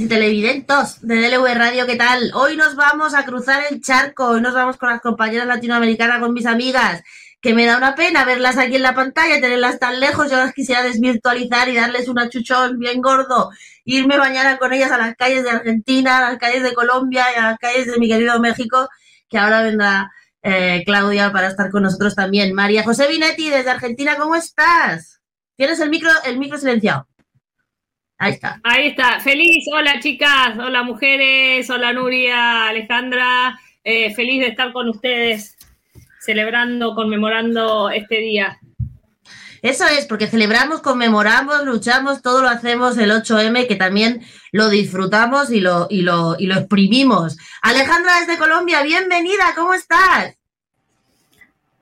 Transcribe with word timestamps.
y 0.00 0.06
televidentos 0.06 1.00
de 1.00 1.16
DLV 1.16 1.54
Radio, 1.54 1.86
¿qué 1.86 1.96
tal? 1.96 2.30
Hoy 2.34 2.56
nos 2.56 2.76
vamos 2.76 3.14
a 3.14 3.24
cruzar 3.24 3.64
el 3.70 3.80
charco, 3.80 4.28
hoy 4.28 4.40
nos 4.40 4.54
vamos 4.54 4.76
con 4.76 4.90
las 4.90 5.00
compañeras 5.00 5.46
latinoamericanas, 5.46 6.20
con 6.20 6.32
mis 6.34 6.46
amigas, 6.46 7.02
que 7.40 7.54
me 7.54 7.66
da 7.66 7.76
una 7.76 7.94
pena 7.94 8.24
verlas 8.24 8.58
aquí 8.58 8.76
en 8.76 8.82
la 8.82 8.94
pantalla, 8.94 9.40
tenerlas 9.40 9.78
tan 9.78 9.98
lejos, 9.98 10.30
yo 10.30 10.36
las 10.36 10.52
quisiera 10.54 10.82
desvirtualizar 10.82 11.68
y 11.68 11.76
darles 11.76 12.08
un 12.08 12.18
achuchón 12.18 12.78
bien 12.78 13.00
gordo, 13.00 13.50
irme 13.84 14.18
mañana 14.18 14.58
con 14.58 14.72
ellas 14.72 14.92
a 14.92 14.98
las 14.98 15.16
calles 15.16 15.42
de 15.42 15.50
Argentina, 15.50 16.18
a 16.18 16.30
las 16.30 16.38
calles 16.38 16.62
de 16.62 16.74
Colombia 16.74 17.26
y 17.34 17.38
a 17.38 17.42
las 17.42 17.58
calles 17.58 17.86
de 17.86 17.98
mi 17.98 18.08
querido 18.08 18.38
México, 18.40 18.88
que 19.28 19.38
ahora 19.38 19.62
vendrá 19.62 20.12
eh, 20.42 20.82
Claudia 20.86 21.32
para 21.32 21.48
estar 21.48 21.70
con 21.70 21.82
nosotros 21.82 22.14
también. 22.14 22.54
María 22.54 22.84
José 22.84 23.08
Vinetti, 23.08 23.50
desde 23.50 23.70
Argentina, 23.70 24.16
¿cómo 24.16 24.36
estás? 24.36 25.20
Tienes 25.56 25.80
el 25.80 25.90
micro, 25.90 26.10
el 26.24 26.38
micro 26.38 26.56
silenciado. 26.56 27.08
Ahí 28.18 28.32
está. 28.32 28.60
Ahí 28.64 28.88
está. 28.88 29.20
Feliz. 29.20 29.64
Hola 29.72 30.00
chicas, 30.00 30.58
hola 30.58 30.82
mujeres, 30.82 31.70
hola 31.70 31.92
Nuria, 31.92 32.66
Alejandra. 32.66 33.58
Eh, 33.84 34.12
feliz 34.14 34.40
de 34.40 34.48
estar 34.48 34.72
con 34.72 34.88
ustedes 34.88 35.56
celebrando, 36.20 36.94
conmemorando 36.96 37.90
este 37.90 38.16
día. 38.16 38.58
Eso 39.62 39.86
es, 39.86 40.06
porque 40.06 40.26
celebramos, 40.26 40.82
conmemoramos, 40.82 41.64
luchamos, 41.64 42.22
todo 42.22 42.42
lo 42.42 42.48
hacemos 42.48 42.96
el 42.98 43.10
8M, 43.10 43.66
que 43.66 43.76
también 43.76 44.22
lo 44.52 44.68
disfrutamos 44.68 45.50
y 45.50 45.60
lo, 45.60 45.86
y 45.90 46.02
lo, 46.02 46.36
y 46.38 46.46
lo 46.46 46.54
exprimimos. 46.56 47.36
Alejandra 47.62 48.20
desde 48.20 48.38
Colombia, 48.38 48.82
bienvenida, 48.82 49.54
¿cómo 49.56 49.74
estás? 49.74 50.37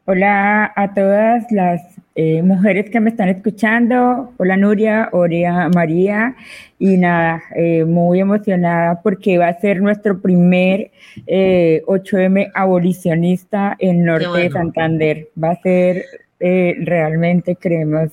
Hola 0.08 0.72
a 0.76 0.94
todas 0.94 1.50
las 1.50 1.82
eh, 2.14 2.40
mujeres 2.40 2.90
que 2.90 3.00
me 3.00 3.10
están 3.10 3.28
escuchando. 3.28 4.32
Hola 4.36 4.56
Nuria, 4.56 5.08
hola 5.10 5.68
María. 5.74 6.36
Y 6.78 6.96
nada, 6.96 7.42
eh, 7.56 7.84
muy 7.84 8.20
emocionada 8.20 9.02
porque 9.02 9.36
va 9.36 9.48
a 9.48 9.60
ser 9.60 9.82
nuestro 9.82 10.20
primer 10.20 10.92
eh, 11.26 11.82
8M 11.88 12.52
abolicionista 12.54 13.74
en 13.80 14.04
Norte 14.04 14.28
bueno. 14.28 14.44
de 14.44 14.50
Santander. 14.50 15.28
Va 15.42 15.50
a 15.50 15.60
ser 15.60 16.04
eh, 16.38 16.76
realmente, 16.82 17.56
creemos, 17.56 18.12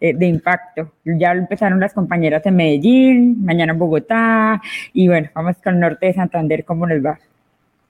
eh, 0.00 0.14
de 0.14 0.26
impacto. 0.26 0.92
Ya 1.04 1.32
empezaron 1.32 1.80
las 1.80 1.92
compañeras 1.92 2.46
en 2.46 2.54
Medellín, 2.54 3.44
mañana 3.44 3.72
en 3.72 3.80
Bogotá. 3.80 4.62
Y 4.92 5.08
bueno, 5.08 5.28
vamos 5.34 5.56
con 5.62 5.80
Norte 5.80 6.06
de 6.06 6.14
Santander, 6.14 6.64
¿cómo 6.64 6.86
nos 6.86 7.04
va? 7.04 7.18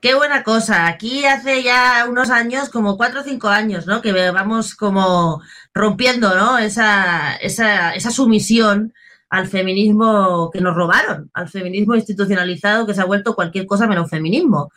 Qué 0.02 0.14
buena 0.14 0.42
cosa. 0.42 0.88
Aquí 0.88 1.24
hace 1.26 1.62
ya 1.62 2.06
unos 2.10 2.28
años, 2.30 2.70
como 2.70 2.96
cuatro 2.96 3.20
o 3.20 3.22
cinco 3.22 3.46
años, 3.46 3.86
¿no? 3.86 4.02
Que 4.02 4.10
vamos 4.32 4.74
como 4.74 5.40
rompiendo, 5.72 6.34
¿no? 6.34 6.58
Esa, 6.58 7.36
esa, 7.36 7.94
esa 7.94 8.10
sumisión 8.10 8.92
al 9.30 9.46
feminismo 9.46 10.50
que 10.52 10.60
nos 10.60 10.74
robaron, 10.74 11.30
al 11.34 11.48
feminismo 11.48 11.94
institucionalizado 11.94 12.84
que 12.84 12.94
se 12.94 13.00
ha 13.00 13.04
vuelto 13.04 13.36
cualquier 13.36 13.64
cosa 13.64 13.86
menos 13.86 14.10
feminismo. 14.10 14.72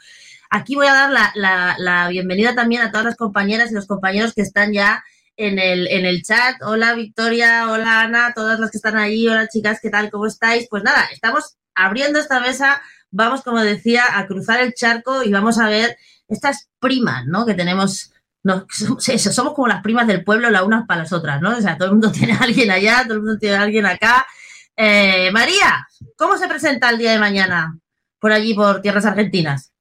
Aquí 0.52 0.76
voy 0.76 0.86
a 0.86 0.94
dar 0.94 1.10
la, 1.12 1.32
la, 1.34 1.76
la 1.80 2.08
bienvenida 2.10 2.54
también 2.54 2.84
a 2.84 2.92
todas 2.92 3.06
las 3.06 3.16
compañeras 3.16 3.72
y 3.72 3.74
los 3.74 3.88
compañeros 3.88 4.36
que 4.36 4.44
están 4.44 4.74
ya 4.74 5.04
en 5.38 5.58
el, 5.58 5.88
en 5.88 6.06
el 6.06 6.22
chat. 6.22 6.62
Hola 6.62 6.94
Victoria, 6.94 7.72
hola 7.72 8.02
Ana, 8.02 8.34
todas 8.36 8.60
las 8.60 8.70
que 8.70 8.78
están 8.78 8.96
ahí, 8.96 9.28
hola 9.28 9.48
chicas, 9.48 9.80
¿qué 9.82 9.90
tal? 9.90 10.12
¿Cómo 10.12 10.28
estáis? 10.28 10.68
Pues 10.70 10.84
nada, 10.84 11.08
estamos 11.12 11.58
abriendo 11.74 12.20
esta 12.20 12.40
mesa 12.40 12.80
vamos, 13.16 13.44
como 13.44 13.62
decía, 13.62 14.04
a 14.14 14.28
cruzar 14.28 14.60
el 14.60 14.74
charco 14.74 15.24
y 15.24 15.32
vamos 15.32 15.58
a 15.58 15.70
ver 15.70 15.98
estas 16.28 16.70
primas, 16.80 17.26
¿no? 17.26 17.46
Que 17.46 17.54
tenemos, 17.54 18.12
somos 18.44 19.54
como 19.54 19.68
las 19.68 19.82
primas 19.82 20.06
del 20.06 20.24
pueblo, 20.24 20.50
las 20.50 20.64
unas 20.64 20.86
para 20.86 21.04
las 21.04 21.14
otras, 21.14 21.42
¿no? 21.42 21.58
O 21.58 21.62
sea, 21.62 21.78
todo 21.78 21.88
el 21.88 21.94
mundo 21.94 22.12
tiene 22.14 22.34
a 22.34 22.40
alguien 22.40 22.70
allá, 22.72 23.04
todo 23.04 23.14
el 23.14 23.22
mundo 23.22 23.38
tiene 23.38 23.56
a 23.56 23.62
alguien 23.62 23.86
acá. 23.86 24.28
Eh, 24.76 25.32
María, 25.32 25.88
¿cómo 26.18 26.38
se 26.38 26.50
presenta 26.50 26.90
el 26.90 26.98
día 26.98 27.14
de 27.14 27.20
mañana 27.20 27.80
por 28.20 28.34
allí, 28.34 28.54
por 28.54 28.82
tierras 28.82 29.06
argentinas? 29.06 29.72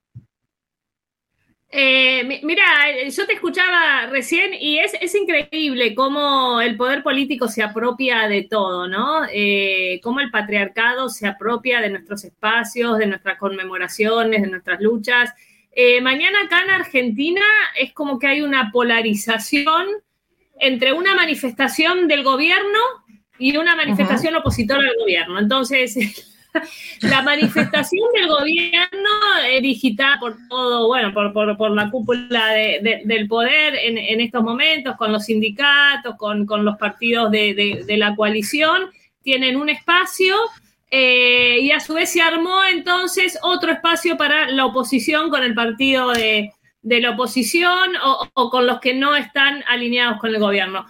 Eh, 1.76 2.40
mira, 2.44 2.64
yo 3.10 3.26
te 3.26 3.32
escuchaba 3.32 4.06
recién 4.06 4.54
y 4.54 4.78
es, 4.78 4.92
es, 5.00 5.12
increíble 5.16 5.92
cómo 5.96 6.60
el 6.60 6.76
poder 6.76 7.02
político 7.02 7.48
se 7.48 7.64
apropia 7.64 8.28
de 8.28 8.42
todo, 8.42 8.86
¿no? 8.86 9.22
Eh, 9.32 9.98
cómo 10.00 10.20
el 10.20 10.30
patriarcado 10.30 11.08
se 11.08 11.26
apropia 11.26 11.80
de 11.80 11.90
nuestros 11.90 12.22
espacios, 12.22 12.96
de 12.98 13.08
nuestras 13.08 13.38
conmemoraciones, 13.38 14.42
de 14.42 14.50
nuestras 14.50 14.80
luchas. 14.80 15.34
Eh, 15.72 16.00
mañana 16.00 16.42
acá 16.44 16.62
en 16.62 16.70
Argentina 16.70 17.44
es 17.76 17.92
como 17.92 18.20
que 18.20 18.28
hay 18.28 18.42
una 18.42 18.70
polarización 18.70 19.88
entre 20.60 20.92
una 20.92 21.16
manifestación 21.16 22.06
del 22.06 22.22
gobierno 22.22 22.78
y 23.36 23.56
una 23.56 23.74
manifestación 23.74 24.36
opositora 24.36 24.78
al 24.78 24.96
gobierno. 24.96 25.40
Entonces, 25.40 25.96
la 27.00 27.22
manifestación 27.22 28.08
del 28.14 28.28
gobierno 28.28 29.10
eh, 29.48 29.60
digital 29.60 30.18
por 30.18 30.36
todo, 30.48 30.86
bueno, 30.86 31.12
por, 31.12 31.32
por, 31.32 31.56
por 31.56 31.70
la 31.72 31.90
cúpula 31.90 32.48
de, 32.48 32.80
de, 32.82 33.02
del 33.04 33.26
poder 33.26 33.74
en, 33.74 34.20
estos 34.20 34.42
momentos, 34.42 34.96
con 34.96 35.12
los 35.12 35.24
sindicatos, 35.24 36.16
con, 36.16 36.46
con 36.46 36.64
los 36.64 36.76
partidos 36.76 37.30
de, 37.30 37.84
de, 37.86 37.96
la 37.96 38.14
coalición, 38.14 38.90
tienen 39.22 39.56
un 39.56 39.68
espacio 39.68 40.36
eh, 40.90 41.58
y 41.60 41.70
a 41.72 41.80
su 41.80 41.94
vez 41.94 42.10
se 42.10 42.22
armó 42.22 42.62
entonces 42.70 43.38
otro 43.42 43.72
espacio 43.72 44.16
para 44.16 44.48
la 44.48 44.66
oposición 44.66 45.30
con 45.30 45.42
el 45.42 45.54
partido 45.54 46.12
de, 46.12 46.52
la 46.82 47.10
oposición 47.10 47.92
o 48.34 48.50
con 48.50 48.66
los 48.66 48.78
que 48.80 48.94
no 48.94 49.16
están 49.16 49.64
alineados 49.66 50.20
con 50.20 50.30
el 50.30 50.38
gobierno. 50.38 50.86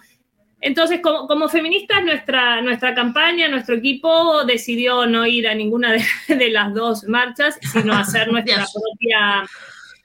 Entonces, 0.65 0.99
como, 0.99 1.27
como, 1.27 1.47
feministas, 1.47 2.03
nuestra, 2.03 2.59
nuestra 2.59 2.95
campaña, 2.95 3.47
nuestro 3.47 3.75
equipo 3.75 4.43
decidió 4.45 5.05
no 5.05 5.27
ir 5.27 5.47
a 5.47 5.53
ninguna 5.53 5.93
de, 5.93 6.03
de 6.35 6.49
las 6.49 6.73
dos 6.73 7.03
marchas, 7.03 7.59
sino 7.71 7.93
hacer 7.97 8.31
nuestra 8.31 8.65
propia... 8.73 9.45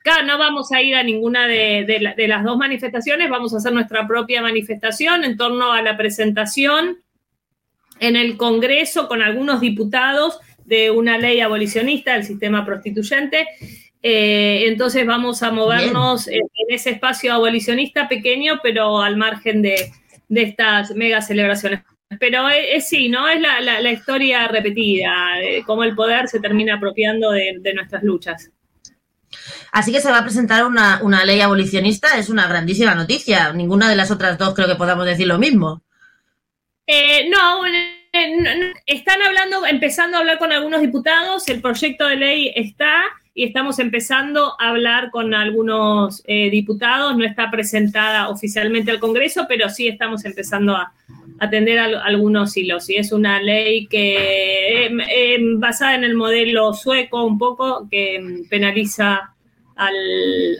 Claro, 0.02 0.26
no 0.26 0.36
vamos 0.36 0.70
a 0.72 0.82
ir 0.82 0.96
a 0.96 1.02
ninguna 1.02 1.46
de, 1.46 1.84
de, 1.86 2.00
la, 2.00 2.14
de, 2.14 2.28
las 2.28 2.44
dos 2.44 2.58
manifestaciones, 2.58 3.30
vamos 3.30 3.54
a 3.54 3.56
hacer 3.56 3.72
nuestra 3.72 4.06
propia 4.06 4.42
manifestación 4.42 5.24
en 5.24 5.38
torno 5.38 5.72
a 5.72 5.80
la 5.80 5.96
presentación 5.96 6.98
en 7.98 8.16
el 8.16 8.36
Congreso 8.36 9.08
con 9.08 9.22
algunos 9.22 9.62
diputados 9.62 10.40
de 10.66 10.90
una 10.90 11.16
ley 11.16 11.40
abolicionista 11.40 12.12
del 12.14 12.24
sistema 12.24 12.66
prostituyente. 12.66 13.46
Eh, 14.02 14.64
entonces 14.66 15.06
vamos 15.06 15.42
a 15.42 15.52
movernos 15.52 16.28
en 16.28 16.42
ese 16.68 16.90
espacio 16.90 17.32
abolicionista 17.32 18.08
pequeño, 18.08 18.60
pero 18.62 19.00
al 19.00 19.18
margen 19.18 19.60
de, 19.60 19.92
de 20.30 20.42
estas 20.42 20.92
mega 20.94 21.20
celebraciones. 21.20 21.80
Pero 22.18 22.48
es, 22.48 22.64
es 22.72 22.88
sí, 22.88 23.08
¿no? 23.08 23.28
Es 23.28 23.40
la, 23.40 23.60
la, 23.60 23.80
la 23.80 23.92
historia 23.92 24.48
repetida, 24.48 25.12
de 25.38 25.62
cómo 25.66 25.84
el 25.84 25.94
poder 25.94 26.28
se 26.28 26.40
termina 26.40 26.76
apropiando 26.76 27.32
de, 27.32 27.58
de, 27.60 27.74
nuestras 27.74 28.02
luchas. 28.02 28.50
Así 29.72 29.92
que 29.92 30.00
se 30.00 30.10
va 30.10 30.18
a 30.18 30.24
presentar 30.24 30.64
una, 30.64 31.00
una, 31.02 31.24
ley 31.24 31.40
abolicionista, 31.40 32.16
es 32.16 32.30
una 32.30 32.48
grandísima 32.48 32.94
noticia. 32.94 33.52
Ninguna 33.52 33.88
de 33.90 33.96
las 33.96 34.10
otras 34.10 34.38
dos 34.38 34.54
creo 34.54 34.66
que 34.66 34.74
podamos 34.76 35.04
decir 35.04 35.26
lo 35.26 35.38
mismo. 35.38 35.82
Eh, 36.86 37.28
no, 37.28 37.62
están 38.86 39.22
hablando, 39.22 39.66
empezando 39.66 40.16
a 40.16 40.20
hablar 40.20 40.38
con 40.38 40.52
algunos 40.52 40.80
diputados, 40.80 41.48
el 41.48 41.60
proyecto 41.60 42.06
de 42.06 42.16
ley 42.16 42.52
está 42.54 43.02
y 43.40 43.44
estamos 43.44 43.78
empezando 43.78 44.52
a 44.60 44.68
hablar 44.68 45.10
con 45.10 45.32
algunos 45.32 46.22
eh, 46.26 46.50
diputados. 46.50 47.16
No 47.16 47.24
está 47.24 47.50
presentada 47.50 48.28
oficialmente 48.28 48.90
al 48.90 49.00
Congreso, 49.00 49.46
pero 49.48 49.70
sí 49.70 49.88
estamos 49.88 50.26
empezando 50.26 50.76
a 50.76 50.92
atender 51.38 51.78
a, 51.78 52.04
algunos 52.04 52.54
hilos. 52.54 52.90
Y 52.90 52.96
es 52.96 53.12
una 53.12 53.40
ley 53.40 53.86
que 53.86 54.84
eh, 54.84 54.90
eh, 55.08 55.38
basada 55.56 55.94
en 55.94 56.04
el 56.04 56.14
modelo 56.16 56.74
sueco 56.74 57.24
un 57.24 57.38
poco, 57.38 57.88
que 57.90 58.44
penaliza 58.50 59.34
al, 59.74 59.96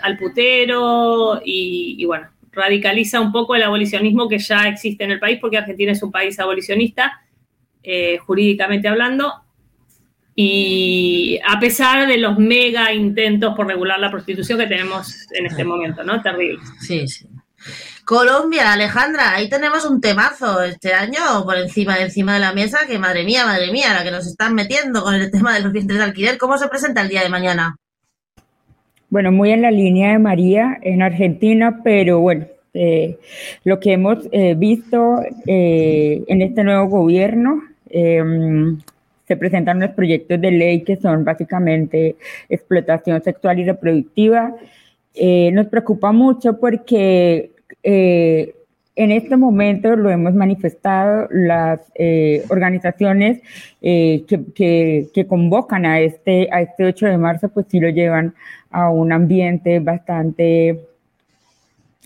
al 0.01 0.17
putero 0.17 1.43
y, 1.45 1.97
y, 1.99 2.05
bueno, 2.07 2.29
radicaliza 2.51 3.21
un 3.21 3.31
poco 3.31 3.57
el 3.57 3.63
abolicionismo 3.63 4.27
que 4.27 4.39
ya 4.39 4.69
existe 4.69 5.05
en 5.05 5.11
el 5.11 5.19
país, 5.19 5.39
porque 5.39 5.59
Argentina 5.59 5.93
es 5.93 6.03
un 6.03 6.11
país 6.11 6.41
abolicionista, 6.41 7.21
eh, 7.83 8.17
jurídicamente 8.17 8.89
hablando, 8.89 9.35
y 10.35 11.39
a 11.47 11.59
pesar 11.59 12.07
de 12.07 12.19
los 12.19 12.39
mega 12.39 12.93
intentos 12.93 13.55
por 13.55 13.67
regular 13.67 13.99
la 13.99 14.11
prostitución 14.11 14.59
que 14.59 14.67
tenemos 14.67 15.27
en 15.33 15.47
este 15.47 15.65
momento, 15.65 16.03
¿no? 16.05 16.23
Terrible. 16.23 16.61
Sí, 16.81 17.07
sí. 17.09 17.27
Colombia, 18.05 18.73
Alejandra, 18.73 19.35
ahí 19.35 19.49
tenemos 19.49 19.85
un 19.85 20.01
temazo 20.01 20.63
este 20.63 20.95
año 20.95 21.45
por 21.45 21.57
encima, 21.57 21.97
encima 21.99 22.35
de 22.35 22.41
la 22.41 22.53
mesa, 22.53 22.81
que 22.89 22.99
madre 22.99 23.23
mía, 23.23 23.47
madre 23.47 23.71
mía, 23.71 23.95
la 23.95 24.03
que 24.03 24.11
nos 24.11 24.27
están 24.27 24.55
metiendo 24.55 25.03
con 25.03 25.15
el 25.15 25.31
tema 25.33 25.55
de 25.55 25.61
los 25.61 25.73
vientres 25.73 25.99
de 25.99 26.05
alquiler. 26.05 26.39
¿Cómo 26.39 26.59
se 26.59 26.69
presenta 26.69 27.03
el 27.03 27.09
día 27.09 27.23
de 27.23 27.29
mañana? 27.29 27.77
Bueno, 29.11 29.31
muy 29.31 29.51
en 29.51 29.63
la 29.63 29.71
línea 29.71 30.13
de 30.13 30.19
María 30.19 30.79
en 30.83 31.03
Argentina, 31.03 31.81
pero 31.83 32.21
bueno, 32.21 32.47
eh, 32.75 33.19
lo 33.65 33.81
que 33.81 33.93
hemos 33.93 34.19
eh, 34.31 34.55
visto 34.57 35.21
eh, 35.47 36.23
en 36.27 36.43
este 36.43 36.63
nuevo 36.63 36.87
gobierno, 36.87 37.63
em, 37.89 38.81
se 39.31 39.37
presentan 39.37 39.77
unos 39.77 39.91
proyectos 39.91 40.41
de 40.41 40.51
ley 40.51 40.83
que 40.83 40.97
son 40.97 41.25
básicamente 41.25 42.17
explotación 42.49 43.23
sexual 43.23 43.61
y 43.61 43.65
reproductiva. 43.65 44.57
nos 45.53 45.67
preocupa 45.69 46.11
mucho 46.11 46.59
porque 46.59 47.53
en 47.85 49.11
este 49.13 49.37
momento 49.37 49.95
lo 49.95 50.11
hemos 50.11 50.35
manifestado 50.35 51.29
las 51.31 51.79
organizaciones 52.49 53.41
que, 53.81 55.07
que, 55.15 55.27
convocan 55.29 55.87
a 55.87 56.01
este, 56.01 56.49
a 56.51 56.63
este 56.63 56.87
8 56.87 57.07
de 57.07 57.19
marzo, 57.19 57.51
pues 57.51 57.67
sí 57.69 57.79
lo 57.79 57.91
llevan 57.91 58.35
a 58.71 58.91
un 58.91 59.13
ambiente 59.13 59.79
bastante 59.79 60.91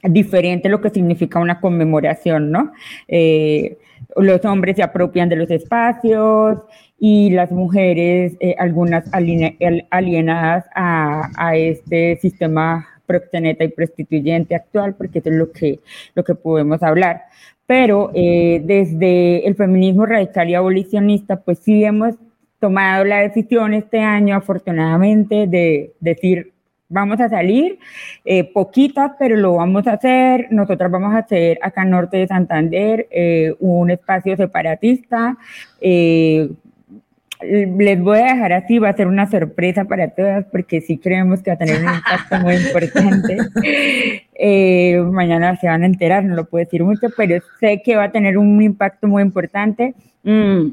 diferente 0.05 0.69
lo 0.69 0.81
que 0.81 0.91
significa 0.91 1.39
una 1.39 1.61
conmemoración, 1.61 2.51
¿no? 2.51 2.73
Eh, 3.09 3.79
los 4.17 4.45
hombres 4.45 4.77
se 4.77 4.83
apropian 4.83 5.29
de 5.29 5.37
los 5.37 5.51
espacios 5.51 6.59
y 7.07 7.29
las 7.29 7.53
mujeres, 7.53 8.35
eh, 8.41 8.55
algunas 8.59 9.05
alienadas 9.13 10.65
a, 10.75 11.55
este 11.55 12.17
sistema 12.17 12.89
proxeneta 13.05 13.63
y 13.63 13.69
prostituyente 13.69 14.55
actual, 14.55 14.95
porque 14.95 15.19
eso 15.19 15.29
es 15.29 15.37
lo 15.37 15.53
que, 15.53 15.81
lo 16.15 16.25
que 16.25 16.35
podemos 16.35 16.83
hablar. 16.83 17.25
Pero 17.67 18.11
eh, 18.15 18.63
desde 18.65 19.47
el 19.47 19.55
feminismo 19.55 20.07
radical 20.07 20.49
y 20.49 20.55
abolicionista, 20.55 21.37
pues 21.37 21.59
sí 21.59 21.85
hemos 21.85 22.15
tomado 22.59 23.05
la 23.05 23.19
decisión 23.19 23.75
este 23.75 24.01
año, 24.01 24.37
afortunadamente, 24.37 25.47
de 25.47 25.93
decir 26.01 26.55
vamos 26.89 27.21
a 27.21 27.29
salir, 27.29 27.79
eh, 28.25 28.45
poquitas, 28.45 29.13
pero 29.19 29.37
lo 29.37 29.55
vamos 29.55 29.87
a 29.87 29.95
hacer. 29.95 30.49
Nosotras 30.51 30.91
vamos 30.91 31.15
a 31.15 31.19
hacer 31.19 31.59
acá 31.61 31.83
en 31.83 31.91
Norte 31.91 32.19
de 32.19 32.27
Santander 32.27 33.09
eh, 33.11 33.55
un 33.59 33.91
espacio 33.91 34.37
separatista. 34.37 35.37
Eh, 35.81 36.49
les 37.45 38.01
voy 38.01 38.19
a 38.19 38.35
dejar 38.35 38.53
así, 38.53 38.79
va 38.79 38.89
a 38.89 38.97
ser 38.97 39.07
una 39.07 39.31
sorpresa 39.31 39.85
para 39.85 40.09
todas, 40.09 40.45
porque 40.47 40.81
sí 40.81 40.99
creemos 40.99 41.43
que 41.43 41.51
va 41.51 41.55
a 41.55 41.59
tener 41.59 41.83
un 41.83 41.95
impacto 41.95 42.39
muy 42.41 42.55
importante. 42.57 43.39
mañana 45.13 45.57
se 45.57 45.67
van 45.67 45.83
a 45.83 45.87
enterar, 45.87 46.25
no 46.25 46.35
lo 46.35 46.45
puedo 46.45 46.65
decir 46.65 46.85
mucho, 46.85 47.09
pero 47.17 47.43
sé 47.61 47.83
que 47.85 47.97
va 47.97 48.05
a 48.05 48.13
tener 48.13 48.39
un 48.39 48.61
impacto 48.63 49.07
muy 49.07 49.23
importante. 49.23 49.95
Mm, 50.23 50.69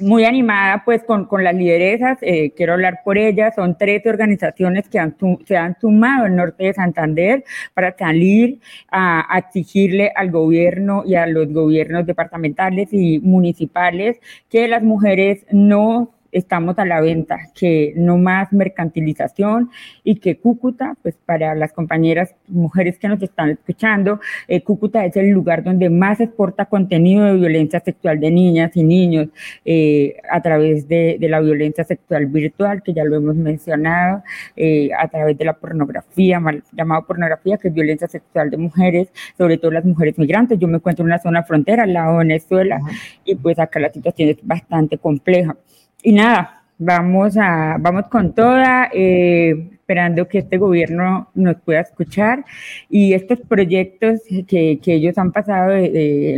muy 0.00 0.24
animada 0.24 0.82
pues 0.84 1.04
con, 1.04 1.26
con 1.26 1.44
las 1.44 1.54
lideresas, 1.54 2.18
eh, 2.22 2.52
quiero 2.56 2.74
hablar 2.74 3.00
por 3.04 3.18
ellas, 3.18 3.54
son 3.54 3.76
13 3.76 4.08
organizaciones 4.08 4.88
que 4.88 4.98
han, 4.98 5.16
se 5.46 5.56
han 5.56 5.78
sumado 5.80 6.26
en 6.26 6.36
norte 6.36 6.64
de 6.64 6.74
Santander 6.74 7.44
para 7.74 7.96
salir 7.96 8.60
a, 8.90 9.34
a, 9.34 9.38
exigirle 9.38 10.12
al 10.14 10.30
gobierno 10.30 11.02
y 11.06 11.14
a 11.14 11.26
los 11.26 11.52
gobiernos 11.52 12.06
departamentales 12.06 12.88
y 12.92 13.20
municipales 13.20 14.18
que 14.48 14.68
las 14.68 14.82
mujeres 14.82 15.46
no 15.50 16.12
estamos 16.32 16.78
a 16.78 16.84
la 16.84 17.00
venta, 17.00 17.38
que 17.54 17.92
no 17.96 18.18
más 18.18 18.52
mercantilización 18.52 19.70
y 20.04 20.16
que 20.16 20.38
Cúcuta, 20.38 20.96
pues 21.02 21.16
para 21.26 21.54
las 21.54 21.72
compañeras 21.72 22.34
mujeres 22.48 22.98
que 22.98 23.08
nos 23.08 23.22
están 23.22 23.50
escuchando, 23.50 24.20
eh, 24.48 24.62
Cúcuta 24.62 25.04
es 25.04 25.16
el 25.16 25.30
lugar 25.30 25.62
donde 25.62 25.90
más 25.90 26.20
exporta 26.20 26.66
contenido 26.66 27.24
de 27.24 27.34
violencia 27.34 27.80
sexual 27.80 28.20
de 28.20 28.30
niñas 28.30 28.72
y 28.74 28.84
niños 28.84 29.28
eh, 29.64 30.16
a 30.30 30.40
través 30.40 30.88
de, 30.88 31.16
de, 31.18 31.28
la 31.28 31.40
violencia 31.40 31.84
sexual 31.84 32.26
virtual, 32.26 32.82
que 32.82 32.92
ya 32.92 33.04
lo 33.04 33.16
hemos 33.16 33.36
mencionado, 33.36 34.22
eh, 34.56 34.90
a 34.98 35.08
través 35.08 35.36
de 35.38 35.44
la 35.44 35.54
pornografía, 35.54 36.40
mal 36.40 36.62
llamado 36.72 37.06
pornografía, 37.06 37.56
que 37.58 37.68
es 37.68 37.74
violencia 37.74 38.08
sexual 38.08 38.50
de 38.50 38.56
mujeres, 38.56 39.08
sobre 39.36 39.58
todo 39.58 39.70
las 39.70 39.84
mujeres 39.84 40.18
migrantes. 40.18 40.58
Yo 40.58 40.68
me 40.68 40.76
encuentro 40.76 41.04
en 41.04 41.06
una 41.06 41.18
zona 41.18 41.42
frontera, 41.42 41.84
al 41.84 41.92
lado 41.92 42.12
de 42.12 42.18
Venezuela, 42.18 42.80
y 43.24 43.34
pues 43.34 43.58
acá 43.58 43.80
la 43.80 43.92
situación 43.92 44.30
es 44.30 44.38
bastante 44.42 44.98
compleja 44.98 45.56
y 46.02 46.12
nada, 46.12 46.62
vamos, 46.78 47.36
a, 47.36 47.76
vamos 47.78 48.06
con 48.08 48.34
toda, 48.34 48.90
eh, 48.92 49.68
esperando 49.72 50.28
que 50.28 50.38
este 50.38 50.58
gobierno 50.58 51.30
nos 51.34 51.56
pueda 51.56 51.80
escuchar 51.80 52.44
y 52.88 53.12
estos 53.12 53.40
proyectos 53.40 54.20
que, 54.46 54.78
que 54.82 54.94
ellos 54.94 55.18
han 55.18 55.32
pasado 55.32 55.72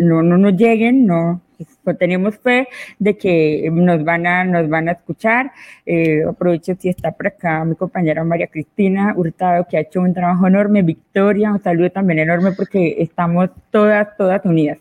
no, 0.00 0.22
no 0.22 0.38
nos 0.38 0.56
lleguen, 0.56 1.06
no, 1.06 1.42
pues, 1.84 1.98
tenemos 1.98 2.36
fe 2.38 2.68
de 2.98 3.16
que 3.16 3.68
nos 3.72 4.04
van 4.04 4.26
a, 4.26 4.44
nos 4.44 4.68
van 4.68 4.88
a 4.88 4.92
escuchar. 4.92 5.52
Eh, 5.86 6.22
aprovecho 6.28 6.74
si 6.78 6.88
está 6.88 7.12
por 7.12 7.28
acá 7.28 7.64
mi 7.64 7.74
compañera 7.74 8.24
María 8.24 8.46
Cristina 8.46 9.14
Hurtado, 9.16 9.66
que 9.68 9.76
ha 9.76 9.80
hecho 9.80 10.00
un 10.00 10.14
trabajo 10.14 10.46
enorme. 10.46 10.82
Victoria, 10.82 11.52
un 11.52 11.62
saludo 11.62 11.90
también 11.90 12.20
enorme 12.20 12.52
porque 12.52 12.96
estamos 12.98 13.50
todas, 13.70 14.16
todas 14.16 14.44
unidas. 14.44 14.78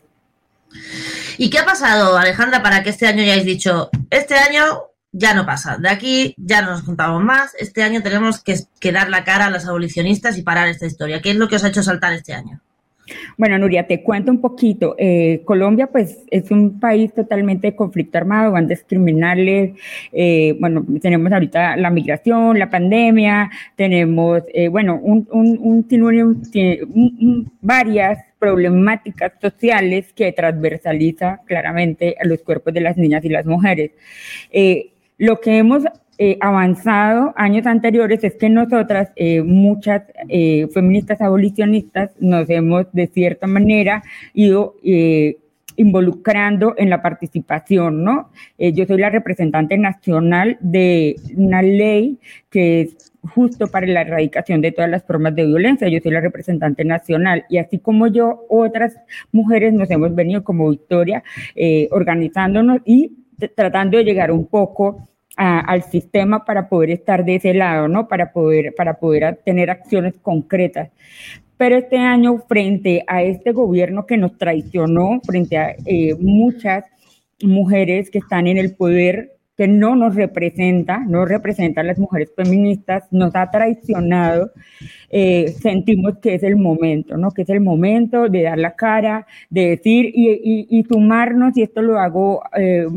¿Y 1.38 1.50
qué 1.50 1.58
ha 1.58 1.64
pasado, 1.64 2.16
Alejandra, 2.16 2.62
para 2.62 2.82
que 2.82 2.90
este 2.90 3.06
año 3.06 3.22
hayáis 3.22 3.44
dicho, 3.44 3.90
este 4.10 4.34
año 4.34 4.64
ya 5.12 5.34
no 5.34 5.44
pasa, 5.44 5.76
de 5.76 5.88
aquí 5.88 6.34
ya 6.38 6.62
no 6.62 6.70
nos 6.70 6.82
juntamos 6.82 7.22
más, 7.22 7.54
este 7.58 7.82
año 7.82 8.02
tenemos 8.02 8.42
que, 8.42 8.92
dar 8.92 9.10
la 9.10 9.24
cara 9.24 9.46
a 9.46 9.50
los 9.50 9.66
abolicionistas 9.66 10.38
y 10.38 10.42
parar 10.42 10.68
esta 10.68 10.86
historia? 10.86 11.20
¿Qué 11.20 11.30
es 11.30 11.36
lo 11.36 11.48
que 11.48 11.56
os 11.56 11.64
ha 11.64 11.68
hecho 11.68 11.82
saltar 11.82 12.12
este 12.14 12.32
año? 12.32 12.60
Bueno, 13.36 13.58
Nuria, 13.58 13.86
te 13.86 14.02
cuento 14.02 14.30
un 14.30 14.40
poquito. 14.40 14.94
Eh, 14.96 15.42
Colombia, 15.44 15.88
pues, 15.88 16.18
es 16.30 16.50
un 16.50 16.78
país 16.78 17.12
totalmente 17.12 17.66
de 17.66 17.76
conflicto 17.76 18.16
armado, 18.16 18.52
bandas 18.52 18.84
criminales. 18.88 19.72
Eh, 20.12 20.56
bueno, 20.60 20.84
tenemos 21.00 21.30
ahorita 21.30 21.76
la 21.76 21.90
migración, 21.90 22.58
la 22.58 22.70
pandemia, 22.70 23.50
tenemos, 23.76 24.42
eh, 24.54 24.68
bueno, 24.68 24.98
un, 25.02 25.28
un, 25.32 25.58
un, 25.60 27.52
varias 27.60 28.18
problemáticas 28.42 29.34
sociales 29.40 30.12
que 30.12 30.32
transversaliza 30.32 31.42
claramente 31.46 32.16
a 32.20 32.26
los 32.26 32.42
cuerpos 32.42 32.74
de 32.74 32.80
las 32.80 32.96
niñas 32.96 33.24
y 33.24 33.28
las 33.28 33.46
mujeres. 33.46 33.92
lo 35.18 35.38
que 35.40 35.58
hemos 35.58 35.84
eh, 36.18 36.38
avanzado 36.40 37.32
años 37.36 37.66
anteriores 37.66 38.24
es 38.24 38.34
que 38.34 38.50
nosotras, 38.50 39.10
eh, 39.14 39.42
muchas 39.42 40.02
eh, 40.28 40.66
feministas 40.74 41.20
abolicionistas, 41.20 42.10
nos 42.18 42.50
hemos 42.50 42.86
de 42.92 43.06
cierta 43.06 43.46
manera 43.46 44.02
ido 44.34 44.74
involucrando 45.76 46.74
en 46.76 46.90
la 46.90 47.02
participación, 47.02 48.04
¿no? 48.04 48.30
yo 48.58 48.86
soy 48.86 48.98
la 48.98 49.10
representante 49.10 49.76
nacional 49.78 50.58
de 50.60 51.16
una 51.36 51.62
ley 51.62 52.18
que 52.50 52.82
es 52.82 53.12
justo 53.22 53.68
para 53.68 53.86
la 53.86 54.02
erradicación 54.02 54.60
de 54.60 54.72
todas 54.72 54.90
las 54.90 55.04
formas 55.04 55.34
de 55.34 55.46
violencia. 55.46 55.88
Yo 55.88 56.00
soy 56.00 56.12
la 56.12 56.20
representante 56.20 56.84
nacional 56.84 57.44
y 57.48 57.58
así 57.58 57.78
como 57.78 58.06
yo, 58.08 58.44
otras 58.48 58.96
mujeres 59.30 59.72
nos 59.72 59.90
hemos 59.90 60.14
venido 60.14 60.42
como 60.44 60.70
Victoria 60.70 61.22
organizándonos 61.90 62.80
y 62.84 63.12
tratando 63.54 63.98
de 63.98 64.04
llegar 64.04 64.30
un 64.30 64.46
poco 64.46 65.08
al 65.36 65.82
sistema 65.84 66.44
para 66.44 66.68
poder 66.68 66.90
estar 66.90 67.24
de 67.24 67.36
ese 67.36 67.54
lado, 67.54 67.88
¿no? 67.88 68.06
Para 68.06 68.32
poder, 68.32 68.74
para 68.74 68.94
poder 68.94 69.40
tener 69.44 69.70
acciones 69.70 70.14
concretas. 70.20 70.90
Pero 71.62 71.76
este 71.76 71.96
año, 71.96 72.38
frente 72.48 73.04
a 73.06 73.22
este 73.22 73.52
gobierno 73.52 74.04
que 74.04 74.16
nos 74.16 74.36
traicionó, 74.36 75.20
frente 75.24 75.58
a 75.58 75.76
eh, 75.86 76.16
muchas 76.18 76.84
mujeres 77.40 78.10
que 78.10 78.18
están 78.18 78.48
en 78.48 78.58
el 78.58 78.74
poder 78.74 79.36
que 79.56 79.68
no 79.68 79.94
nos 79.94 80.16
representa, 80.16 80.98
no 81.06 81.24
representa 81.24 81.82
a 81.82 81.84
las 81.84 82.00
mujeres 82.00 82.32
feministas, 82.34 83.04
nos 83.12 83.36
ha 83.36 83.48
traicionado, 83.52 84.50
eh, 85.08 85.54
sentimos 85.60 86.18
que 86.18 86.34
es 86.34 86.42
el 86.42 86.56
momento, 86.56 87.16
¿no? 87.16 87.30
Que 87.30 87.42
es 87.42 87.48
el 87.48 87.60
momento 87.60 88.28
de 88.28 88.42
dar 88.42 88.58
la 88.58 88.74
cara, 88.74 89.28
de 89.48 89.68
decir 89.68 90.06
y, 90.12 90.66
y, 90.68 90.82
sumarnos, 90.82 91.56
y 91.56 91.62
esto 91.62 91.80
lo 91.80 92.00
hago 92.00 92.42
eh, 92.56 92.88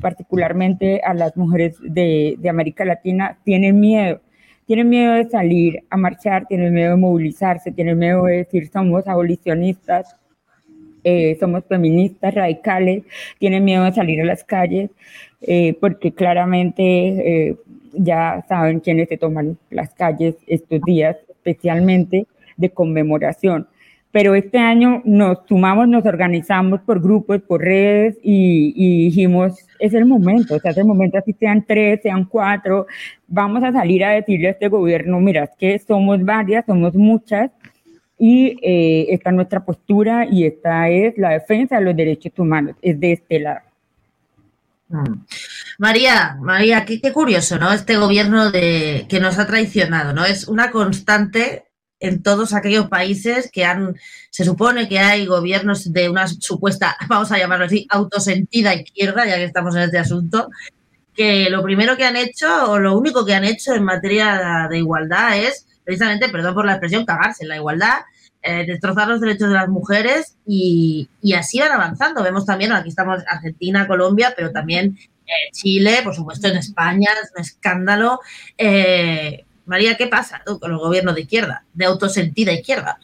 particularmente 0.00 1.02
a 1.04 1.12
las 1.12 1.36
mujeres 1.36 1.76
de, 1.82 2.36
de 2.38 2.48
América 2.48 2.86
Latina, 2.86 3.36
tienen 3.44 3.78
miedo, 3.78 4.22
tienen 4.68 4.90
miedo 4.90 5.14
de 5.14 5.30
salir 5.30 5.82
a 5.88 5.96
marchar, 5.96 6.46
tienen 6.46 6.74
miedo 6.74 6.90
de 6.90 6.98
movilizarse, 6.98 7.72
tienen 7.72 7.98
miedo 7.98 8.26
de 8.26 8.36
decir 8.36 8.68
somos 8.70 9.08
abolicionistas, 9.08 10.14
eh, 11.04 11.38
somos 11.40 11.64
feministas 11.66 12.34
radicales, 12.34 13.02
tienen 13.38 13.64
miedo 13.64 13.84
de 13.84 13.92
salir 13.92 14.20
a 14.20 14.26
las 14.26 14.44
calles, 14.44 14.90
eh, 15.40 15.74
porque 15.80 16.12
claramente 16.12 16.82
eh, 16.82 17.56
ya 17.94 18.44
saben 18.46 18.80
quiénes 18.80 19.08
se 19.08 19.16
toman 19.16 19.56
las 19.70 19.94
calles 19.94 20.34
estos 20.46 20.82
días, 20.82 21.16
especialmente 21.30 22.26
de 22.58 22.68
conmemoración. 22.68 23.68
Pero 24.10 24.34
este 24.34 24.58
año 24.58 25.02
nos 25.04 25.38
sumamos, 25.46 25.86
nos 25.86 26.04
organizamos 26.06 26.80
por 26.80 27.00
grupos, 27.00 27.42
por 27.42 27.60
redes 27.60 28.16
y, 28.22 29.04
dijimos, 29.04 29.66
es 29.78 29.92
el 29.92 30.06
momento, 30.06 30.56
o 30.56 30.58
sea, 30.58 30.70
es 30.70 30.78
el 30.78 30.86
momento, 30.86 31.18
así 31.18 31.34
sean 31.38 31.64
tres, 31.66 32.00
sean 32.02 32.24
cuatro, 32.24 32.86
vamos 33.26 33.62
a 33.62 33.72
salir 33.72 34.04
a 34.04 34.10
decirle 34.10 34.48
a 34.48 34.50
este 34.52 34.68
gobierno, 34.68 35.20
mira, 35.20 35.44
es 35.44 35.50
que 35.58 35.78
somos 35.78 36.24
varias, 36.24 36.64
somos 36.64 36.94
muchas, 36.94 37.50
y 38.18 38.58
eh, 38.62 39.06
esta 39.10 39.30
es 39.30 39.36
nuestra 39.36 39.64
postura 39.64 40.26
y 40.26 40.44
esta 40.44 40.88
es 40.88 41.16
la 41.18 41.30
defensa 41.30 41.78
de 41.78 41.84
los 41.84 41.96
derechos 41.96 42.32
humanos, 42.38 42.76
es 42.82 42.98
de 42.98 43.12
este 43.12 43.38
lado. 43.40 43.60
Mm. 44.88 45.24
María, 45.78 46.36
María, 46.40 46.84
qué, 46.84 47.12
curioso, 47.12 47.58
¿no? 47.58 47.72
Este 47.72 47.96
gobierno 47.96 48.50
de, 48.50 49.06
que 49.08 49.20
nos 49.20 49.38
ha 49.38 49.46
traicionado, 49.46 50.12
¿no? 50.12 50.24
Es 50.24 50.48
una 50.48 50.70
constante 50.70 51.67
en 52.00 52.22
todos 52.22 52.54
aquellos 52.54 52.88
países 52.88 53.50
que 53.52 53.64
han, 53.64 53.96
se 54.30 54.44
supone 54.44 54.88
que 54.88 54.98
hay 54.98 55.26
gobiernos 55.26 55.92
de 55.92 56.08
una 56.08 56.26
supuesta, 56.26 56.96
vamos 57.08 57.32
a 57.32 57.38
llamarlo 57.38 57.66
así, 57.66 57.86
autosentida 57.90 58.74
izquierda, 58.74 59.26
ya 59.26 59.36
que 59.36 59.44
estamos 59.44 59.74
en 59.76 59.82
este 59.82 59.98
asunto, 59.98 60.48
que 61.14 61.50
lo 61.50 61.62
primero 61.62 61.96
que 61.96 62.04
han 62.04 62.16
hecho, 62.16 62.70
o 62.70 62.78
lo 62.78 62.96
único 62.96 63.26
que 63.26 63.34
han 63.34 63.44
hecho 63.44 63.74
en 63.74 63.84
materia 63.84 64.68
de 64.70 64.78
igualdad 64.78 65.36
es, 65.36 65.66
precisamente, 65.84 66.28
perdón 66.28 66.54
por 66.54 66.64
la 66.64 66.72
expresión, 66.72 67.04
cagarse 67.04 67.42
en 67.42 67.48
la 67.48 67.56
igualdad, 67.56 68.00
eh, 68.40 68.64
destrozar 68.64 69.08
los 69.08 69.20
derechos 69.20 69.48
de 69.48 69.54
las 69.54 69.68
mujeres 69.68 70.36
y, 70.46 71.08
así 71.36 71.58
van 71.58 71.72
avanzando. 71.72 72.22
Vemos 72.22 72.46
también, 72.46 72.72
aquí 72.72 72.88
estamos 72.88 73.24
Argentina, 73.26 73.88
Colombia, 73.88 74.32
pero 74.36 74.52
también 74.52 74.96
eh, 75.26 75.50
Chile, 75.52 76.00
por 76.04 76.14
supuesto 76.14 76.46
en 76.46 76.56
España, 76.56 77.08
es 77.22 77.32
un 77.34 77.42
escándalo. 77.42 78.20
Eh, 78.56 79.44
María, 79.68 79.96
¿qué 79.96 80.06
pasa 80.06 80.42
con 80.44 80.70
los 80.70 80.80
gobiernos 80.80 81.14
de 81.14 81.20
izquierda, 81.20 81.64
de 81.74 81.84
autosentida 81.84 82.52
izquierda? 82.52 82.98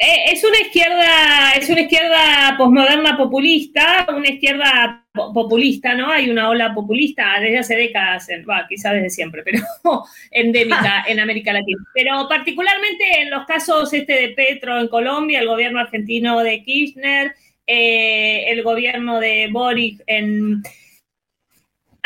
Eh, 0.00 0.32
es 0.32 0.44
una 0.44 0.60
izquierda, 0.60 1.52
es 1.56 1.68
una 1.68 1.80
izquierda 1.80 2.54
posmoderna 2.56 3.16
populista, 3.16 4.06
una 4.08 4.28
izquierda 4.28 5.04
populista, 5.12 5.94
¿no? 5.94 6.10
Hay 6.10 6.30
una 6.30 6.48
ola 6.48 6.72
populista 6.72 7.40
desde 7.40 7.58
hace 7.58 7.74
décadas, 7.74 8.28
quizás 8.68 8.94
desde 8.94 9.10
siempre, 9.10 9.42
pero 9.42 9.60
endémica 10.30 11.04
en 11.08 11.18
América 11.18 11.52
Latina. 11.52 11.78
Pero 11.92 12.28
particularmente 12.28 13.22
en 13.22 13.30
los 13.30 13.44
casos 13.44 13.92
este 13.92 14.12
de 14.12 14.28
Petro 14.30 14.78
en 14.78 14.88
Colombia, 14.88 15.40
el 15.40 15.48
gobierno 15.48 15.80
argentino 15.80 16.38
de 16.40 16.62
Kirchner, 16.62 17.34
eh, 17.66 18.52
el 18.52 18.62
gobierno 18.62 19.18
de 19.18 19.48
Boric 19.50 20.00
en, 20.06 20.62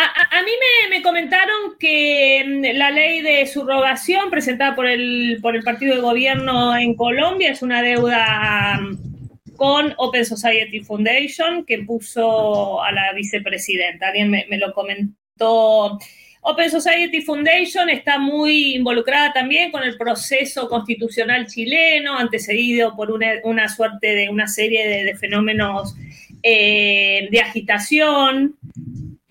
a, 0.05 0.43
mí 0.43 0.51
me, 0.91 1.03
comentaron 1.03 1.77
que 1.79 2.45
mm, 2.47 2.77
la 2.77 2.91
ley 2.91 3.21
de 3.21 3.47
subrogación 3.47 4.31
presentada 4.31 4.75
por 4.75 4.87
el, 4.87 5.39
por 5.43 5.57
el 5.57 5.63
partido 5.63 5.95
de 5.95 6.01
gobierno 6.01 6.77
en 6.77 6.95
Colombia 6.95 7.51
es 7.51 7.63
una 7.63 7.83
deuda 7.83 8.81
mm, 8.81 9.57
con 9.57 9.95
Open 9.99 10.25
Society 10.25 10.81
Foundation 10.81 11.65
que 11.65 11.79
puso 11.85 12.83
a 12.83 12.91
la 12.93 13.13
vicepresidenta. 13.13 14.09
Alguien 14.09 14.31
me, 14.31 14.59
lo 14.59 14.73
comentó. 14.73 15.99
Open 16.41 16.71
Society 16.71 17.21
Foundation 17.21 17.89
está 17.89 18.19
muy 18.19 18.75
involucrada 18.75 19.33
también 19.33 19.71
con 19.71 19.85
el 19.85 19.97
proceso 19.97 20.69
constitucional 20.69 21.47
chileno, 21.47 22.19
antecedido 22.19 22.97
por 22.97 23.13
una, 23.13 23.69
suerte 23.69 24.15
de 24.17 24.29
una 24.29 24.49
serie 24.49 25.05
de, 25.05 25.15
fenómenos 25.17 25.95
eh, 26.43 27.29
de 27.31 27.41
agitación 27.41 28.57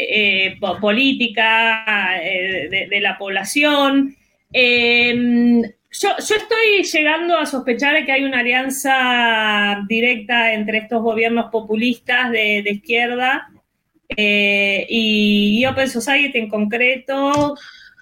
eh, 0.10 0.58
política 0.80 2.20
eh, 2.22 2.88
de, 2.90 3.02
la 3.02 3.18
población. 3.18 4.16
Em, 4.52 5.62
yo, 5.62 6.10
estoy 6.18 6.84
llegando 6.84 7.38
a 7.38 7.46
sospechar 7.46 7.94
de 7.94 8.06
que 8.06 8.12
hay 8.12 8.24
una 8.24 8.40
alianza 8.40 9.84
directa 9.88 10.54
entre 10.54 10.80
estos 10.80 11.02
gobiernos 11.02 11.52
populistas 11.52 12.32
de, 12.32 12.64
izquierda 12.66 13.50
eh, 14.16 14.86
y, 14.90 15.66
Open 15.66 15.90
Society 15.90 16.38
en 16.40 16.50
concreto, 16.50 17.56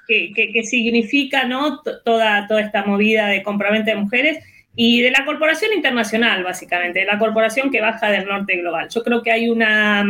que, 0.08 0.64
significa 0.64 1.46
¿no? 1.46 1.82
toda, 2.04 2.48
toda 2.48 2.62
esta 2.62 2.84
movida 2.84 3.28
de 3.28 3.44
compraventa 3.44 3.92
de 3.92 3.98
mujeres 3.98 4.44
y 4.76 5.02
de 5.02 5.12
la 5.12 5.26
corporación 5.26 5.74
internacional, 5.74 6.44
básicamente, 6.44 7.00
de 7.00 7.06
la 7.06 7.20
corporación 7.20 7.70
que 7.70 7.82
baja 7.82 8.10
del 8.10 8.26
norte 8.26 8.56
global. 8.58 8.88
Yo 8.90 9.04
creo 9.04 9.22
que 9.22 9.32
hay 9.32 9.50
una 9.50 10.06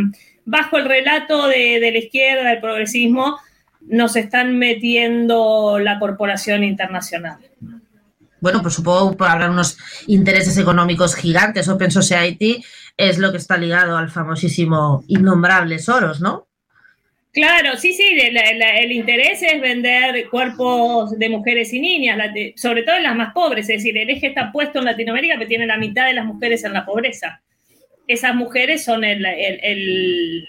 bajo 0.45 0.77
el 0.77 0.85
relato 0.85 1.47
de, 1.47 1.79
la 1.79 1.97
izquierda, 1.97 2.49
del 2.49 2.59
progresismo, 2.59 3.39
nos 3.81 4.15
están 4.15 4.57
metiendo 4.57 5.79
la 5.79 5.99
corporación 5.99 6.63
internacional. 6.63 7.37
Bueno, 8.41 8.61
pues 8.61 8.75
supongo 8.75 9.17
que 9.17 9.23
habrá 9.25 9.49
unos 9.49 9.77
intereses 10.07 10.57
económicos 10.57 11.15
gigantes. 11.15 11.67
Open 11.67 11.91
Society 11.91 12.63
es 12.95 13.17
lo 13.17 13.31
que 13.31 13.37
está 13.37 13.57
ligado 13.57 13.97
al 13.97 14.09
famosísimo 14.09 15.03
innombrable 15.07 15.79
Soros, 15.79 16.21
¿no? 16.21 16.47
Claro, 17.31 17.77
sí, 17.77 17.93
sí, 17.93 18.03
el 18.19 18.91
interés 18.91 19.43
es 19.43 19.61
vender 19.61 20.27
cuerpos 20.29 21.17
de 21.17 21.29
mujeres 21.29 21.71
y 21.73 21.79
niñas, 21.79 22.17
sobre 22.55 22.81
todo 22.81 22.95
en 22.95 23.03
las 23.03 23.15
más 23.15 23.33
pobres, 23.33 23.69
es 23.69 23.77
decir, 23.77 23.95
el 23.97 24.09
eje 24.09 24.27
está 24.27 24.51
puesto 24.51 24.79
en 24.79 24.85
Latinoamérica, 24.85 25.37
que 25.37 25.45
tiene 25.45 25.67
la 25.67 25.77
mitad 25.77 26.07
de 26.07 26.13
las 26.13 26.25
mujeres 26.25 26.63
en 26.63 26.73
la 26.73 26.85
pobreza 26.85 27.39
esas 28.09 28.33
mujeres 28.35 28.83
son 28.83 29.03
el, 29.03 30.47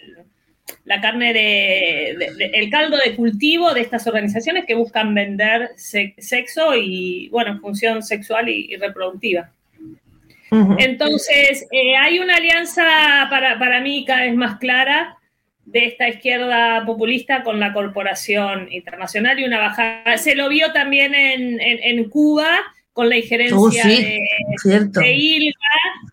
la 0.85 1.01
carne 1.01 1.33
de, 1.35 2.11
el 2.55 2.71
caldo 2.71 2.97
de 2.97 3.15
cultivo 3.15 3.75
de 3.75 3.83
estas 3.83 4.07
organizaciones 4.07 4.65
que 4.65 4.75
buscan 4.75 5.15
vender 5.15 5.71
sexo 5.77 6.75
y, 6.75 7.29
bueno, 7.29 7.61
función 7.61 8.03
sexual 8.03 8.49
y, 8.49 8.75
reproductiva. 8.77 9.53
Entonces, 10.79 11.69
eh, 11.71 11.97
hay 11.97 12.19
una 12.19 12.35
alianza 12.35 12.83
para, 13.31 13.57
para, 13.59 13.81
mí 13.81 14.05
cada 14.05 14.23
vez 14.23 14.35
más 14.35 14.59
clara 14.59 15.17
de 15.65 15.85
esta 15.85 16.09
izquierda 16.09 16.85
populista 16.85 17.45
con 17.45 17.61
la 17.61 17.73
corporación 17.73 18.73
internacional 18.73 19.39
y 19.39 19.45
una 19.45 19.61
bajada. 19.61 20.19
Se 20.19 20.35
lo 20.35 20.49
vio 20.49 20.73
también 20.73 21.15
en, 21.15 21.61
en 21.61 22.09
Cuba 22.09 22.49
con 22.93 23.09
la 23.09 23.17
injerencia 23.17 23.59
oh, 23.59 23.71
de, 23.71 25.13
ILGA, 25.13 25.55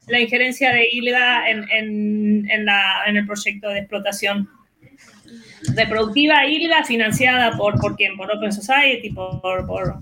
la 0.07 0.19
injerencia 0.19 0.73
de 0.73 0.87
ILGA 0.91 1.49
en, 1.49 2.49
el 2.49 3.25
proyecto 3.25 3.69
de 3.69 3.79
explotación 3.79 4.49
reproductiva 5.75 6.45
ILGA 6.45 6.83
financiada 6.83 7.57
por, 7.57 7.79
por 7.79 7.95
quién, 7.95 8.15
por 8.15 8.31
Open 8.31 8.51
Society, 8.51 9.09
por, 9.11 9.41
por 9.41 9.95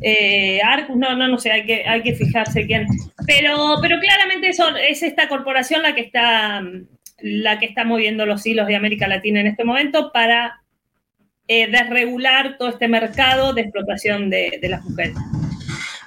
eh, 0.00 0.60
Arcus, 0.62 0.96
no, 0.96 1.14
no, 1.16 1.28
no 1.28 1.38
sé, 1.38 1.52
hay 1.52 1.64
que, 1.64 1.84
hay 1.86 2.02
que 2.02 2.14
fijarse 2.14 2.66
quién. 2.66 2.86
Pero, 3.26 3.76
pero 3.80 3.98
claramente 4.00 4.50
es 4.50 5.02
esta 5.02 5.28
corporación 5.28 5.82
la 5.82 5.94
que 5.94 6.02
está 6.02 6.62
la 7.20 7.58
que 7.58 7.66
está 7.66 7.84
moviendo 7.84 8.26
los 8.26 8.44
hilos 8.44 8.66
de 8.66 8.76
América 8.76 9.08
Latina 9.08 9.40
en 9.40 9.46
este 9.46 9.64
momento 9.64 10.10
para 10.12 10.62
eh, 11.48 11.70
desregular 11.70 12.58
todo 12.58 12.68
este 12.68 12.88
mercado 12.88 13.54
de 13.54 13.62
explotación 13.62 14.28
de 14.28 14.58
las 14.68 14.84
mujeres. 14.84 15.14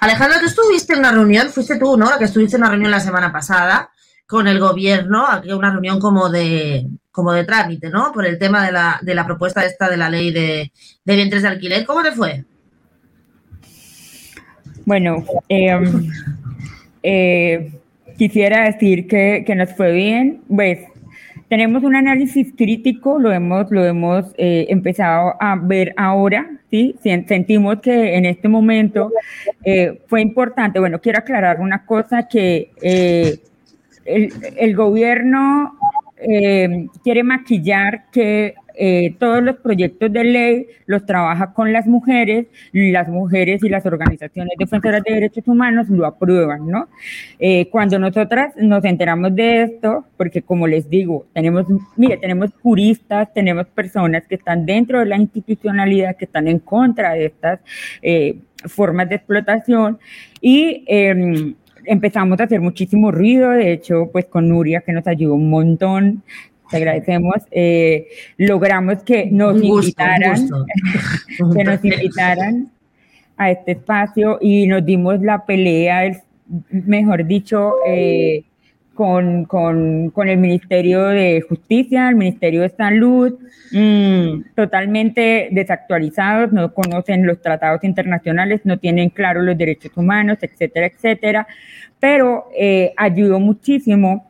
Alejandra, 0.00 0.40
tú 0.40 0.46
estuviste 0.46 0.92
en 0.92 1.00
una 1.00 1.12
reunión, 1.12 1.48
fuiste 1.50 1.78
tú, 1.78 1.96
¿no? 1.96 2.08
La 2.10 2.18
que 2.18 2.24
estuviste 2.24 2.56
en 2.56 2.62
una 2.62 2.70
reunión 2.70 2.90
la 2.90 3.00
semana 3.00 3.32
pasada 3.32 3.90
con 4.26 4.46
el 4.46 4.60
gobierno, 4.60 5.26
aquí 5.26 5.52
una 5.52 5.70
reunión 5.70 5.98
como 5.98 6.28
de 6.28 6.86
como 7.10 7.32
de 7.32 7.44
trámite, 7.44 7.90
¿no? 7.90 8.12
Por 8.12 8.26
el 8.26 8.38
tema 8.38 8.64
de 8.64 8.70
la, 8.70 9.00
de 9.02 9.12
la 9.12 9.26
propuesta 9.26 9.64
esta 9.64 9.90
de 9.90 9.96
la 9.96 10.08
ley 10.08 10.30
de, 10.30 10.70
de 11.04 11.16
vientres 11.16 11.42
de 11.42 11.48
alquiler. 11.48 11.84
¿Cómo 11.84 12.02
te 12.02 12.12
fue? 12.12 12.44
Bueno, 14.84 15.24
em, 15.48 16.08
eh, 17.02 17.72
quisiera 18.16 18.66
decir 18.66 19.08
que, 19.08 19.42
que, 19.44 19.54
nos 19.56 19.74
fue 19.74 19.90
bien. 19.90 20.42
Pues 20.48 20.78
tenemos 21.48 21.82
un 21.82 21.96
análisis 21.96 22.52
crítico, 22.56 23.18
lo 23.18 23.32
hemos, 23.32 23.70
lo 23.70 23.84
hemos 23.84 24.26
eh, 24.36 24.66
empezado 24.68 25.34
a 25.40 25.56
ver 25.56 25.94
ahora, 25.96 26.50
¿sí? 26.70 26.94
Sentimos 27.02 27.80
que 27.80 28.16
en 28.16 28.26
este 28.26 28.48
momento 28.48 29.12
eh, 29.64 30.00
fue 30.06 30.20
importante. 30.20 30.78
Bueno, 30.78 31.00
quiero 31.00 31.18
aclarar 31.18 31.60
una 31.60 31.86
cosa 31.86 32.28
que 32.28 32.70
eh, 32.82 33.38
el, 34.04 34.32
el, 34.56 34.76
gobierno 34.76 35.74
quiere 37.04 37.22
maquillar 37.22 38.10
que 38.10 38.54
eh, 38.80 39.16
todos 39.18 39.42
los 39.42 39.56
proyectos 39.56 40.12
de 40.12 40.22
ley 40.22 40.66
los 40.86 41.04
trabaja 41.04 41.52
con 41.52 41.72
las 41.72 41.86
mujeres, 41.86 42.46
las 42.72 43.08
mujeres 43.08 43.62
y 43.64 43.68
las 43.68 43.84
organizaciones 43.84 44.52
defensoras 44.56 45.02
de 45.02 45.14
derechos 45.14 45.48
humanos 45.48 45.88
lo 45.88 46.06
aprueban, 46.06 46.68
¿no? 46.68 46.88
Eh, 47.40 47.68
cuando 47.70 47.98
nosotras 47.98 48.54
nos 48.56 48.84
enteramos 48.84 49.34
de 49.34 49.62
esto, 49.62 50.06
porque 50.16 50.42
como 50.42 50.68
les 50.68 50.88
digo, 50.88 51.26
tenemos, 51.32 51.66
mire, 51.96 52.18
tenemos 52.18 52.50
juristas, 52.62 53.34
tenemos 53.34 53.66
personas 53.66 54.22
que 54.28 54.36
están 54.36 54.64
dentro 54.64 55.00
de 55.00 55.06
la 55.06 55.16
institucionalidad, 55.16 56.16
que 56.16 56.26
están 56.26 56.46
en 56.46 56.60
contra 56.60 57.14
de 57.14 57.26
estas 57.26 57.60
eh, 58.00 58.36
formas 58.66 59.08
de 59.08 59.16
explotación 59.16 59.98
y 60.40 60.84
em, 60.86 61.54
empezamos 61.84 62.38
a 62.38 62.44
hacer 62.44 62.60
muchísimo 62.60 63.10
ruido, 63.10 63.50
de 63.50 63.72
hecho, 63.72 64.08
pues 64.12 64.26
con 64.26 64.48
Nuria, 64.48 64.82
que 64.82 64.92
nos 64.92 65.06
ayudó 65.06 65.34
un 65.34 65.50
montón, 65.50 66.22
te 66.70 66.76
agradecemos. 66.76 67.36
Eh, 67.50 68.08
logramos 68.36 69.02
que 69.02 69.26
nos 69.30 69.62
invitaran, 69.62 70.48
que 71.54 71.64
nos 71.64 71.84
invitaran 71.84 72.70
a 73.36 73.50
este 73.50 73.72
espacio 73.72 74.38
y 74.40 74.66
nos 74.66 74.84
dimos 74.84 75.20
la 75.22 75.46
pelea, 75.46 76.10
mejor 76.70 77.24
dicho, 77.24 77.74
eh, 77.86 78.44
con, 78.94 79.44
con, 79.44 80.10
con, 80.10 80.28
el 80.28 80.38
Ministerio 80.38 81.06
de 81.06 81.40
Justicia, 81.48 82.08
el 82.08 82.16
Ministerio 82.16 82.62
de 82.62 82.68
Salud, 82.70 83.38
mm, 83.70 84.54
totalmente 84.56 85.50
desactualizados, 85.52 86.52
no 86.52 86.74
conocen 86.74 87.24
los 87.24 87.40
tratados 87.40 87.84
internacionales, 87.84 88.62
no 88.64 88.76
tienen 88.80 89.10
claro 89.10 89.42
los 89.42 89.56
derechos 89.56 89.92
humanos, 89.94 90.38
etcétera, 90.40 90.86
etcétera. 90.86 91.46
Pero 92.00 92.48
eh, 92.58 92.92
ayudó 92.96 93.38
muchísimo 93.38 94.28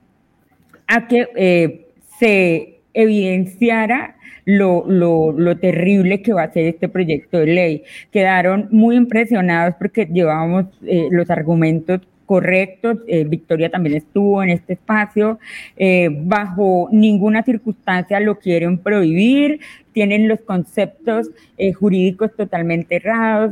a 0.87 1.09
que 1.09 1.88
se 2.19 2.81
evidenciara 2.95 4.17
lo, 4.45 4.85
lo, 4.87 5.33
lo, 5.33 5.59
terrible 5.59 6.23
que 6.23 6.33
va 6.33 6.45
a 6.45 6.53
ser 6.53 6.67
este 6.67 6.89
proyecto 6.89 7.39
de 7.39 7.47
ley. 7.47 7.83
Quedaron 8.11 8.69
muy 8.71 8.97
impresionados 8.97 9.75
porque 9.79 10.07
llevábamos 10.07 10.67
eh, 10.87 11.09
los 11.11 11.29
argumentos 11.31 12.01
correctos. 12.29 12.99
Eh, 13.09 13.25
Victoria 13.25 13.71
también 13.71 13.97
estuvo 13.97 14.43
en 14.43 14.51
este 14.51 14.75
espacio. 14.75 15.39
Eh, 15.77 16.09
bajo 16.13 16.89
ninguna 16.93 17.43
circunstancia 17.43 18.21
lo 18.21 18.39
quieren 18.39 18.79
prohibir. 18.79 19.61
Tienen 19.99 20.29
los 20.29 20.41
conceptos 20.43 21.29
eh, 21.57 21.73
jurídicos 21.73 22.31
totalmente 22.37 22.97
errados. 22.97 23.51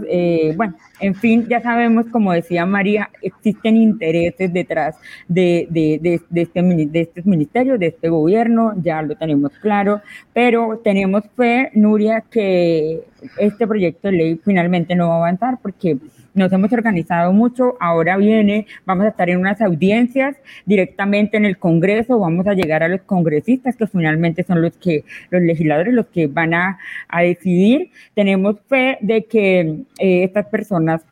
bueno, 0.56 0.76
en 1.00 1.16
fin, 1.16 1.44
ya 1.48 1.60
sabemos, 1.60 2.06
como 2.06 2.32
decía 2.32 2.64
María, 2.66 3.10
existen 3.20 3.76
intereses 3.76 4.52
detrás 4.52 4.94
de, 5.26 5.66
de, 5.70 5.98
de, 6.00 6.20
de 6.30 6.42
este, 6.42 6.62
de 6.62 7.00
estos 7.00 7.26
ministerios, 7.26 7.80
de 7.80 7.88
este 7.88 8.08
gobierno, 8.08 8.74
ya 8.80 9.02
lo 9.02 9.16
tenemos 9.16 9.50
claro, 9.58 10.02
pero 10.32 10.80
tenemos 10.84 11.24
fe, 11.36 11.70
Nuria, 11.74 12.22
que 12.30 13.02
este 13.40 13.66
proyecto 13.66 14.06
de 14.06 14.16
ley 14.16 14.40
finalmente 14.44 14.94
no 14.94 15.08
va 15.08 15.14
a 15.14 15.18
avanzar 15.18 15.58
porque 15.60 15.98
nos 16.36 16.52
hemos 16.52 16.70
organizado 16.70 17.32
mucho, 17.32 17.76
ahora 17.80 18.18
viene, 18.18 18.66
vamos 18.84 19.06
a 19.06 19.08
estar 19.08 19.30
en 19.30 19.38
unas 19.38 19.60
audiencias 19.62 20.36
directamente 20.66 21.38
en 21.38 21.46
el 21.46 21.56
Congreso, 21.56 22.18
vamos 22.18 22.46
a 22.46 22.52
llegar 22.52 22.82
a 22.82 22.88
los 22.88 23.00
congresistas 23.00 23.74
que 23.74 23.86
finalmente 23.86 24.42
son 24.42 24.60
los 24.60 24.76
que, 24.76 25.04
los 25.30 25.40
legisladores, 25.40 25.94
los 25.94 26.06
que 26.08 26.26
van 26.36 26.54
a, 26.54 26.78
decidir. 27.22 27.90
Tenemos 28.14 28.56
fe 28.68 28.98
de 29.00 29.24
que 29.24 29.58
eh, 29.98 30.24
estas 30.24 30.46
personas 30.46 31.02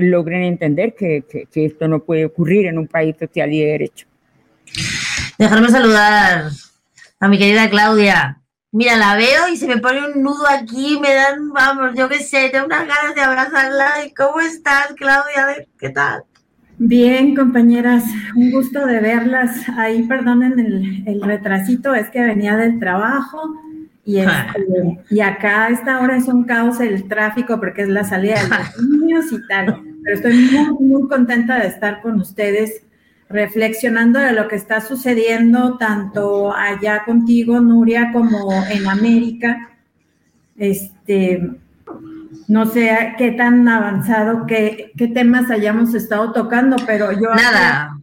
logren 0.00 0.42
entender 0.42 0.94
que, 0.94 1.24
que 1.52 1.64
esto 1.66 1.86
no 1.88 2.00
puede 2.00 2.24
ocurrir 2.24 2.66
en 2.66 2.78
un 2.78 2.86
país 2.86 3.14
social 3.18 3.52
y 3.52 3.60
de 3.60 3.66
derecho. 3.66 4.06
Dejarme 5.38 5.68
saludar 5.68 6.50
a 7.20 7.28
mi 7.28 7.38
querida 7.38 7.68
Claudia. 7.68 8.40
Mira, 8.70 8.96
la 8.96 9.16
veo 9.16 9.48
y 9.50 9.56
se 9.56 9.66
me 9.66 9.78
pone 9.78 10.00
un 10.06 10.22
nudo 10.22 10.46
aquí, 10.48 10.98
me 11.00 11.14
dan, 11.14 11.50
vamos, 11.52 11.92
yo 11.96 12.08
qué 12.08 12.18
sé, 12.18 12.50
tengo 12.50 12.66
unas 12.66 12.86
ganas 12.86 13.14
de 13.14 13.22
abrazarla. 13.22 13.92
¿Cómo 14.16 14.40
estás, 14.40 14.88
Claudia? 14.96 15.66
¿Qué 15.78 15.90
tal? 15.90 16.24
Bien, 16.76 17.34
compañeras, 17.34 18.04
un 18.36 18.50
gusto 18.50 18.84
de 18.86 19.00
verlas. 19.00 19.68
Ahí, 19.76 20.02
perdonen 20.02 20.58
el, 20.60 21.02
el 21.08 21.22
retrasito, 21.22 21.94
es 21.94 22.10
que 22.10 22.20
venía 22.20 22.56
del 22.56 22.78
trabajo 22.78 23.40
y, 24.08 24.18
este, 24.20 25.04
y 25.10 25.20
acá 25.20 25.66
a 25.66 25.68
esta 25.68 26.00
hora 26.00 26.16
es 26.16 26.28
un 26.28 26.44
caos 26.44 26.80
el 26.80 27.06
tráfico 27.08 27.60
porque 27.60 27.82
es 27.82 27.88
la 27.88 28.04
salida 28.04 28.42
de 28.42 28.48
los 28.48 28.82
niños 28.90 29.26
y 29.32 29.46
tal. 29.46 29.82
Pero 30.02 30.16
estoy 30.16 30.34
muy, 30.50 30.86
muy 30.86 31.08
contenta 31.08 31.58
de 31.58 31.66
estar 31.66 32.00
con 32.00 32.18
ustedes 32.18 32.84
reflexionando 33.28 34.18
de 34.18 34.32
lo 34.32 34.48
que 34.48 34.56
está 34.56 34.80
sucediendo 34.80 35.76
tanto 35.76 36.54
allá 36.54 37.04
contigo, 37.04 37.60
Nuria, 37.60 38.10
como 38.10 38.50
en 38.70 38.88
América. 38.88 39.68
Este, 40.56 41.46
no 42.48 42.64
sé 42.64 43.14
qué 43.18 43.32
tan 43.32 43.68
avanzado, 43.68 44.46
qué, 44.46 44.90
qué 44.96 45.08
temas 45.08 45.50
hayamos 45.50 45.92
estado 45.92 46.32
tocando, 46.32 46.76
pero 46.86 47.12
yo 47.12 47.34
Nada. 47.34 48.00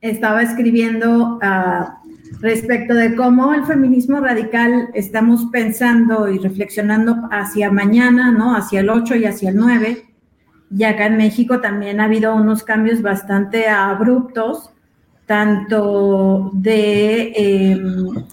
estaba 0.00 0.42
escribiendo 0.42 1.34
uh, 1.36 2.03
respecto 2.40 2.94
de 2.94 3.14
cómo 3.14 3.54
el 3.54 3.64
feminismo 3.64 4.20
radical 4.20 4.90
estamos 4.94 5.46
pensando 5.52 6.28
y 6.28 6.38
reflexionando 6.38 7.28
hacia 7.30 7.70
mañana, 7.70 8.30
¿no? 8.30 8.56
Hacia 8.56 8.80
el 8.80 8.90
8 8.90 9.16
y 9.16 9.24
hacia 9.24 9.50
el 9.50 9.56
9 9.56 10.14
y 10.76 10.84
acá 10.84 11.06
en 11.06 11.16
México 11.16 11.60
también 11.60 12.00
ha 12.00 12.04
habido 12.04 12.34
unos 12.34 12.64
cambios 12.64 13.00
bastante 13.00 13.68
abruptos, 13.68 14.70
tanto 15.26 16.50
de, 16.54 17.32
em, 17.36 18.24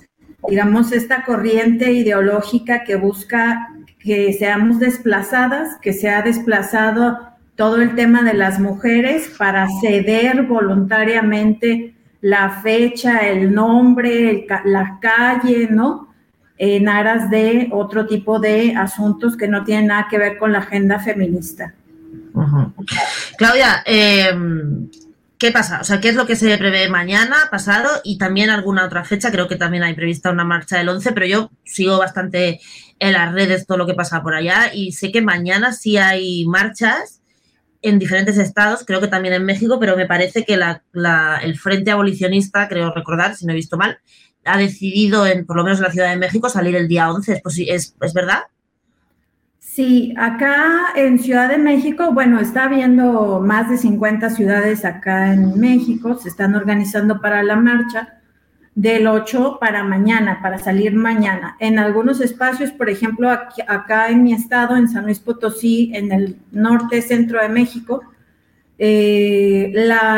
digamos, 0.48 0.92
esta 0.92 1.24
corriente 1.24 1.92
ideológica 1.92 2.84
que 2.84 2.96
busca 2.96 3.68
que 4.00 4.34
seamos 4.34 4.80
desplazadas, 4.80 5.78
que 5.82 5.94
se 5.94 6.10
ha 6.10 6.24
desplazado 6.24 7.20
todo 7.56 7.80
el 7.80 7.94
tema 7.94 8.24
de 8.24 8.34
las 8.34 8.60
mujeres 8.60 9.32
para 9.38 9.68
ceder 9.80 10.44
voluntariamente 10.44 11.94
la 12.22 12.62
fecha, 12.62 13.28
el 13.28 13.54
nombre, 13.54 14.46
la 14.66 15.00
calle, 15.02 15.68
¿no? 15.70 16.14
En 16.58 16.88
aras 16.88 17.30
de 17.32 17.70
otro 17.72 18.06
tipo 18.06 18.40
de 18.40 18.76
asuntos 18.76 19.36
que 19.36 19.48
no 19.48 19.64
tienen 19.64 19.88
nada 19.88 20.08
que 20.10 20.20
ver 20.20 20.38
con 20.38 20.52
la 20.52 20.60
agenda 20.60 21.00
feminista. 21.00 21.74
Claudia, 23.38 23.82
em, 23.86 24.90
¿qué 25.40 25.52
pasa? 25.52 25.80
O 25.82 25.84
sea, 25.84 26.00
¿qué 26.00 26.10
es 26.10 26.16
lo 26.16 26.28
que 26.28 26.36
se 26.36 26.56
prevé 26.60 26.88
mañana, 26.88 27.36
pasado 27.50 27.90
y 28.04 28.20
también 28.20 28.52
alguna 28.52 28.86
otra 28.86 29.04
fecha? 29.04 29.32
Creo 29.32 29.48
que 29.48 29.56
también 29.56 29.84
hay 29.84 29.96
prevista 29.96 30.30
una 30.30 30.44
marcha 30.44 30.78
del 30.78 30.90
11, 30.90 31.12
pero 31.14 31.26
yo 31.26 31.52
sigo 31.64 31.98
bastante 31.98 32.60
en 33.00 33.14
las 33.14 33.34
redes 33.34 33.66
todo 33.66 33.80
lo 33.80 33.88
que 33.88 33.96
pasa 33.96 34.22
por 34.22 34.36
allá 34.36 34.72
y 34.72 34.92
sé 34.92 35.12
que 35.12 35.24
mañana 35.24 35.74
sí 35.74 35.98
hay 35.98 36.46
marchas 36.46 37.21
en 37.82 38.00
diferentes 38.00 38.38
estados, 38.38 38.84
creo 38.86 39.02
que 39.02 39.08
también 39.08 39.34
en 39.34 39.46
México, 39.46 39.80
pero 39.80 39.98
me 39.98 40.06
parece 40.06 40.46
que 40.46 40.54
el 40.54 41.58
Frente 41.58 41.92
Abolicionista, 41.92 42.68
creo 42.68 42.94
recordar, 42.94 43.36
si 43.36 43.46
no 43.46 43.54
he 43.54 43.56
visto 43.56 43.78
mal, 43.78 44.00
ha 44.46 44.58
decidido, 44.58 45.26
en, 45.26 45.46
por 45.46 45.56
lo 45.56 45.64
menos 45.64 45.80
en 45.80 45.86
la 45.86 45.92
Ciudad 45.92 46.10
de 46.10 46.18
México, 46.18 46.50
salir 46.50 46.76
el 46.76 46.88
día 46.88 47.12
11. 47.12 47.42
¿Es, 47.68 47.96
es 48.00 48.14
verdad? 48.14 48.42
Sí, 49.60 50.14
acá 50.18 50.90
en 50.96 51.18
Ciudad 51.18 51.50
de 51.50 51.58
México, 51.58 52.12
bueno, 52.12 52.40
está 52.40 52.66
habiendo 52.66 53.40
más 53.40 53.70
de 53.70 53.78
50 53.78 54.30
ciudades 54.32 54.84
acá 54.84 55.34
en 55.34 55.60
México, 55.60 56.18
se 56.18 56.30
están 56.30 56.56
organizando 56.56 57.22
para 57.22 57.42
la 57.42 57.56
marcha 57.56 58.21
del 58.76 59.08
8 59.08 59.58
para 59.60 59.84
mañana, 59.84 60.40
para 60.42 60.58
salir 60.58 60.94
mañana. 60.94 61.58
En 61.60 61.78
algunos 61.78 62.22
espacios, 62.22 62.72
por 62.72 62.90
ejemplo, 62.90 63.30
acá 63.30 64.10
en 64.10 64.24
mi 64.24 64.34
estado, 64.34 64.78
en 64.78 64.88
San 64.88 65.06
Luis 65.06 65.20
Potosí, 65.20 65.92
en 65.94 66.12
el 66.12 66.38
norte 66.52 67.02
centro 67.02 67.42
de 67.42 67.50
México, 67.50 68.02
eh, 68.84 69.74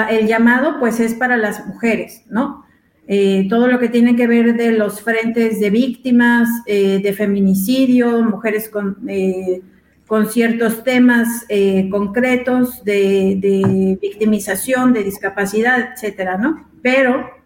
el 0.10 0.28
llamado 0.28 0.80
pues 0.80 1.02
es 1.02 1.16
para 1.16 1.36
las 1.36 1.68
mujeres, 1.68 2.24
¿no? 2.30 2.64
Eh, 3.08 3.48
todo 3.50 3.68
lo 3.68 3.78
que 3.78 3.90
tiene 3.90 4.16
que 4.16 4.28
ver 4.28 4.56
de 4.56 4.72
los 4.72 5.02
frentes 5.02 5.60
de 5.60 5.70
víctimas, 5.70 6.48
eh, 6.66 7.02
de 7.04 7.12
feminicidio, 7.12 8.22
mujeres 8.22 8.70
con, 8.70 9.06
con 10.08 10.28
ciertos 10.28 10.86
temas 10.86 11.46
concretos 11.92 12.86
de, 12.86 13.98
victimización, 14.02 14.94
de 14.94 15.04
discapacidad, 15.04 15.90
etcétera, 15.94 16.38
¿no? 16.38 16.66
Pero 16.82 17.43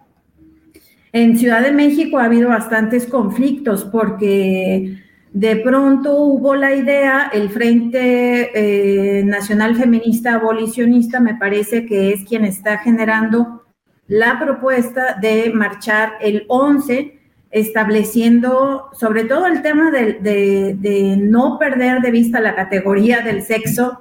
en 1.12 1.38
Ciudad 1.38 1.62
de 1.62 1.72
México 1.72 2.20
ha 2.20 2.26
habido 2.26 2.50
bastantes 2.50 3.06
conflictos 3.06 3.86
porque 3.86 4.98
de 5.34 5.56
pronto 5.58 6.16
hubo 6.18 6.56
la 6.56 6.74
idea, 6.74 7.30
el 7.34 7.50
Frente 7.50 9.24
Nacional 9.26 9.76
Feminista 9.76 10.36
Abolicionista 10.36 11.20
me 11.20 11.36
parece 11.36 11.86
que 11.86 12.14
es 12.14 12.26
quien 12.26 12.46
está 12.46 12.80
generando 12.80 13.64
la 14.08 14.40
propuesta 14.40 15.18
de 15.22 15.52
marchar 15.54 16.14
el 16.22 16.46
11, 16.48 17.20
estableciendo 17.52 18.90
sobre 18.94 19.26
todo 19.26 19.48
el 19.48 19.62
tema 19.62 19.92
de, 19.92 21.18
no 21.20 21.60
perder 21.60 22.02
de 22.02 22.12
vista 22.12 22.40
la 22.40 22.56
categoría 22.56 23.22
del 23.22 23.44
sexo 23.44 24.00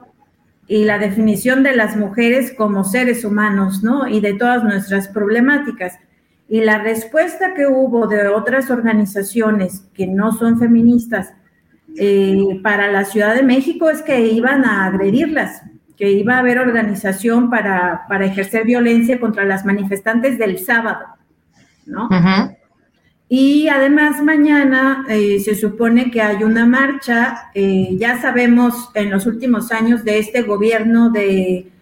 y 0.68 0.84
la 0.84 0.98
definición 0.98 1.62
de 1.62 1.76
las 1.76 1.96
mujeres 1.96 2.52
como 2.56 2.84
seres 2.84 3.24
humanos, 3.24 3.82
¿no? 3.82 4.08
Y 4.08 4.20
de 4.20 4.34
todas 4.34 4.64
nuestras 4.64 5.08
problemáticas. 5.08 5.98
Y 6.48 6.60
la 6.60 6.78
respuesta 6.78 7.54
que 7.54 7.66
hubo 7.66 8.06
de 8.06 8.28
otras 8.28 8.70
organizaciones 8.70 9.84
que 9.94 10.06
no 10.06 10.32
son 10.32 10.58
feministas 10.58 11.32
eh, 11.98 12.60
para 12.62 12.90
la 12.92 13.04
Ciudad 13.04 13.34
de 13.34 13.42
México 13.42 13.90
es 13.90 14.02
que 14.02 14.28
iban 14.28 14.64
a 14.64 14.86
agredirlas, 14.86 15.62
que 15.96 16.10
iba 16.10 16.36
a 16.36 16.38
haber 16.40 16.58
organización 16.58 17.50
para, 17.50 18.06
ejercer 18.20 18.64
violencia 18.64 19.18
contra 19.18 19.44
las 19.44 19.64
manifestantes 19.64 20.38
del 20.38 20.58
sábado, 20.58 21.06
¿no? 21.86 22.08
Y 23.28 23.66
además 23.68 24.22
mañana 24.22 25.04
eh, 25.08 25.40
se 25.40 25.56
supone 25.56 26.12
que 26.12 26.22
hay 26.22 26.44
una 26.44 26.64
marcha, 26.64 27.50
eh, 27.54 27.96
ya 27.98 28.20
sabemos 28.20 28.90
en 28.94 29.10
los 29.10 29.26
últimos 29.26 29.72
años 29.72 30.04
de 30.04 30.20
este 30.20 30.42
gobierno 30.42 31.10
de, 31.10 31.72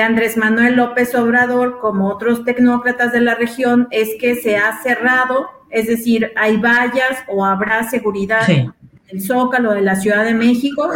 Andrés 0.00 0.36
Manuel 0.36 0.76
López 0.76 1.14
Obrador, 1.14 1.78
como 1.80 2.08
otros 2.08 2.44
tecnócratas 2.44 3.12
de 3.12 3.20
la 3.20 3.34
región, 3.34 3.88
es 3.90 4.10
que 4.20 4.34
se 4.36 4.56
ha 4.56 4.82
cerrado, 4.82 5.48
es 5.70 5.86
decir, 5.86 6.32
hay 6.36 6.56
vallas 6.56 7.18
o 7.28 7.44
habrá 7.44 7.88
seguridad 7.88 8.48
en 8.50 8.72
el 9.08 9.22
Zócalo 9.22 9.72
de 9.72 9.82
la 9.82 9.96
Ciudad 9.96 10.24
de 10.24 10.34
México. 10.34 10.90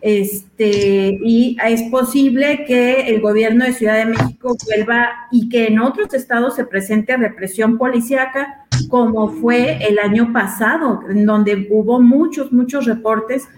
Este, 0.00 1.18
y 1.22 1.56
es 1.66 1.82
posible 1.84 2.66
que 2.66 3.08
el 3.08 3.22
gobierno 3.22 3.64
de 3.64 3.72
Ciudad 3.72 3.96
de 3.96 4.04
México 4.04 4.54
vuelva 4.66 5.08
y 5.30 5.48
que 5.48 5.68
en 5.68 5.78
otros 5.78 6.12
estados 6.12 6.56
se 6.56 6.66
presente 6.66 7.16
represión 7.16 7.78
policíaca, 7.78 8.66
como 8.90 9.28
fue 9.28 9.78
el 9.86 9.98
año 9.98 10.30
pasado, 10.32 11.00
en 11.08 11.24
donde 11.24 11.68
hubo 11.70 12.02
muchos, 12.02 12.52
muchos 12.52 12.84
reportes 12.84 13.48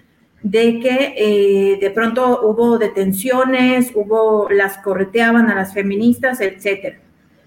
de 0.42 0.80
que 0.80 1.14
eh, 1.16 1.78
de 1.80 1.90
pronto 1.90 2.40
hubo 2.42 2.78
detenciones, 2.78 3.90
hubo 3.94 4.48
las 4.50 4.78
correteaban 4.78 5.50
a 5.50 5.54
las 5.54 5.74
feministas, 5.74 6.40
etcétera. 6.40 6.98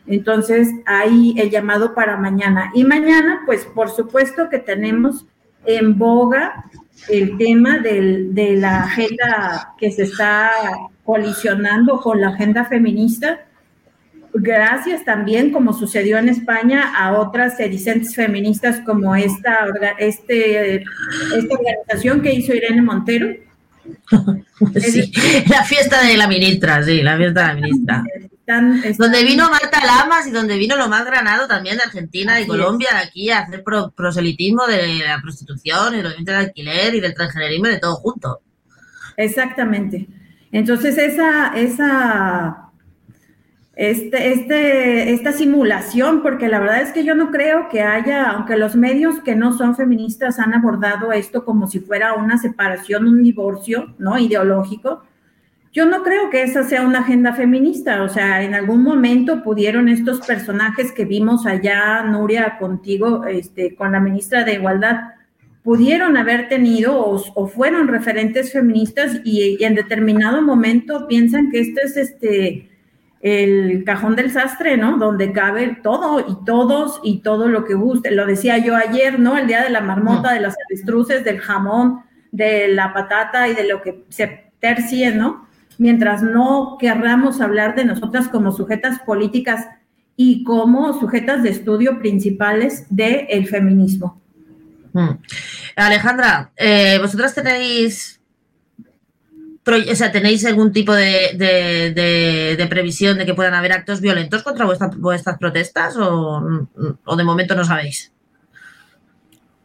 Entonces, 0.07 0.69
ahí 0.85 1.35
el 1.37 1.51
llamado 1.51 1.93
para 1.93 2.17
mañana. 2.17 2.71
Y 2.73 2.83
mañana, 2.83 3.43
pues 3.45 3.65
por 3.65 3.89
supuesto 3.89 4.49
que 4.49 4.57
tenemos 4.57 5.27
en 5.65 5.97
boga 5.97 6.65
el 7.09 7.37
tema 7.37 7.77
de 7.79 8.55
la 8.57 8.83
agenda 8.83 9.73
que 9.77 9.91
se 9.91 10.03
está 10.03 10.51
colisionando 11.05 12.01
con 12.01 12.21
la 12.21 12.29
agenda 12.29 12.65
feminista, 12.65 13.45
gracias 14.33 15.05
también, 15.05 15.51
como 15.51 15.73
sucedió 15.73 16.17
en 16.17 16.29
España, 16.29 16.93
a 16.95 17.17
otras 17.17 17.57
sedicentes 17.57 18.15
feministas 18.15 18.81
como 18.85 19.15
esta, 19.15 19.67
este, 19.97 20.75
esta 20.75 21.55
organización 21.55 22.21
que 22.21 22.33
hizo 22.33 22.53
Irene 22.53 22.81
Montero. 22.81 23.29
Sí, 24.75 25.11
la 25.47 25.63
fiesta 25.63 26.03
de 26.03 26.17
la 26.17 26.27
ministra, 26.27 26.83
sí, 26.83 27.01
la 27.01 27.15
fiesta 27.15 27.41
de 27.41 27.47
la 27.47 27.53
ministra. 27.55 28.03
Donde 28.97 29.23
vino 29.23 29.49
Marta 29.49 29.85
Lamas 29.85 30.27
y 30.27 30.31
donde 30.31 30.57
vino 30.57 30.75
lo 30.75 30.89
más 30.89 31.05
granado 31.05 31.47
también 31.47 31.77
de 31.77 31.83
Argentina 31.83 32.41
y 32.41 32.47
Colombia 32.47 32.89
aquí 33.01 33.29
a 33.29 33.39
hacer 33.39 33.63
proselitismo 33.95 34.65
de 34.65 34.99
la 35.05 35.21
prostitución 35.21 35.95
y 35.95 36.01
del 36.01 36.35
alquiler 36.35 36.95
y 36.95 36.99
del 36.99 37.13
transgenerismo 37.13 37.67
de 37.67 37.79
todo 37.79 37.95
junto. 37.95 38.41
Exactamente. 39.17 40.07
Entonces 40.51 40.97
esa, 40.97 41.53
esa, 41.55 42.68
este, 43.81 44.33
este, 44.33 45.13
esta 45.13 45.31
simulación, 45.31 46.21
porque 46.21 46.47
la 46.47 46.59
verdad 46.59 46.81
es 46.81 46.91
que 46.91 47.03
yo 47.03 47.15
no 47.15 47.31
creo 47.31 47.69
que 47.69 47.81
haya, 47.81 48.29
aunque 48.31 48.57
los 48.57 48.75
medios 48.75 49.21
que 49.21 49.35
no 49.35 49.57
son 49.57 49.75
feministas 49.75 50.39
han 50.39 50.53
abordado 50.53 51.11
esto 51.11 51.45
como 51.45 51.67
si 51.67 51.79
fuera 51.79 52.13
una 52.13 52.37
separación, 52.37 53.07
un 53.07 53.23
divorcio, 53.23 53.95
¿no? 53.97 54.17
Ideológico 54.17 55.03
yo 55.71 55.85
no 55.85 56.01
creo 56.01 56.29
que 56.31 56.41
esa 56.41 56.63
sea 56.63 56.81
una 56.81 56.99
agenda 56.99 57.33
feminista, 57.33 58.01
o 58.01 58.09
sea, 58.09 58.41
en 58.41 58.55
algún 58.55 58.81
momento 58.81 59.43
pudieron 59.43 59.87
estos 59.87 60.19
personajes 60.25 60.91
que 60.91 61.05
vimos 61.05 61.45
allá, 61.45 62.01
Nuria, 62.03 62.57
contigo, 62.57 63.25
este, 63.25 63.75
con 63.75 63.91
la 63.91 63.99
ministra 63.99 64.43
de 64.43 64.55
Igualdad, 64.55 65.13
pudieron 65.63 66.17
haber 66.17 66.49
tenido 66.49 66.99
o, 66.99 67.47
fueron 67.47 67.87
referentes 67.87 68.51
feministas 68.51 69.21
y, 69.23 69.63
en 69.63 69.75
determinado 69.75 70.41
momento 70.41 71.07
piensan 71.07 71.51
que 71.51 71.59
esto 71.59 71.81
es 71.83 71.97
este 71.97 72.67
el 73.21 73.83
cajón 73.85 74.15
del 74.15 74.31
sastre, 74.31 74.77
¿no? 74.77 74.97
Donde 74.97 75.33
cabe 75.33 75.79
todo 75.83 76.19
y 76.19 76.45
todos 76.45 76.99
y 77.03 77.19
todo 77.19 77.47
lo 77.47 77.65
que 77.65 77.73
guste. 77.73 78.11
Lo 78.11 78.25
decía 78.25 78.57
yo 78.57 78.75
ayer, 78.75 79.19
¿no? 79.19 79.37
El 79.37 79.47
día 79.47 79.63
de 79.63 79.69
la 79.69 79.81
marmota, 79.81 80.33
de 80.33 80.39
las 80.39 80.55
avestruces, 80.65 81.23
del 81.23 81.39
jamón, 81.39 82.01
de 82.31 82.69
la 82.69 82.93
patata 82.93 83.47
y 83.47 83.55
de 83.55 83.67
lo 83.67 83.81
que 83.81 84.05
se 84.09 84.51
tercie, 84.59 85.11
¿no? 85.11 85.49
mientras 85.79 86.21
no 86.21 86.77
querramos 86.79 87.41
hablar 87.41 87.73
de 87.73 87.85
nosotras 87.85 88.27
como 88.27 88.51
sujetas 88.51 88.99
políticas 88.99 89.65
y 90.15 90.43
como 90.43 90.99
sujetas 90.99 91.41
de 91.41 91.49
estudio 91.49 91.97
principales 91.97 92.85
del 92.89 93.47
feminismo. 93.47 94.21
Hmm. 94.91 95.11
Alejandra, 95.75 96.51
eh, 96.57 96.99
vosotras 97.01 97.33
tenéis, 97.33 98.18
o 99.73 99.95
sea, 99.95 100.11
tenéis 100.11 100.45
algún 100.45 100.71
tipo 100.71 100.93
de, 100.93 102.67
previsión 102.69 103.17
de 103.17 103.25
que 103.25 103.33
puedan 103.33 103.53
haber 103.53 103.73
actos 103.73 104.01
violentos 104.01 104.43
contra 104.43 104.65
vuestras 104.65 105.37
protestas 105.37 105.95
o, 105.97 106.67
de 107.15 107.23
momento 107.23 107.55
no 107.55 107.63
sabéis. 107.63 108.11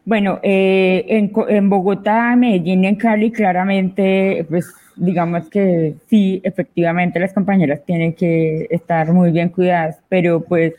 Bueno, 0.04 0.38
eh, 0.42 1.04
en, 1.08 1.32
en, 1.48 1.70
Bogotá, 1.70 2.36
Medellín 2.36 2.84
y 2.84 2.88
en 2.88 2.96
Cali 2.96 3.32
claramente, 3.32 4.46
pues 4.50 4.66
digamos 4.96 5.48
que 5.48 5.94
sí, 6.08 6.40
efectivamente 6.44 7.18
las 7.18 7.32
compañeras 7.32 7.84
tienen 7.84 8.12
que 8.14 8.66
estar 8.70 9.12
muy 9.12 9.30
bien 9.30 9.48
cuidadas, 9.48 9.98
pero 10.08 10.40
pues 10.42 10.74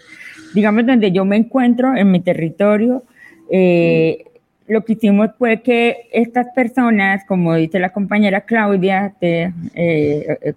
digamos 0.54 0.86
donde 0.86 1.12
yo 1.12 1.26
me 1.26 1.38
encuentro, 1.38 1.96
en 1.96 2.12
mi 2.12 2.22
territorio, 2.22 3.04
eh, 3.52 4.26
lo 4.68 4.84
que 4.84 4.94
hicimos 4.94 5.30
fue 5.38 5.62
que 5.62 6.08
estas 6.12 6.48
personas, 6.56 7.24
como 7.26 7.56
dice 7.56 7.80
la 7.80 7.90
compañera 7.90 8.42
Claudia, 8.42 9.14
te, 9.20 9.54
eh, 9.76 10.56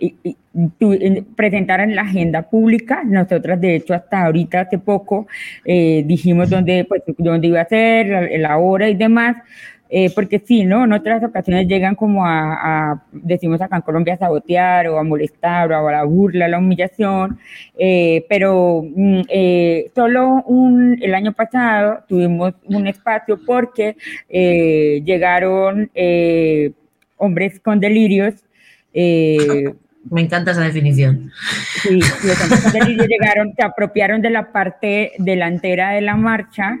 eh, 0.00 1.22
presentaran 1.36 1.94
la 1.94 2.02
agenda 2.02 2.42
pública. 2.42 3.02
Nosotras, 3.04 3.60
de 3.60 3.76
hecho, 3.76 3.94
hasta 3.94 4.24
ahorita, 4.24 4.60
hace 4.60 4.78
poco, 4.78 5.26
dijimos 5.64 6.50
dónde, 6.50 6.84
pues, 6.84 7.02
dónde 7.18 7.48
iba 7.48 7.60
a 7.60 7.68
ser, 7.68 8.30
la 8.38 8.58
hora 8.58 8.88
y 8.88 8.94
demás, 8.94 9.36
eh, 9.90 10.10
porque 10.14 10.38
sí, 10.38 10.64
¿no? 10.64 10.84
En 10.84 10.92
otras 10.92 11.24
ocasiones 11.24 11.66
llegan 11.66 11.94
como 11.94 12.26
a, 12.26 13.02
decimos 13.12 13.60
acá 13.60 13.76
en 13.76 13.82
Colombia, 13.82 14.14
a 14.14 14.18
sabotear 14.18 14.88
o 14.88 14.98
a 14.98 15.02
molestar 15.02 15.72
o 15.72 15.88
a 15.88 15.92
la 15.92 16.04
burla, 16.04 16.44
a 16.44 16.48
la 16.48 16.58
humillación, 16.58 17.38
eh, 17.78 18.26
pero 18.28 18.84
mm, 18.84 19.20
eh, 19.28 19.90
solo 19.94 20.42
un, 20.46 20.98
el 21.00 21.14
año 21.14 21.32
pasado 21.32 22.04
tuvimos 22.06 22.54
un 22.64 22.86
espacio 22.86 23.38
porque 23.46 23.96
llegaron 24.28 25.90
hombres 27.16 27.60
con 27.60 27.80
delirios 27.80 28.34
me 30.10 30.22
encanta 30.22 30.52
esa 30.52 30.62
definición. 30.62 31.30
Sí, 31.82 32.00
los 32.00 33.08
llegaron, 33.08 33.52
se 33.54 33.62
apropiaron 33.62 34.22
de 34.22 34.30
la 34.30 34.52
parte 34.52 35.12
delantera 35.18 35.90
de 35.90 36.00
la 36.00 36.16
marcha 36.16 36.78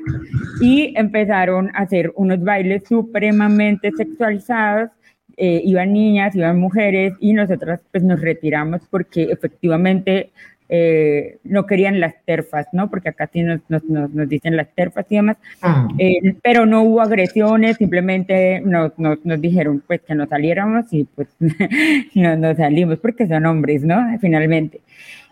y 0.60 0.94
empezaron 0.96 1.70
a 1.74 1.80
hacer 1.80 2.12
unos 2.16 2.42
bailes 2.42 2.84
supremamente 2.88 3.90
sexualizados. 3.96 4.90
Eh, 5.36 5.60
iban 5.64 5.92
niñas, 5.92 6.34
iban 6.34 6.58
mujeres 6.58 7.14
y 7.20 7.32
nosotras 7.32 7.80
pues 7.92 8.02
nos 8.02 8.20
retiramos 8.20 8.80
porque 8.90 9.24
efectivamente 9.24 10.32
eh, 10.68 11.38
no 11.44 11.66
querían 11.66 11.98
las 11.98 12.14
terfas, 12.24 12.66
¿no? 12.72 12.90
Porque 12.90 13.08
acá 13.08 13.28
sí 13.32 13.42
nos, 13.42 13.60
nos, 13.68 13.82
nos, 13.84 14.28
dicen 14.28 14.56
las 14.56 14.68
terfas 14.74 15.06
y 15.08 15.16
demás, 15.16 15.38
ah. 15.62 15.88
eh, 15.98 16.34
pero 16.42 16.66
no 16.66 16.82
hubo 16.82 17.00
agresiones, 17.00 17.76
simplemente 17.76 18.60
nos, 18.60 18.92
dijeron 19.40 19.82
pues 19.86 20.02
que 20.02 20.14
nos 20.14 20.28
saliéramos 20.28 20.92
y 20.92 21.04
pues 21.04 21.28
nos, 22.14 22.56
salimos 22.56 22.98
porque 22.98 23.26
son 23.26 23.46
hombres, 23.46 23.82
¿no? 23.82 23.96
Finalmente. 24.20 24.80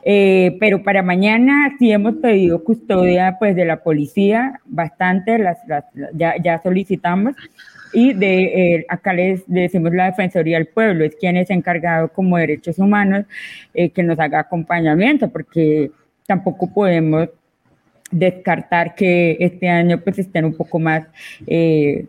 Eh, 0.09 0.57
pero 0.61 0.83
para 0.85 1.03
mañana 1.03 1.75
sí 1.79 1.91
hemos 1.91 2.15
pedido 2.17 2.63
custodia 2.63 3.37
pues 3.39 3.57
de 3.57 3.65
la 3.65 3.83
policía, 3.83 4.61
bastante, 4.65 5.37
las, 5.39 5.59
ya, 6.15 6.35
ya 6.43 6.63
solicitamos 6.63 7.35
y 7.93 8.13
de 8.13 8.75
eh, 8.75 8.87
acá 8.89 9.13
les, 9.13 9.43
decimos 9.47 9.93
la 9.95 10.07
Defensoría 10.07 10.59
del 10.59 10.69
Pueblo, 10.69 11.05
es 11.05 11.17
quien 11.17 11.37
es 11.37 11.51
encargado 11.51 12.09
como 12.09 12.37
derechos 12.37 12.79
humanos 12.79 13.25
eh, 13.75 13.91
que 13.91 14.03
nos 14.03 14.19
haga 14.19 14.41
acompañamiento, 14.41 15.29
porque 15.29 15.91
tampoco 16.27 16.73
podemos 16.73 17.29
descartar 18.11 18.95
que 18.95 19.37
este 19.41 19.69
año 19.69 20.01
pues 20.01 20.19
estén 20.19 20.45
un 20.45 20.55
poco 20.55 20.79
más 20.79 21.07
eh, 21.47 22.07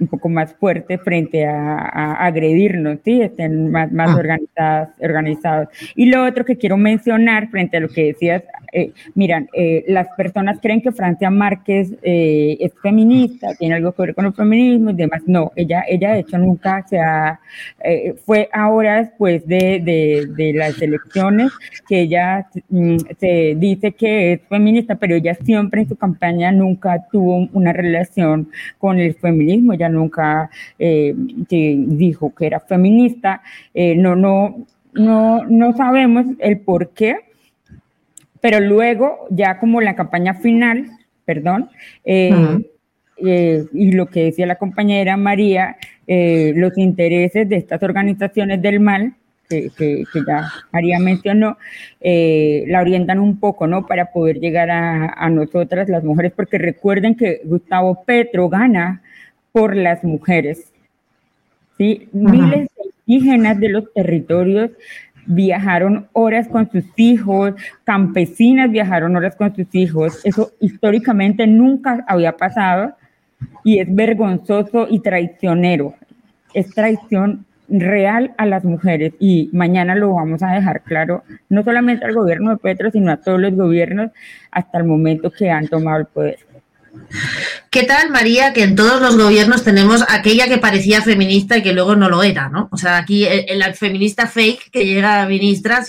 un 0.00 0.08
poco 0.08 0.28
más 0.28 0.54
fuerte 0.54 0.98
frente 0.98 1.46
a, 1.46 2.26
agredirnos, 2.26 2.98
¿sí? 3.04 3.22
estén 3.22 3.70
más, 3.70 3.90
más 3.92 4.10
ah. 4.10 4.16
organizadas, 4.16 4.88
organizados. 5.00 5.68
Y 5.94 6.06
lo 6.06 6.24
otro 6.24 6.44
que 6.44 6.56
quiero 6.56 6.76
mencionar 6.76 7.48
frente 7.50 7.76
a 7.76 7.80
lo 7.80 7.88
que 7.88 8.06
decías, 8.06 8.42
eh, 8.72 8.92
miran, 9.14 9.48
eh, 9.54 9.84
las 9.88 10.08
personas 10.16 10.58
creen 10.60 10.82
que 10.82 10.92
Francia 10.92 11.30
Márquez 11.30 11.94
eh, 12.02 12.58
es 12.60 12.72
feminista, 12.82 13.54
tiene 13.58 13.76
algo 13.76 13.92
que 13.92 14.02
ver 14.02 14.14
con 14.14 14.26
el 14.26 14.34
feminismo 14.34 14.90
y 14.90 14.94
demás. 14.94 15.22
No, 15.26 15.52
ella, 15.56 15.84
ella 15.88 16.12
de 16.12 16.20
hecho 16.20 16.38
nunca 16.38 16.84
se 16.86 17.00
ha, 17.00 17.40
fue 18.24 18.48
ahora 18.52 18.98
después 19.02 19.46
de, 19.46 19.80
de, 19.82 20.26
de, 20.36 20.52
las 20.52 20.80
elecciones 20.82 21.52
que 21.88 22.02
ella 22.02 22.46
mm, 22.68 22.96
se 23.18 23.54
dice 23.56 23.92
que 23.92 24.34
es 24.34 24.40
feminista, 24.48 24.96
pero 24.96 25.14
ella 25.14 25.34
siempre 25.34 25.82
en 25.82 25.88
su 25.88 25.96
campaña 25.96 26.52
nunca 26.52 27.06
tuvo 27.10 27.48
una 27.52 27.72
relación 27.72 28.50
con 28.78 28.98
el 28.98 29.14
feminismo, 29.14 29.72
ella 29.72 29.85
nunca 29.88 30.50
eh, 30.78 31.14
dijo 31.16 32.34
que 32.34 32.46
era 32.46 32.60
feminista, 32.60 33.42
eh, 33.74 33.94
no, 33.96 34.16
no, 34.16 34.66
no, 34.92 35.44
no 35.44 35.72
sabemos 35.76 36.26
el 36.38 36.60
por 36.60 36.90
qué, 36.90 37.16
pero 38.40 38.60
luego, 38.60 39.26
ya 39.30 39.58
como 39.58 39.80
la 39.80 39.96
campaña 39.96 40.34
final, 40.34 40.86
perdón, 41.24 41.70
eh, 42.04 42.60
y 43.18 43.92
lo 43.92 44.06
que 44.06 44.24
decía 44.24 44.46
la 44.46 44.56
compañera 44.56 45.16
María, 45.16 45.76
los 46.06 46.76
intereses 46.76 47.48
de 47.48 47.56
estas 47.56 47.82
organizaciones 47.82 48.60
del 48.60 48.78
mal, 48.78 49.14
que, 49.48 50.04
ya 50.26 50.50
María 50.72 50.98
mencionó, 50.98 51.56
la 52.00 52.80
orientan 52.80 53.18
un 53.18 53.40
poco, 53.40 53.66
¿no? 53.66 53.86
Para 53.86 54.12
poder 54.12 54.38
llegar 54.38 54.70
a, 54.70 55.14
a, 55.16 55.30
nosotras, 55.30 55.88
las 55.88 56.04
mujeres, 56.04 56.32
porque 56.36 56.58
recuerden 56.58 57.14
que 57.14 57.40
Gustavo 57.44 58.04
Petro 58.04 58.48
gana 58.48 59.02
por 59.56 59.74
las 59.74 60.04
mujeres. 60.04 60.70
¿sí? 61.78 62.10
Miles 62.12 62.68
de 62.76 62.90
indígenas 63.06 63.58
de 63.58 63.70
los 63.70 63.90
territorios 63.94 64.70
viajaron 65.24 66.08
horas 66.12 66.46
con 66.46 66.70
sus 66.70 66.84
hijos, 66.96 67.54
campesinas 67.84 68.70
viajaron 68.70 69.16
horas 69.16 69.34
con 69.34 69.56
sus 69.56 69.74
hijos. 69.74 70.20
Eso 70.26 70.50
históricamente 70.60 71.46
nunca 71.46 72.04
había 72.06 72.36
pasado 72.36 72.96
y 73.64 73.78
es 73.78 73.94
vergonzoso 73.94 74.88
y 74.90 75.00
traicionero. 75.00 75.94
Es 76.52 76.74
traición 76.74 77.46
real 77.70 78.34
a 78.36 78.44
las 78.44 78.62
mujeres 78.62 79.14
y 79.18 79.48
mañana 79.54 79.94
lo 79.94 80.12
vamos 80.12 80.42
a 80.42 80.52
dejar 80.52 80.82
claro, 80.82 81.24
no 81.48 81.62
solamente 81.62 82.04
al 82.04 82.12
gobierno 82.12 82.50
de 82.50 82.58
Petro, 82.58 82.90
sino 82.90 83.10
a 83.10 83.16
todos 83.16 83.40
los 83.40 83.54
gobiernos 83.54 84.10
hasta 84.50 84.76
el 84.76 84.84
momento 84.84 85.30
que 85.30 85.50
han 85.50 85.66
tomado 85.66 86.00
el 86.00 86.06
poder. 86.06 86.40
¿Qué 87.70 87.82
tal, 87.82 88.10
María, 88.10 88.52
que 88.52 88.62
en 88.62 88.76
todos 88.76 89.00
los 89.00 89.16
gobiernos 89.16 89.62
tenemos 89.62 90.02
aquella 90.08 90.48
que 90.48 90.58
parecía 90.58 91.02
feminista 91.02 91.56
y 91.56 91.62
que 91.62 91.72
luego 91.72 91.94
no 91.94 92.08
lo 92.08 92.22
era, 92.22 92.48
¿no? 92.48 92.68
O 92.72 92.76
sea, 92.76 92.96
aquí 92.96 93.24
el, 93.26 93.62
feminista 93.74 94.26
fake 94.26 94.70
que 94.70 94.86
llega 94.86 95.22
a 95.22 95.26
ministra 95.26 95.84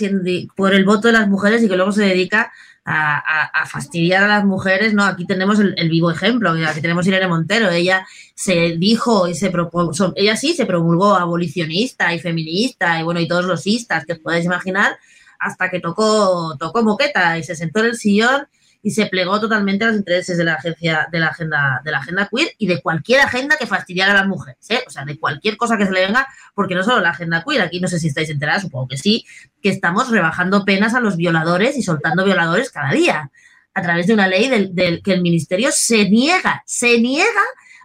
por 0.54 0.74
el 0.74 0.84
voto 0.84 1.08
de 1.08 1.14
las 1.14 1.28
mujeres 1.28 1.62
y 1.62 1.68
que 1.68 1.76
luego 1.76 1.92
se 1.92 2.04
dedica 2.04 2.52
a, 2.84 3.66
fastidiar 3.66 4.24
a 4.24 4.28
las 4.28 4.44
mujeres, 4.44 4.94
¿no? 4.94 5.04
Aquí 5.04 5.26
tenemos 5.26 5.58
el, 5.60 5.88
vivo 5.88 6.10
ejemplo, 6.10 6.50
aquí 6.50 6.80
tenemos 6.80 7.06
Irene 7.06 7.28
Montero, 7.28 7.70
ella 7.70 8.06
se 8.34 8.76
dijo 8.78 9.28
y 9.28 9.34
se 9.34 9.50
propuso, 9.50 10.12
ella 10.16 10.36
sí 10.36 10.54
se 10.54 10.66
promulgó 10.66 11.14
abolicionista 11.14 12.14
y 12.14 12.18
feminista 12.18 12.98
y 12.98 13.02
bueno, 13.02 13.20
y 13.20 13.28
todos 13.28 13.44
los 13.44 13.66
istas 13.66 14.06
que 14.06 14.14
os 14.14 14.18
podéis 14.20 14.46
imaginar, 14.46 14.98
hasta 15.38 15.68
que 15.68 15.80
tocó, 15.80 16.56
tocó 16.58 16.82
moqueta 16.82 17.38
y 17.38 17.42
se 17.42 17.54
sentó 17.54 17.80
en 17.80 17.86
el 17.86 17.96
sillón 17.96 18.46
y 18.82 18.92
se 18.92 19.06
plegó 19.06 19.40
totalmente 19.40 19.84
a 19.84 19.88
los 19.88 19.96
intereses 19.96 20.38
de 20.38 20.44
la 20.44 20.54
agencia 20.54 21.08
de 21.10 21.18
la 21.18 21.28
agenda 21.28 21.80
de 21.84 21.90
la 21.90 21.98
agenda 21.98 22.28
queer 22.32 22.52
y 22.58 22.66
de 22.66 22.80
cualquier 22.80 23.20
agenda 23.20 23.56
que 23.56 23.66
fastidiara 23.66 24.12
a 24.12 24.14
las 24.14 24.26
mujeres, 24.26 24.64
¿eh? 24.70 24.82
o 24.86 24.90
sea, 24.90 25.04
de 25.04 25.18
cualquier 25.18 25.56
cosa 25.56 25.76
que 25.76 25.86
se 25.86 25.92
le 25.92 26.06
venga, 26.06 26.26
porque 26.54 26.74
no 26.74 26.84
solo 26.84 27.00
la 27.00 27.10
agenda 27.10 27.44
queer, 27.46 27.62
aquí 27.62 27.80
no 27.80 27.88
sé 27.88 27.98
si 27.98 28.08
estáis 28.08 28.30
enteradas, 28.30 28.62
supongo 28.62 28.88
que 28.88 28.96
sí, 28.96 29.26
que 29.62 29.68
estamos 29.68 30.10
rebajando 30.10 30.64
penas 30.64 30.94
a 30.94 31.00
los 31.00 31.16
violadores 31.16 31.76
y 31.76 31.82
soltando 31.82 32.24
violadores 32.24 32.70
cada 32.70 32.92
día 32.92 33.30
a 33.74 33.82
través 33.82 34.06
de 34.06 34.14
una 34.14 34.26
ley 34.26 34.48
del, 34.48 35.02
que 35.02 35.12
el 35.12 35.22
ministerio 35.22 35.70
se 35.72 36.08
niega, 36.08 36.62
se 36.66 37.00
niega 37.00 37.42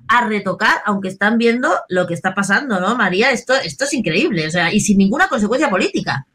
a 0.08 0.28
retocar, 0.28 0.82
aunque 0.86 1.08
están 1.08 1.38
viendo 1.38 1.70
lo 1.88 2.08
que 2.08 2.14
está 2.14 2.34
pasando, 2.34 2.80
¿no, 2.80 2.96
María? 2.96 3.32
Esto, 3.32 3.54
esto 3.56 3.86
es 3.86 3.94
increíble, 3.94 4.48
o 4.48 4.52
sea, 4.52 4.74
y 4.74 4.80
sin 4.80 4.98
ninguna 4.98 5.28
consecuencia 5.28 5.70
política. 5.70 6.26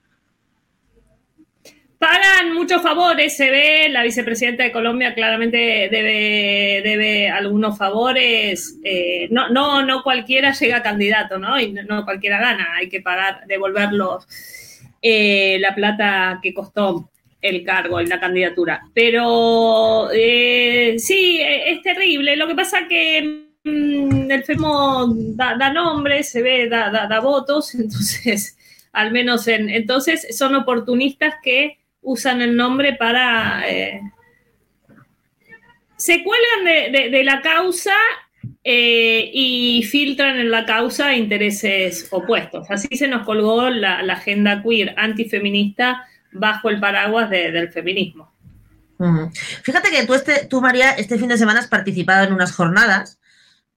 Pagan 1.99 2.55
muchos 2.55 2.81
favores, 2.81 3.37
se 3.37 3.51
ve, 3.51 3.89
la 3.89 4.05
vicepresidenta 4.05 4.63
de 4.63 4.71
Colombia 4.71 5.15
claramente 5.15 5.89
debe, 5.91 6.81
debe 6.85 7.29
algunos 7.29 7.77
favores. 7.77 8.79
Eh, 8.85 9.27
no, 9.33 9.49
no, 9.49 9.85
no 9.85 10.05
cualquiera 10.05 10.53
llega 10.53 10.81
candidato, 10.81 11.39
¿no? 11.39 11.59
Y 11.59 11.73
no, 11.73 12.05
cualquiera 12.05 12.39
gana, 12.39 12.77
hay 12.77 12.89
que 12.89 13.01
pagar, 13.01 13.45
devolverlos 13.49 14.27
eh, 15.03 15.59
la 15.61 15.75
plata 15.75 16.39
que 16.41 16.55
costó 16.55 17.11
el 17.41 17.65
cargo 17.65 18.01
y 18.01 18.07
la 18.07 18.21
candidatura. 18.21 18.81
Pero 18.95 20.09
eh, 20.13 20.95
sí, 20.99 21.41
es 21.43 21.83
terrible. 21.83 22.37
Lo 22.37 22.47
que 22.47 22.55
pasa 22.55 22.87
que 22.89 23.49
mm, 23.65 24.31
el 24.31 24.45
FEMO 24.45 25.15
da, 25.35 25.57
da 25.57 25.73
nombre, 25.73 26.23
se 26.23 26.43
ve, 26.43 26.69
da, 26.69 26.91
da, 26.91 27.09
da 27.09 27.19
votos, 27.19 27.75
entonces, 27.75 28.57
al 28.93 29.11
menos 29.11 29.49
en, 29.49 29.69
entonces 29.69 30.37
son 30.37 30.55
oportunistas 30.55 31.35
que 31.43 31.78
usan 32.09 32.41
el 32.43 32.57
nombre 32.57 32.95
para... 32.95 33.63
Eh, 33.69 34.01
se 35.97 36.23
cuelgan 36.23 36.93
de, 36.93 37.25
la 37.25 37.41
causa 37.41 37.95
eh, 38.63 39.31
y 39.33 39.83
filtran 39.83 40.39
en 40.39 40.51
la 40.51 40.65
causa 40.65 41.15
intereses 41.15 42.07
opuestos. 42.13 42.71
Así 42.71 42.97
se 42.97 43.09
nos 43.09 43.27
colgó 43.27 43.69
la, 43.69 43.99
agenda 44.13 44.63
queer 44.63 44.95
antifeminista 44.97 46.07
bajo 46.33 46.71
el 46.71 46.79
paraguas 46.79 47.31
del 47.31 47.73
feminismo. 47.73 48.33
Fíjate 49.63 49.91
que 49.91 50.07
tú, 50.07 50.15
este, 50.15 50.47
tú, 50.47 50.61
María, 50.61 50.91
este 50.93 51.19
fin 51.19 51.29
de 51.29 51.39
semana 51.39 51.61
has 51.61 51.69
participado 51.69 52.27
en 52.27 52.33
unas 52.33 52.53
jornadas 52.53 53.21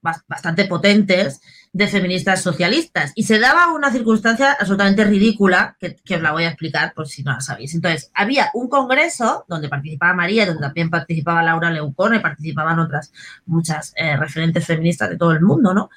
bastante 0.02 0.66
potentes 0.66 1.42
de 1.74 1.88
feministas 1.88 2.42
socialistas. 2.42 3.12
Y 3.16 3.24
se 3.24 3.40
daba 3.40 3.72
una 3.72 3.92
circunstancia 3.92 4.54
absolutamente 4.54 5.06
ridícula, 5.06 5.78
que, 5.80 6.16
os 6.16 6.22
la 6.22 6.32
voy 6.32 6.44
a 6.44 6.50
explicar 6.50 6.94
por 6.94 7.08
si 7.08 7.24
no 7.24 7.32
la 7.32 7.42
sabéis. 7.42 7.74
Entonces, 7.74 8.12
había 8.14 8.50
un 8.54 8.68
congreso 8.68 9.46
donde 9.48 9.70
participaba 9.70 10.14
María, 10.14 10.46
donde 10.46 10.62
también 10.62 10.90
participaba 10.90 11.44
Laura 11.44 11.72
Leucona 11.72 12.18
y 12.18 12.20
participaban 12.20 12.80
otras 12.80 13.12
muchas 13.46 13.94
eh, 13.96 14.18
referentes 14.18 14.66
feministas 14.66 15.10
de 15.10 15.18
todo 15.18 15.32
el 15.32 15.42
mundo, 15.42 15.74
¿no? 15.74 15.90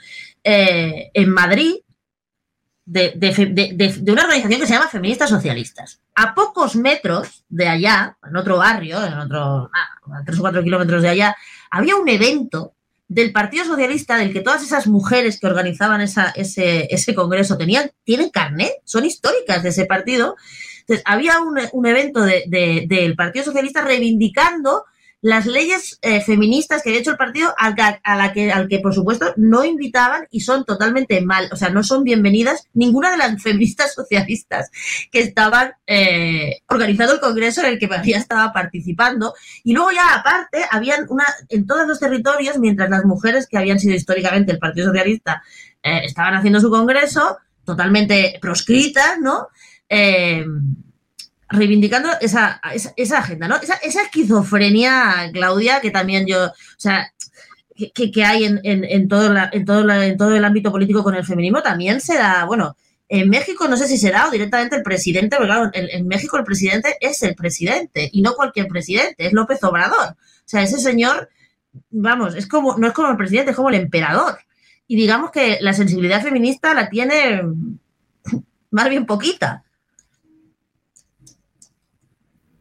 Eh, 0.43 1.11
en 1.13 1.31
Madrid, 1.31 1.77
de, 2.87 4.03
una 4.09 4.25
organización 4.25 4.61
que 4.61 4.67
se 4.67 4.75
llama 4.75 4.89
Feministas 4.89 5.31
Socialistas. 5.31 6.01
A 6.15 6.35
pocos 6.35 6.77
metros 6.77 7.45
de 7.49 7.67
allá, 7.67 8.17
en 8.23 8.37
otro 8.37 8.59
barrio, 8.59 9.03
en 9.05 9.15
otro, 9.15 9.71
ah, 9.73 10.19
a 10.19 10.25
tres 10.25 10.39
o 10.39 10.43
cuatro 10.43 10.63
kilómetros 10.63 11.03
de 11.03 11.09
allá, 11.09 11.37
había 11.71 11.97
un 11.97 12.09
evento 12.09 12.75
del 13.09 13.33
Partido 13.33 13.65
Socialista, 13.65 14.17
del 14.17 14.33
que 14.33 14.41
todas 14.41 14.63
esas 14.63 14.87
mujeres 14.87 15.39
que 15.39 15.47
organizaban 15.47 16.01
esa, 16.01 16.31
ese, 16.31 16.89
ese, 16.91 17.15
congreso 17.15 17.57
tenían, 17.57 17.91
tienen 18.03 18.31
carnet, 18.31 18.73
son 18.85 19.05
históricas 19.05 19.63
de 19.63 19.69
ese 19.69 19.87
partido. 19.87 20.37
Entonces, 20.81 21.03
había 21.07 21.41
un, 21.41 21.59
un 21.73 21.87
evento 21.87 22.23
de, 22.23 22.87
del 22.89 23.15
Partido 23.15 23.45
Socialista 23.45 23.83
reivindicando 23.83 24.85
las 25.25 25.47
leyes 25.47 25.99
eh, 26.03 26.21
feministas 26.21 26.83
que 26.83 26.91
había 26.91 27.01
hecho 27.01 27.13
el 27.13 27.17
partido 27.17 27.55
al, 27.57 27.75
a 28.03 28.15
la 28.15 28.35
que, 28.35 28.53
al 28.53 28.69
que, 28.69 28.81
por 28.81 28.93
supuesto, 28.93 29.33
no 29.39 29.65
invitaban 29.65 30.27
y 30.31 30.41
son 30.41 30.67
totalmente 30.67 31.23
mal, 31.23 31.49
o 31.51 31.57
sea, 31.57 31.71
no 31.71 31.83
son 31.83 32.05
bienvenidas 32.05 32.69
ninguna 32.75 33.11
de 33.11 33.17
las 33.17 33.43
feministas 33.43 33.95
socialistas 33.95 34.71
que 35.11 35.21
estaban 35.21 35.73
eh, 35.87 36.59
organizando 36.69 37.15
el 37.15 37.21
congreso 37.21 37.63
en 37.63 37.69
el 37.69 37.79
que 37.79 37.89
María 37.89 38.19
estaba 38.19 38.53
participando. 38.53 39.33
Y 39.63 39.73
luego 39.73 39.93
ya, 39.93 40.15
aparte, 40.15 40.59
habían 40.71 41.07
una, 41.09 41.25
en 41.49 41.67
todos 41.67 41.89
los 41.89 41.99
territorios, 41.99 42.59
mientras 42.59 42.91
las 42.91 43.07
mujeres 43.07 43.49
que 43.49 43.57
habían 43.57 43.81
sido 43.81 43.95
históricamente 43.95 44.53
el 44.53 44.59
Partido 44.59 44.89
Socialista 44.89 45.43
eh, 45.83 46.03
estaban 46.05 46.35
haciendo 46.35 46.61
su 46.61 46.69
congreso, 46.69 47.39
totalmente 47.65 48.39
proscritas, 48.43 49.19
¿no? 49.23 49.49
Reivindicando 51.55 52.11
esa, 52.21 52.61
esa, 52.97 53.19
agenda, 53.19 53.49
¿no? 53.49 53.57
Esa, 53.57 53.75
esa, 53.75 54.03
esquizofrenia, 54.03 55.31
Claudia, 55.33 55.81
que 55.81 55.91
también 55.91 56.27
yo, 56.27 56.47
o 56.47 56.53
sea, 56.77 57.13
que, 57.95 58.11
que 58.11 58.25
hay 58.25 58.45
en, 58.45 58.61
en, 58.63 59.09
todo 59.09 59.33
la, 59.33 59.51
en, 59.53 59.65
todo 59.65 59.91
en 59.91 60.17
todo 60.17 60.35
el 60.35 60.45
ámbito 60.45 60.71
político 60.71 61.03
con 61.03 61.15
el 61.15 61.25
feminismo, 61.25 61.63
también 61.63 62.01
se 62.01 62.15
da, 62.15 62.45
bueno, 62.45 62.77
en 63.09 63.29
México 63.29 63.69
no 63.69 63.77
sé 63.77 63.87
si 63.87 63.99
será 63.99 64.29
o 64.29 64.31
directamente 64.31 64.77
el 64.77 64.83
presidente, 64.83 65.37
pero 65.37 65.47
claro, 65.47 65.71
en, 65.73 66.07
México 66.07 66.37
el 66.39 66.45
presidente 66.45 66.97
es 67.01 67.23
el 67.23 67.35
presidente 67.35 68.09
y 68.13 68.23
no 68.23 68.35
cualquier 68.35 68.67
presidente, 68.67 69.27
es 69.27 69.33
López 69.33 69.63
Obrador. 69.63 70.13
O 70.13 70.47
sea, 70.47 70.63
ese 70.63 70.79
señor, 70.79 71.29
vamos, 71.91 72.35
es 72.35 72.47
como, 72.47 72.77
no 72.79 72.87
es 72.87 72.93
como 72.93 73.11
el 73.11 73.17
presidente, 73.17 73.51
es 73.51 73.57
como 73.57 73.69
el 73.69 73.77
emperador. 73.77 74.39
Y 74.87 74.97
digamos 74.97 75.31
que 75.31 75.59
la 75.61 75.73
sensibilidad 75.73 76.23
feminista 76.23 76.75
la 76.75 76.89
tiene 76.89 77.43
más 78.71 78.89
bien 78.89 79.07
poquita. 79.07 79.64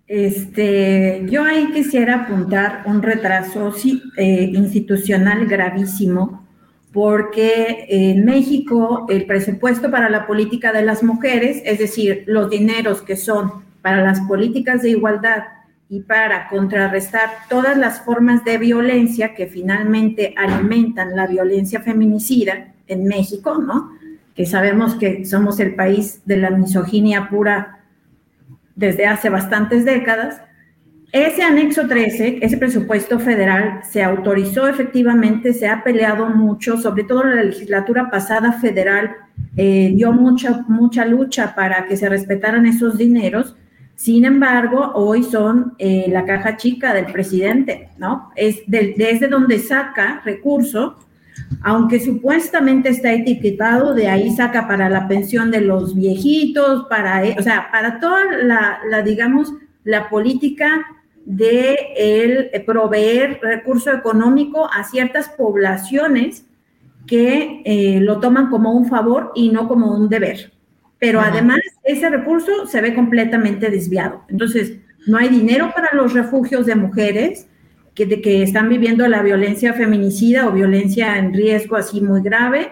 Este, 0.08 1.26
yo 1.30 1.44
ahí 1.44 1.72
quisiera 1.72 2.24
apuntar 2.26 2.84
un 2.86 3.02
retraso 3.02 3.74
eh, 4.18 4.52
institucional 4.54 5.46
gravísimo, 5.46 6.46
porque 6.92 7.88
en 7.90 8.24
México 8.26 9.08
el 9.10 9.26
presupuesto 9.26 9.90
para 9.90 10.10
la 10.10 10.28
política 10.28 10.72
de 10.72 10.84
las 10.84 11.04
mujeres, 11.04 11.62
es 11.66 11.80
decir, 11.80 12.24
los 12.28 12.50
dineros 12.50 13.02
que 13.02 13.16
son 13.16 13.64
para 13.82 14.04
las 14.04 14.20
políticas 14.22 14.82
de 14.82 14.92
igualdad 14.92 15.44
y 15.90 16.02
para 16.02 16.48
contrarrestar 16.50 17.30
todas 17.50 17.78
las 17.78 18.02
formas 18.02 18.44
de 18.46 18.58
violencia 18.58 19.34
que 19.34 19.48
finalmente 19.48 20.34
alimentan 20.38 21.16
la 21.16 21.28
violencia 21.28 21.82
feminicida 21.82 22.74
en 22.88 23.06
México, 23.06 23.58
¿no? 23.58 23.92
Que 24.36 24.46
sabemos 24.46 24.96
que 24.96 25.26
somos 25.26 25.60
el 25.60 25.76
país 25.76 26.22
de 26.26 26.38
la 26.38 26.50
misoginia 26.52 27.30
pura 27.30 27.83
desde 28.76 29.06
hace 29.06 29.30
bastantes 29.30 29.86
décadas. 29.86 30.42
Ese 31.12 31.44
anexo 31.44 31.88
13, 31.88 32.40
ese 32.42 32.58
presupuesto 32.58 33.20
federal, 33.20 33.82
se 33.84 34.02
autorizó 34.02 34.68
efectivamente, 34.68 35.54
se 35.54 35.68
ha 35.68 35.84
peleado 35.84 36.28
mucho, 36.28 36.78
sobre 36.78 37.04
todo 37.04 37.24
la 37.24 37.44
legislatura 37.44 38.10
pasada 38.10 38.54
federal 38.54 39.16
eh, 39.56 39.92
dio 39.94 40.12
mucha, 40.12 40.66
mucha 40.68 41.06
lucha 41.06 41.54
para 41.54 41.86
que 41.86 41.98
se 41.98 42.10
respetaran 42.10 42.66
esos 42.66 42.98
dineros. 42.98 43.56
Sin 43.96 44.26
embargo, 44.26 44.92
hoy 44.96 45.24
son 45.24 45.76
eh, 45.78 46.08
la 46.10 46.26
caja 46.26 46.58
chica 46.58 46.96
del 46.96 47.06
presidente, 47.06 47.90
¿no? 48.00 48.32
Es 48.36 48.64
desde 48.66 49.28
donde 49.28 49.60
saca 49.60 50.22
recursos 50.26 50.94
aunque 51.62 52.00
supuestamente 52.00 52.90
está 52.90 53.14
etiquetado, 53.14 53.94
de 53.94 54.08
ahí 54.08 54.32
saca 54.36 54.68
para 54.68 54.90
la 54.90 55.08
pensión 55.08 55.52
de 55.52 55.62
los 55.62 55.96
viejitos, 55.96 56.86
para, 56.90 57.26
e, 57.26 57.36
o 57.40 57.42
sea, 57.42 57.70
para 57.72 58.00
toda 58.00 58.26
la, 58.44 59.02
digamos, 59.02 59.54
la 59.84 60.10
política 60.10 60.86
de 61.26 61.78
el 61.96 62.64
proveer 62.66 63.40
recurso 63.42 63.92
económico 63.92 64.70
a 64.72 64.84
ciertas 64.84 65.30
poblaciones 65.30 66.46
que 67.08 67.62
eh, 67.66 68.00
lo 68.02 68.20
toman 68.20 68.50
como 68.50 68.74
un 68.74 68.88
favor 68.88 69.32
y 69.36 69.50
no 69.50 69.68
como 69.68 69.96
un 69.96 70.10
deber. 70.10 70.52
Pero 71.00 71.20
además, 71.20 71.60
ese 71.84 72.10
recurso 72.10 72.66
se 72.66 72.80
ve 72.80 72.96
completamente 72.96 73.70
desviado. 73.70 74.24
Entonces, 74.30 74.78
no 75.06 75.18
hay 75.18 75.28
dinero 75.28 75.72
para 75.76 75.94
los 75.94 76.14
refugios 76.14 76.66
de 76.66 76.76
mujeres, 76.76 77.48
que, 77.96 78.22
que 78.22 78.44
están 78.44 78.70
viviendo 78.70 79.08
la 79.08 79.22
violencia 79.22 79.74
feminicida 79.74 80.48
o 80.48 80.52
violencia 80.52 81.18
en 81.18 81.34
riesgo 81.34 81.76
así 81.76 82.02
muy 82.02 82.22
grave. 82.22 82.72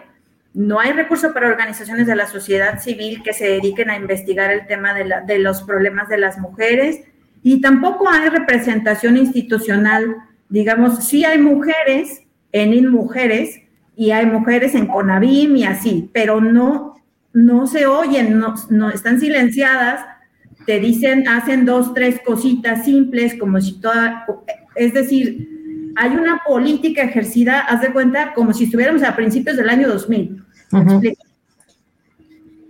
no 0.53 0.79
hay 0.79 0.91
recursos 0.91 1.31
para 1.31 1.47
organizaciones 1.47 2.07
de 2.07 2.15
la 2.15 2.27
sociedad 2.27 2.81
civil 2.81 3.21
que 3.23 3.33
se 3.33 3.45
dediquen 3.45 3.89
a 3.89 3.95
investigar 3.95 4.51
el 4.51 4.67
tema 4.67 4.93
de, 4.93 5.09
de 5.25 5.39
los 5.39 5.63
problemas 5.63 6.09
de 6.09 6.17
las 6.17 6.37
mujeres 6.39 7.01
y 7.43 7.61
tampoco 7.61 8.09
hay 8.09 8.29
representación 8.29 9.17
institucional. 9.17 10.15
Digamos, 10.49 11.05
sí 11.05 11.23
hay 11.23 11.39
mujeres 11.39 12.23
en 12.51 12.73
InMujeres 12.73 13.61
y 13.95 14.11
hay 14.11 14.25
mujeres 14.25 14.75
en 14.75 14.87
CONAVIM 14.87 15.55
y 15.55 15.63
así, 15.63 16.09
pero 16.13 16.41
no, 16.41 16.95
no 17.33 17.67
se 17.67 17.85
oyen, 17.85 18.39
no, 18.39 18.55
no 18.69 18.89
están 18.89 19.19
silenciadas, 19.19 20.05
te 20.65 20.79
dicen, 20.79 21.27
hacen 21.27 21.65
dos, 21.65 21.93
tres 21.93 22.19
cositas 22.23 22.85
simples, 22.85 23.35
como 23.39 23.59
si 23.61 23.79
toda, 23.79 24.25
es 24.75 24.93
decir, 24.93 25.93
hay 25.95 26.11
una 26.11 26.41
política 26.45 27.03
ejercida, 27.03 27.59
haz 27.59 27.81
de 27.81 27.91
cuenta, 27.91 28.33
como 28.33 28.53
si 28.53 28.65
estuviéramos 28.65 29.03
a 29.03 29.15
principios 29.15 29.57
del 29.57 29.69
año 29.69 29.87
2000. 29.87 30.43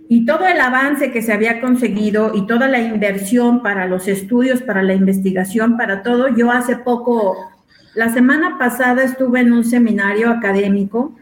Y 0.08 0.26
todo 0.26 0.46
el 0.46 0.60
avance 0.60 1.10
que 1.10 1.22
se 1.22 1.32
había 1.32 1.60
conseguido 1.60 2.32
y 2.34 2.46
toda 2.46 2.68
la 2.68 2.80
inversión 2.80 3.62
para 3.62 3.86
los 3.86 4.08
estudios, 4.08 4.60
para 4.60 4.82
la 4.82 4.94
investigación, 4.94 5.76
para 5.76 6.02
todo, 6.02 6.28
yo 6.36 6.50
hace 6.50 6.76
poco, 6.76 7.36
la 7.94 8.12
semana 8.12 8.58
pasada 8.58 9.04
estuve 9.04 9.40
en 9.40 9.52
un 9.52 9.64
seminario 9.64 10.30
académico 10.30 11.16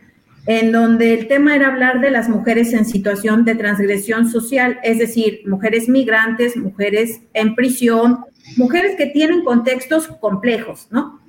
en 0.46 0.72
donde 0.72 1.14
el 1.14 1.28
tema 1.28 1.54
era 1.54 1.68
hablar 1.68 2.00
de 2.00 2.10
las 2.10 2.28
mujeres 2.28 2.72
en 2.72 2.84
situación 2.84 3.44
de 3.44 3.54
transgresión 3.54 4.28
social, 4.28 4.80
es 4.82 4.98
decir, 4.98 5.42
mujeres 5.46 5.88
migrantes, 5.88 6.56
mujeres 6.56 7.20
en 7.34 7.54
prisión, 7.54 8.24
mujeres 8.56 8.96
que 8.96 9.06
tienen 9.06 9.44
contextos 9.44 10.08
complejos, 10.08 10.88
¿no? 10.90 11.20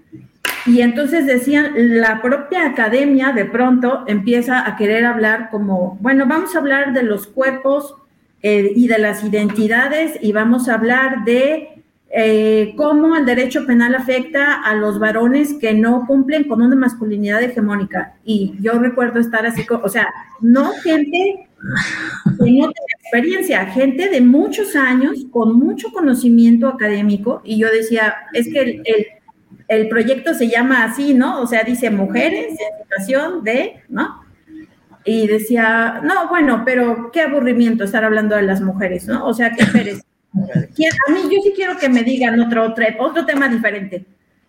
Y 0.66 0.82
entonces 0.82 1.26
decían, 1.26 1.74
la 2.00 2.22
propia 2.22 2.68
academia 2.68 3.32
de 3.32 3.46
pronto 3.46 4.04
empieza 4.08 4.68
a 4.68 4.76
querer 4.76 5.06
hablar 5.06 5.50
como, 5.50 5.98
bueno, 6.02 6.26
vamos 6.28 6.56
a 6.56 6.60
hablar 6.60 6.94
de 6.94 7.04
los 7.04 7.26
cuerpos 7.26 7.96
eh, 8.44 8.72
y 8.76 8.88
de 8.88 9.00
las 9.00 9.24
identidades 9.24 10.20
y 10.22 10.32
vamos 10.32 10.70
a 10.70 10.76
hablar 10.76 11.26
de 11.26 11.84
eh, 12.14 12.74
cómo 12.76 13.16
el 13.16 13.26
derecho 13.26 13.66
penal 13.66 13.96
afecta 13.96 14.62
a 14.62 14.76
los 14.76 15.00
varones 15.00 15.56
que 15.56 15.74
no 15.74 16.06
cumplen 16.06 16.44
con 16.44 16.62
una 16.62 16.76
masculinidad 16.76 17.42
hegemónica. 17.42 18.16
Y 18.24 18.56
yo 18.60 18.74
recuerdo 18.74 19.20
estar 19.20 19.46
así, 19.46 19.66
o 19.70 19.90
sea, 19.90 20.10
no 20.42 20.74
gente 20.84 21.48
que 22.44 22.52
no 22.52 22.72
experiencia, 23.04 23.66
gente 23.68 24.10
de 24.10 24.22
muchos 24.22 24.76
años 24.76 25.26
con 25.32 25.58
mucho 25.58 25.92
conocimiento 25.92 26.68
académico. 26.68 27.42
Y 27.44 27.58
yo 27.58 27.70
decía, 27.72 28.16
es 28.34 28.48
que 28.52 28.82
el 28.84 29.06
el 29.72 29.88
proyecto 29.88 30.34
se 30.34 30.50
llama 30.50 30.84
así, 30.84 31.14
¿no? 31.14 31.42
O 31.42 31.48
sea, 31.48 31.64
dice 31.64 31.90
mujeres 31.90 32.50
en 32.50 32.84
situación 32.84 33.42
de, 33.42 33.82
¿no? 33.88 34.22
Y 35.06 35.28
decía, 35.28 36.02
no, 36.04 36.28
bueno, 36.28 36.64
pero 36.66 37.10
qué 37.14 37.22
aburrimiento 37.22 37.86
estar 37.86 38.04
hablando 38.04 38.36
de 38.36 38.42
las 38.42 38.60
mujeres, 38.60 39.08
¿no? 39.08 39.26
O 39.26 39.34
sea, 39.34 39.52
qué 39.52 39.66
pereza. 39.66 40.04
A 40.34 41.12
mí 41.12 41.22
yo 41.24 41.42
sí 41.42 41.54
quiero 41.56 41.78
que 41.78 41.88
me 41.88 42.04
digan 42.04 42.38
otro, 42.42 42.66
otro, 42.66 42.86
otro 43.00 43.26
tema 43.26 43.48
diferente. 43.48 44.06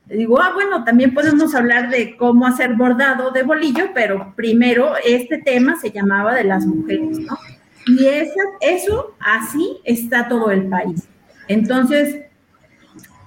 Digo, 0.06 0.40
ah, 0.40 0.50
bueno, 0.52 0.84
también 0.84 1.14
podemos 1.14 1.54
hablar 1.54 1.90
de 1.90 2.16
cómo 2.16 2.46
hacer 2.46 2.74
bordado 2.74 3.30
de 3.30 3.44
bolillo, 3.44 3.90
pero 3.94 4.34
primero 4.36 4.94
este 5.04 5.38
tema 5.38 5.76
se 5.80 5.90
llamaba 5.90 6.34
de 6.34 6.44
las 6.44 6.66
mujeres, 6.66 7.18
¿no? 7.20 7.38
Y 7.86 8.06
esa, 8.06 8.40
eso, 8.60 9.14
así 9.20 9.78
está 9.84 10.28
todo 10.28 10.50
el 10.50 10.66
país. 10.66 11.08
Entonces, 11.48 12.20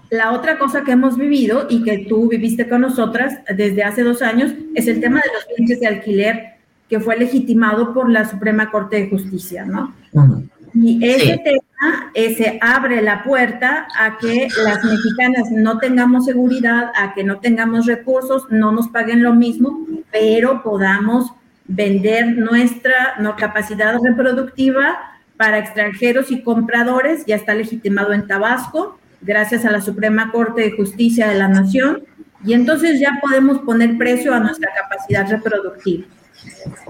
la 0.10 0.32
otra 0.32 0.58
cosa 0.58 0.84
que 0.84 0.92
hemos 0.92 1.18
vivido 1.18 1.68
y 1.70 1.84
que 1.84 2.06
tú 2.10 2.30
viviste 2.30 2.70
con 2.70 2.82
nosotras 2.82 3.40
desde 3.56 3.84
hace 3.84 4.04
dos 4.04 4.22
años 4.22 4.54
es 4.76 4.88
el 4.88 5.02
tema 5.02 5.22
de 5.22 5.34
los 5.34 5.58
bienes 5.58 5.80
de 5.80 5.88
alquiler 5.88 6.56
que 6.90 7.00
fue 7.00 7.18
legitimado 7.18 7.94
por 7.94 8.10
la 8.10 8.30
Suprema 8.30 8.70
Corte 8.70 8.98
de 8.98 9.10
Justicia, 9.10 9.66
¿no? 9.66 9.94
Y 10.76 11.04
ese 11.04 11.38
tema 11.38 11.66
ese 12.14 12.58
abre 12.62 13.02
la 13.02 13.24
puerta 13.24 13.88
a 13.98 14.18
que 14.18 14.48
las 14.64 14.84
mexicanas 14.84 15.52
no 15.52 15.78
tengamos 15.80 16.26
seguridad, 16.26 16.92
a 16.96 17.14
que 17.14 17.24
no 17.24 17.40
tengamos 17.40 17.86
recursos, 17.86 18.44
no 18.50 18.72
nos 18.72 18.88
paguen 18.88 19.24
lo 19.24 19.34
mismo, 19.34 19.86
pero 20.12 20.64
podamos 20.64 21.32
vender 21.68 22.38
nuestra 22.38 23.16
no, 23.20 23.36
capacidad 23.36 23.98
reproductiva 24.02 24.98
para 25.38 25.58
extranjeros 25.58 26.32
y 26.32 26.42
compradores, 26.42 27.26
ya 27.26 27.36
está 27.36 27.54
legitimado 27.54 28.14
en 28.14 28.28
Tabasco, 28.28 28.98
gracias 29.22 29.66
a 29.66 29.72
la 29.72 29.82
Suprema 29.82 30.32
Corte 30.32 30.62
de 30.62 30.72
Justicia 30.72 31.28
de 31.28 31.36
la 31.36 31.50
Nación, 31.50 32.04
y 32.46 32.54
entonces 32.54 33.00
ya 33.00 33.20
podemos 33.22 33.60
poner 33.60 33.98
precio 33.98 34.34
a 34.34 34.40
nuestra 34.40 34.70
capacidad 34.74 35.30
reproductiva. 35.30 36.06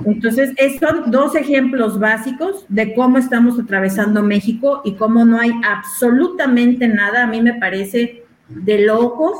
Entonces, 0.05 0.51
son 0.79 1.11
dos 1.11 1.35
ejemplos 1.35 1.99
básicos 1.99 2.65
de 2.69 2.93
cómo 2.93 3.17
estamos 3.17 3.59
atravesando 3.59 4.23
México 4.23 4.81
y 4.85 4.93
cómo 4.95 5.25
no 5.25 5.39
hay 5.39 5.51
absolutamente 5.63 6.87
nada, 6.87 7.23
a 7.23 7.27
mí 7.27 7.41
me 7.41 7.53
parece 7.53 8.23
de 8.49 8.79
locos 8.79 9.37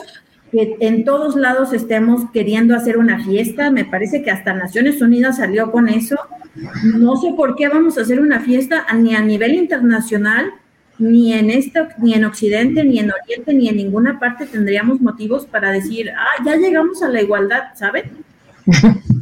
que 0.51 0.77
en 0.79 1.03
todos 1.03 1.35
lados 1.35 1.73
estemos 1.73 2.29
queriendo 2.31 2.75
hacer 2.75 2.97
una 2.97 3.23
fiesta, 3.23 3.71
me 3.71 3.85
parece 3.85 4.23
que 4.23 4.31
hasta 4.31 4.53
Naciones 4.53 5.01
Unidas 5.01 5.37
salió 5.37 5.71
con 5.71 5.89
eso, 5.89 6.17
no 6.97 7.17
sé 7.17 7.33
por 7.35 7.55
qué 7.55 7.67
vamos 7.67 7.97
a 7.97 8.01
hacer 8.01 8.19
una 8.21 8.39
fiesta 8.39 8.85
ni 8.95 9.15
a 9.15 9.21
nivel 9.21 9.55
internacional, 9.55 10.51
ni 10.97 11.33
en 11.33 11.49
esto, 11.49 11.87
ni 11.97 12.13
en 12.13 12.23
Occidente, 12.23 12.83
ni 12.85 12.99
en 12.99 13.11
Oriente, 13.11 13.53
ni 13.53 13.67
en 13.67 13.77
ninguna 13.77 14.17
parte 14.19 14.45
tendríamos 14.45 15.01
motivos 15.01 15.45
para 15.45 15.71
decir, 15.71 16.11
ah, 16.11 16.43
ya 16.45 16.55
llegamos 16.55 17.03
a 17.03 17.09
la 17.09 17.21
igualdad, 17.21 17.63
¿saben? 17.75 18.11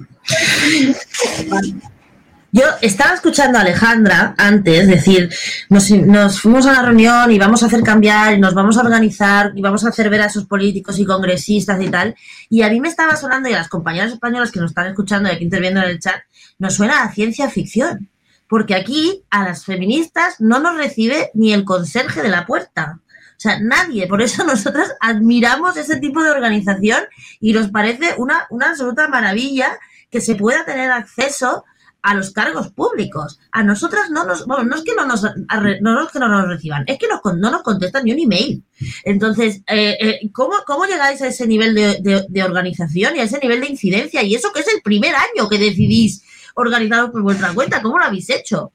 Yo 2.52 2.66
estaba 2.82 3.16
escuchando 3.16 3.58
a 3.58 3.62
Alejandra 3.62 4.36
antes 4.38 4.88
decir, 4.88 5.34
nos, 5.70 6.40
fuimos 6.40 6.68
a 6.68 6.74
la 6.74 6.84
reunión 6.84 7.32
y 7.32 7.40
vamos 7.40 7.64
a 7.64 7.66
hacer 7.66 7.82
cambiar 7.82 8.36
y 8.36 8.40
nos 8.40 8.54
vamos 8.54 8.78
a 8.78 8.82
organizar 8.82 9.54
y 9.56 9.62
vamos 9.62 9.84
a 9.84 9.90
hacer 9.90 10.08
ver 10.12 10.22
a 10.22 10.28
esos 10.28 10.46
políticos 10.46 11.00
y 11.00 11.06
congresistas 11.06 11.82
y 11.82 11.90
tal. 11.90 12.16
Y 12.50 12.62
a 12.62 12.70
mí 12.70 12.80
me 12.80 12.90
estaba 12.90 13.16
sonando 13.16 13.50
y 13.50 13.54
a 13.54 13.58
las 13.58 13.70
compañeras 13.70 14.12
españolas 14.12 14.52
que 14.52 14.60
nos 14.60 14.70
están 14.70 14.86
escuchando 14.86 15.30
y 15.30 15.32
aquí 15.32 15.44
interviendo 15.46 15.82
en 15.82 15.90
el 15.90 16.00
chat, 16.00 16.22
nos 16.60 16.76
suena 16.76 17.02
a 17.02 17.12
ciencia 17.12 17.50
ficción 17.50 18.12
porque 18.54 18.76
aquí 18.76 19.26
a 19.32 19.44
las 19.44 19.66
feministas 19.66 20.40
no 20.40 20.60
nos 20.60 20.78
recibe 20.78 21.32
ni 21.34 21.54
el 21.54 21.66
conserje 21.66 22.22
de 22.22 22.30
la 22.30 22.46
puerta. 22.46 23.00
O 23.36 23.40
sea, 23.40 23.60
nadie. 23.60 24.06
Por 24.06 24.22
eso 24.22 24.44
nosotras 24.46 24.94
admiramos 25.00 25.76
ese 25.76 26.00
tipo 26.00 26.22
de 26.22 26.30
organización 26.30 27.04
y 27.40 27.54
nos 27.54 27.72
parece 27.72 28.14
una, 28.20 28.46
una 28.52 28.70
absoluta 28.70 29.08
maravilla 29.08 29.80
que 30.14 30.22
se 30.22 30.36
pueda 30.36 30.64
tener 30.64 30.92
acceso 30.92 31.66
a 32.04 32.14
los 32.14 32.32
cargos 32.32 32.70
públicos. 32.72 33.40
A 33.52 33.64
nosotras 33.64 34.12
no 34.12 34.26
nos, 34.26 34.46
bueno, 34.46 34.64
no 34.64 34.76
es 34.76 34.84
que 34.84 34.94
no 34.94 35.08
nos, 35.08 35.24
no 35.24 36.04
es 36.04 36.12
que 36.12 36.20
no 36.20 36.28
nos 36.28 36.48
reciban, 36.48 36.84
es 36.86 37.00
que 37.00 37.08
no 37.08 37.52
nos 37.52 37.64
contestan 37.64 38.04
ni 38.04 38.12
un 38.12 38.20
email. 38.20 38.64
Entonces, 39.06 39.62
eh, 39.68 39.98
eh, 40.00 40.30
¿cómo, 40.32 40.54
¿cómo, 40.68 40.86
llegáis 40.86 41.22
a 41.24 41.28
ese 41.28 41.48
nivel 41.48 41.74
de, 41.74 42.26
de, 42.30 42.44
organización 42.44 43.16
y 43.16 43.20
a 43.20 43.24
ese 43.24 43.40
nivel 43.40 43.62
de 43.62 43.70
incidencia? 43.70 44.22
Y 44.22 44.36
eso 44.36 44.52
que 44.54 44.60
es 44.60 44.68
el 44.68 44.82
primer 44.84 45.16
año 45.16 45.50
que 45.50 45.58
decidís 45.58 46.24
organizado 46.54 47.12
por 47.12 47.24
vuestra 47.24 47.54
cuenta. 47.54 47.82
¿Cómo 47.82 47.98
lo 47.98 48.06
habéis 48.06 48.30
hecho? 48.30 48.72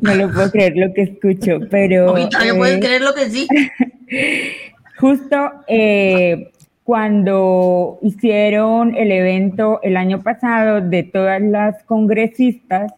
No 0.00 0.14
lo 0.14 0.32
puedo 0.32 0.50
creer 0.50 0.74
lo 0.76 0.94
que 0.94 1.02
escucho, 1.02 1.58
pero... 1.70 2.06
No 2.06 2.16
eh, 2.16 2.80
creer 2.80 3.02
lo 3.02 3.14
que 3.14 3.28
sí. 3.28 3.48
Justo 4.98 5.36
eh, 5.66 6.52
cuando 6.88 7.98
hicieron 8.00 8.96
el 8.96 9.12
evento 9.12 9.78
el 9.82 9.94
año 9.94 10.22
pasado 10.22 10.80
de 10.80 11.02
todas 11.02 11.38
las 11.42 11.82
congresistas, 11.82 12.94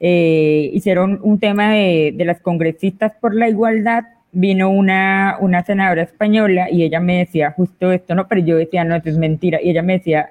eh, 0.00 0.70
hicieron 0.72 1.20
un 1.22 1.38
tema 1.38 1.72
de, 1.74 2.14
de, 2.16 2.24
las 2.24 2.40
congresistas 2.40 3.12
por 3.20 3.34
la 3.34 3.50
igualdad, 3.50 4.04
vino 4.32 4.70
una, 4.70 5.36
una 5.40 5.62
senadora 5.62 6.04
española 6.04 6.70
y 6.70 6.84
ella 6.84 7.00
me 7.00 7.18
decía 7.18 7.50
justo 7.50 7.92
esto, 7.92 8.14
no, 8.14 8.26
pero 8.28 8.40
yo 8.40 8.56
decía, 8.56 8.82
no, 8.84 8.96
esto 8.96 9.10
es 9.10 9.18
mentira, 9.18 9.60
y 9.62 9.72
ella 9.72 9.82
me 9.82 9.98
decía, 9.98 10.30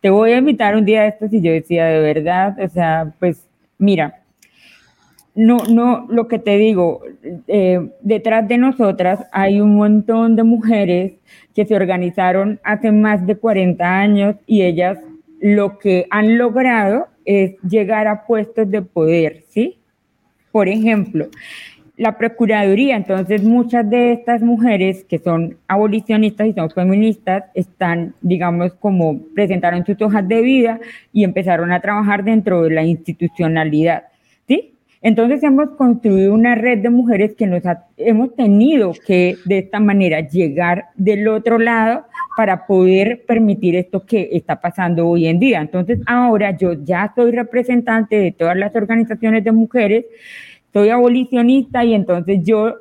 te 0.00 0.08
voy 0.08 0.32
a 0.32 0.38
invitar 0.38 0.74
un 0.74 0.86
día 0.86 1.02
a 1.02 1.06
estos 1.08 1.30
y 1.34 1.42
yo 1.42 1.52
decía, 1.52 1.84
de 1.84 2.00
verdad, 2.00 2.56
o 2.58 2.68
sea, 2.70 3.12
pues 3.18 3.46
mira, 3.76 4.22
no, 5.38 5.58
no, 5.70 6.04
lo 6.08 6.26
que 6.26 6.40
te 6.40 6.58
digo, 6.58 7.00
eh, 7.46 7.90
detrás 8.00 8.48
de 8.48 8.58
nosotras 8.58 9.24
hay 9.30 9.60
un 9.60 9.76
montón 9.76 10.34
de 10.34 10.42
mujeres 10.42 11.12
que 11.54 11.64
se 11.64 11.76
organizaron 11.76 12.58
hace 12.64 12.90
más 12.90 13.24
de 13.24 13.36
40 13.36 13.84
años 13.84 14.34
y 14.48 14.62
ellas 14.62 14.98
lo 15.40 15.78
que 15.78 16.08
han 16.10 16.38
logrado 16.38 17.06
es 17.24 17.54
llegar 17.62 18.08
a 18.08 18.26
puestos 18.26 18.68
de 18.68 18.82
poder, 18.82 19.44
¿sí? 19.48 19.78
Por 20.50 20.68
ejemplo, 20.68 21.28
la 21.96 22.18
Procuraduría. 22.18 22.96
Entonces, 22.96 23.44
muchas 23.44 23.88
de 23.88 24.14
estas 24.14 24.42
mujeres 24.42 25.04
que 25.04 25.20
son 25.20 25.56
abolicionistas 25.68 26.48
y 26.48 26.52
son 26.52 26.68
feministas 26.70 27.44
están, 27.54 28.12
digamos, 28.22 28.74
como 28.74 29.20
presentaron 29.36 29.86
sus 29.86 30.02
hojas 30.02 30.26
de 30.26 30.42
vida 30.42 30.80
y 31.12 31.22
empezaron 31.22 31.70
a 31.70 31.80
trabajar 31.80 32.24
dentro 32.24 32.62
de 32.62 32.70
la 32.70 32.82
institucionalidad. 32.82 34.07
Entonces 35.00 35.42
hemos 35.42 35.70
construido 35.70 36.34
una 36.34 36.54
red 36.54 36.78
de 36.78 36.90
mujeres 36.90 37.34
que 37.36 37.46
nos 37.46 37.62
hemos 37.96 38.34
tenido 38.34 38.92
que 39.06 39.36
de 39.44 39.58
esta 39.58 39.78
manera 39.78 40.20
llegar 40.20 40.86
del 40.96 41.28
otro 41.28 41.58
lado 41.58 42.04
para 42.36 42.66
poder 42.66 43.24
permitir 43.26 43.76
esto 43.76 44.04
que 44.04 44.28
está 44.32 44.60
pasando 44.60 45.08
hoy 45.08 45.26
en 45.26 45.38
día. 45.38 45.60
Entonces, 45.60 46.00
ahora 46.06 46.56
yo 46.56 46.72
ya 46.72 47.12
soy 47.14 47.32
representante 47.32 48.16
de 48.16 48.32
todas 48.32 48.56
las 48.56 48.74
organizaciones 48.74 49.44
de 49.44 49.52
mujeres, 49.52 50.06
soy 50.72 50.90
abolicionista 50.90 51.84
y 51.84 51.94
entonces 51.94 52.40
yo 52.42 52.74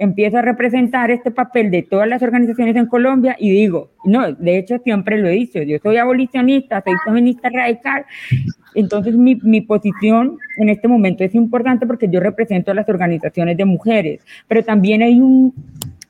empiezo 0.00 0.38
a 0.38 0.42
representar 0.42 1.10
este 1.10 1.30
papel 1.30 1.70
de 1.70 1.82
todas 1.82 2.08
las 2.08 2.22
organizaciones 2.22 2.74
en 2.74 2.86
Colombia 2.86 3.36
y 3.38 3.50
digo, 3.50 3.90
no, 4.04 4.32
de 4.32 4.56
hecho 4.56 4.78
siempre 4.78 5.18
lo 5.18 5.28
he 5.28 5.32
dicho, 5.32 5.62
yo 5.62 5.76
soy 5.82 5.98
abolicionista, 5.98 6.82
soy 6.82 6.94
feminista 7.04 7.50
radical, 7.50 8.06
entonces 8.74 9.14
mi, 9.14 9.36
mi, 9.36 9.60
posición 9.60 10.38
en 10.56 10.70
este 10.70 10.88
momento 10.88 11.22
es 11.22 11.34
importante 11.34 11.86
porque 11.86 12.08
yo 12.08 12.18
represento 12.18 12.70
a 12.70 12.74
las 12.74 12.88
organizaciones 12.88 13.58
de 13.58 13.66
mujeres, 13.66 14.24
pero 14.48 14.64
también 14.64 15.02
hay 15.02 15.20
un 15.20 15.54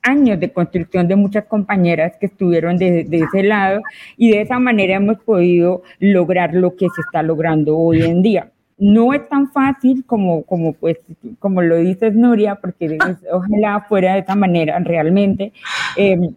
años 0.03 0.39
de 0.39 0.51
construcción 0.51 1.07
de 1.09 1.17
muchas 1.17 1.45
compañeras 1.45 2.13
que 2.17 2.27
estuvieron 2.27 2.77
de, 2.77 3.03
de 3.03 3.17
ese 3.17 3.43
lado 3.43 3.81
y 4.17 4.31
de 4.31 4.41
esa 4.41 4.57
manera 4.57 4.95
hemos 4.95 5.17
podido 5.17 5.83
lograr 5.99 6.53
lo 6.53 6.75
que 6.75 6.87
se 6.95 7.01
está 7.01 7.21
logrando 7.21 7.77
hoy 7.77 8.03
en 8.03 8.21
día 8.23 8.51
no 8.81 9.13
es 9.13 9.29
tan 9.29 9.51
fácil 9.51 10.03
como, 10.05 10.41
como, 10.43 10.73
pues, 10.73 10.97
como 11.37 11.61
lo 11.61 11.77
dices, 11.77 12.15
Nuria, 12.15 12.55
porque 12.55 12.97
ojalá 13.31 13.85
fuera 13.87 14.15
de 14.15 14.21
esa 14.21 14.35
manera 14.35 14.79
realmente. 14.79 15.53
Eh, 15.95 16.31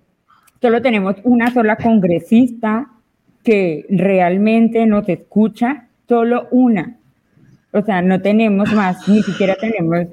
solo 0.61 0.83
tenemos 0.83 1.17
una 1.25 1.51
sola 1.53 1.77
congresista 1.77 2.91
que 3.43 3.87
realmente 3.89 4.85
nos 4.85 5.09
escucha, 5.09 5.89
solo 6.07 6.49
una. 6.51 6.99
O 7.75 7.83
sea, 7.83 8.01
no 8.03 8.21
tenemos 8.23 8.73
más, 8.73 9.09
ni 9.09 9.21
siquiera 9.23 9.57
tenemos 9.57 9.99
eh, 9.99 10.09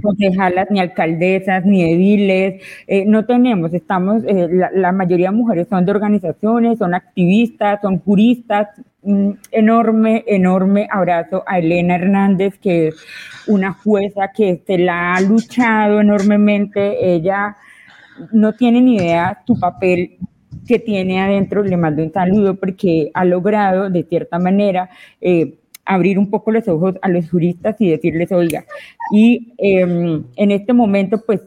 concejalas, 0.00 0.70
ni 0.70 0.78
alcaldesas, 0.78 1.64
ni 1.64 1.82
ediles, 1.82 2.62
eh, 2.86 3.04
no 3.04 3.24
tenemos, 3.24 3.74
estamos, 3.74 4.22
eh, 4.24 4.46
la, 4.48 4.70
la, 4.72 4.92
mayoría 4.92 5.30
de 5.30 5.36
mujeres 5.36 5.66
son 5.68 5.84
de 5.84 5.90
organizaciones, 5.90 6.78
son 6.78 6.94
activistas, 6.94 7.80
son 7.82 7.98
juristas. 7.98 8.68
Enorme, 9.52 10.24
enorme 10.26 10.86
abrazo 10.90 11.42
a 11.46 11.60
Elena 11.60 11.94
Hernández, 11.94 12.58
que 12.58 12.88
es 12.88 12.96
una 13.46 13.72
jueza 13.72 14.32
que 14.36 14.62
se 14.66 14.76
la 14.76 15.14
ha 15.14 15.20
luchado 15.20 16.00
enormemente. 16.00 17.14
Ella 17.14 17.56
no 18.32 18.52
tiene 18.52 18.82
ni 18.82 18.96
idea 18.96 19.42
su 19.46 19.58
papel 19.58 20.18
que 20.66 20.78
tiene 20.78 21.20
adentro. 21.20 21.62
Le 21.62 21.76
mando 21.76 22.02
un 22.02 22.12
saludo 22.12 22.54
porque 22.56 23.10
ha 23.14 23.24
logrado, 23.24 23.88
de 23.88 24.02
cierta 24.04 24.38
manera, 24.38 24.90
eh, 25.20 25.58
abrir 25.88 26.18
un 26.18 26.30
poco 26.30 26.52
los 26.52 26.68
ojos 26.68 26.94
a 27.00 27.08
los 27.08 27.30
juristas 27.30 27.76
y 27.80 27.90
decirles, 27.90 28.30
oiga, 28.30 28.64
y 29.10 29.54
eh, 29.58 29.80
en 30.36 30.50
este 30.50 30.72
momento, 30.74 31.22
pues, 31.24 31.40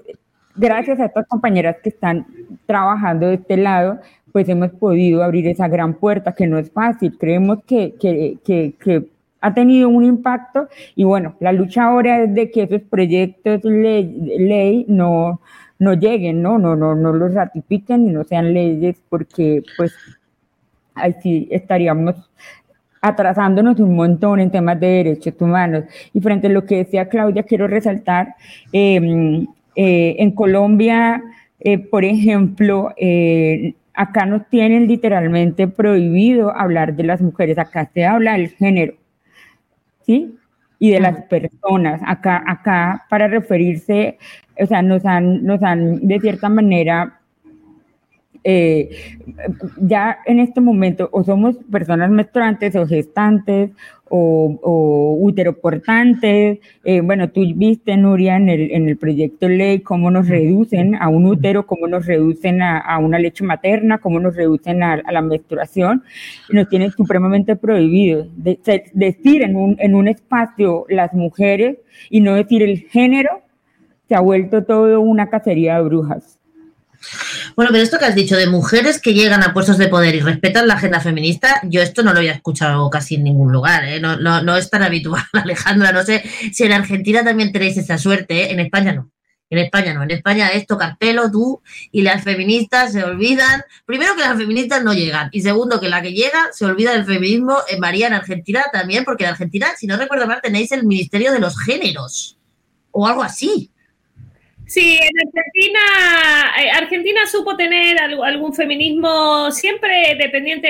gracias 0.55 0.99
a 0.99 1.05
estas 1.05 1.27
compañeras 1.27 1.77
que 1.83 1.89
están 1.89 2.25
trabajando 2.65 3.27
de 3.27 3.35
este 3.35 3.55
lado, 3.55 3.99
pues 4.31 4.49
hemos 4.49 4.71
podido 4.71 5.23
abrir 5.23 5.47
esa 5.47 5.67
gran 5.67 5.93
puerta, 5.93 6.33
que 6.33 6.47
no 6.47 6.57
es 6.57 6.71
fácil. 6.71 7.17
Creemos 7.17 7.59
que, 7.65 7.93
que, 7.99 8.39
que, 8.43 9.07
ha 9.43 9.53
tenido 9.55 9.89
un 9.89 10.03
impacto 10.03 10.67
y 10.95 11.03
bueno, 11.03 11.35
la 11.39 11.51
lucha 11.51 11.85
ahora 11.85 12.23
es 12.23 12.35
de 12.35 12.51
que 12.51 12.63
esos 12.63 12.83
proyectos 12.83 13.63
ley, 13.63 14.37
ley 14.37 14.85
no, 14.87 15.41
no 15.79 15.93
lleguen, 15.95 16.43
¿no? 16.43 16.59
No, 16.59 16.75
no, 16.75 16.93
no 16.93 17.11
los 17.11 17.33
ratifiquen 17.33 18.07
y 18.07 18.11
no 18.11 18.23
sean 18.23 18.53
leyes 18.53 19.01
porque 19.09 19.63
pues 19.77 19.95
así 20.93 21.47
estaríamos 21.49 22.29
atrasándonos 23.01 23.79
un 23.79 23.95
montón 23.95 24.39
en 24.39 24.51
temas 24.51 24.79
de 24.79 24.87
derechos 24.87 25.33
humanos. 25.39 25.85
Y 26.13 26.21
frente 26.21 26.47
a 26.47 26.49
lo 26.51 26.65
que 26.65 26.77
decía 26.77 27.09
Claudia, 27.09 27.43
quiero 27.43 27.67
resaltar, 27.67 28.35
eh, 28.73 29.45
eh, 29.75 30.15
en 30.19 30.31
Colombia, 30.31 31.23
eh, 31.59 31.77
por 31.77 32.03
ejemplo, 32.03 32.91
eh, 32.97 33.73
acá 33.93 34.25
nos 34.25 34.47
tienen 34.49 34.87
literalmente 34.87 35.67
prohibido 35.67 36.55
hablar 36.55 36.95
de 36.95 37.03
las 37.03 37.21
mujeres, 37.21 37.57
acá 37.57 37.89
se 37.93 38.05
habla 38.05 38.33
del 38.33 38.49
género, 38.49 38.95
¿sí? 40.05 40.35
Y 40.79 40.91
de 40.91 40.99
las 40.99 41.23
personas, 41.25 42.01
acá, 42.05 42.43
acá 42.47 43.05
para 43.09 43.27
referirse, 43.27 44.17
o 44.59 44.65
sea, 44.65 44.81
nos 44.81 45.05
han, 45.05 45.45
nos 45.45 45.61
han 45.63 46.07
de 46.07 46.19
cierta 46.19 46.49
manera 46.49 47.20
eh, 48.43 48.89
ya 49.77 50.17
en 50.25 50.39
este 50.39 50.61
momento 50.61 51.09
o 51.11 51.23
somos 51.23 51.57
personas 51.71 52.09
menstruantes 52.09 52.75
o 52.75 52.87
gestantes 52.87 53.71
o, 54.09 54.59
o 54.61 55.17
uteroportantes. 55.21 56.59
Eh, 56.83 57.01
bueno, 57.01 57.29
tú 57.29 57.41
viste, 57.55 57.95
Nuria, 57.97 58.35
en 58.37 58.49
el, 58.49 58.71
en 58.71 58.89
el 58.89 58.97
proyecto 58.97 59.47
ley 59.47 59.79
cómo 59.79 60.11
nos 60.11 60.27
reducen 60.27 60.95
a 60.95 61.07
un 61.07 61.25
útero, 61.25 61.65
cómo 61.65 61.87
nos 61.87 62.05
reducen 62.05 62.61
a, 62.61 62.79
a 62.79 62.97
una 62.99 63.19
leche 63.19 63.43
materna, 63.43 63.99
cómo 63.99 64.19
nos 64.19 64.35
reducen 64.35 64.83
a, 64.83 64.93
a 64.93 65.11
la 65.11 65.21
menstruación. 65.21 66.03
Y 66.49 66.55
nos 66.55 66.67
tienen 66.67 66.91
supremamente 66.91 67.55
prohibido 67.55 68.27
de, 68.35 68.59
de, 68.65 68.83
decir 68.93 69.43
en 69.43 69.55
un, 69.55 69.75
en 69.79 69.95
un 69.95 70.07
espacio 70.07 70.85
las 70.89 71.13
mujeres 71.13 71.77
y 72.09 72.21
no 72.21 72.35
decir 72.35 72.63
el 72.63 72.79
género. 72.79 73.41
Se 74.09 74.15
ha 74.15 74.19
vuelto 74.19 74.65
todo 74.65 74.99
una 74.99 75.29
cacería 75.29 75.77
de 75.77 75.83
brujas. 75.83 76.40
Bueno, 77.55 77.71
pero 77.71 77.83
esto 77.83 77.97
que 77.97 78.05
has 78.05 78.15
dicho 78.15 78.35
de 78.35 78.47
mujeres 78.47 79.01
que 79.01 79.13
llegan 79.13 79.43
a 79.43 79.53
puestos 79.53 79.77
de 79.77 79.87
poder 79.87 80.15
y 80.15 80.19
respetan 80.19 80.67
la 80.67 80.75
agenda 80.75 80.99
feminista, 80.99 81.61
yo 81.63 81.81
esto 81.81 82.03
no 82.03 82.13
lo 82.13 82.19
había 82.19 82.33
escuchado 82.33 82.89
casi 82.89 83.15
en 83.15 83.23
ningún 83.23 83.51
lugar, 83.51 83.83
¿eh? 83.83 83.99
no, 83.99 84.17
no, 84.17 84.41
no, 84.41 84.55
es 84.55 84.69
tan 84.69 84.83
habitual, 84.83 85.23
Alejandra. 85.33 85.91
No 85.91 86.03
sé 86.03 86.23
si 86.51 86.63
en 86.63 86.73
Argentina 86.73 87.23
también 87.23 87.51
tenéis 87.51 87.77
esa 87.77 87.97
suerte, 87.97 88.43
¿eh? 88.43 88.51
en 88.51 88.59
España 88.59 88.93
no. 88.93 89.11
En 89.49 89.57
España 89.57 89.93
no, 89.93 90.03
en 90.03 90.11
España 90.11 90.47
es 90.47 90.65
tocar 90.65 90.97
pelo 90.97 91.29
tú 91.29 91.61
y 91.91 92.03
las 92.03 92.23
feministas 92.23 92.93
se 92.93 93.03
olvidan, 93.03 93.61
primero 93.85 94.15
que 94.15 94.21
las 94.21 94.37
feministas 94.37 94.81
no 94.81 94.93
llegan 94.93 95.27
y 95.33 95.41
segundo 95.41 95.81
que 95.81 95.89
la 95.89 96.01
que 96.01 96.13
llega 96.13 96.47
se 96.53 96.63
olvida 96.63 96.93
del 96.93 97.03
feminismo 97.03 97.57
en 97.67 97.81
María 97.81 98.07
en 98.07 98.13
Argentina 98.13 98.63
también, 98.71 99.03
porque 99.03 99.25
en 99.25 99.31
Argentina, 99.31 99.67
si 99.77 99.87
no 99.87 99.97
recuerdo 99.97 100.25
mal, 100.25 100.39
tenéis 100.41 100.71
el 100.71 100.85
Ministerio 100.85 101.33
de 101.33 101.39
los 101.39 101.59
Géneros 101.59 102.37
o 102.91 103.05
algo 103.07 103.23
así. 103.23 103.70
Sí, 104.71 104.97
en 105.01 105.27
Argentina, 105.27 105.79
eh, 106.63 106.69
Argentina 106.71 107.27
supo 107.29 107.57
tener 107.57 107.97
algún 107.99 108.53
feminismo 108.53 109.51
siempre 109.51 110.15
dependiente 110.17 110.69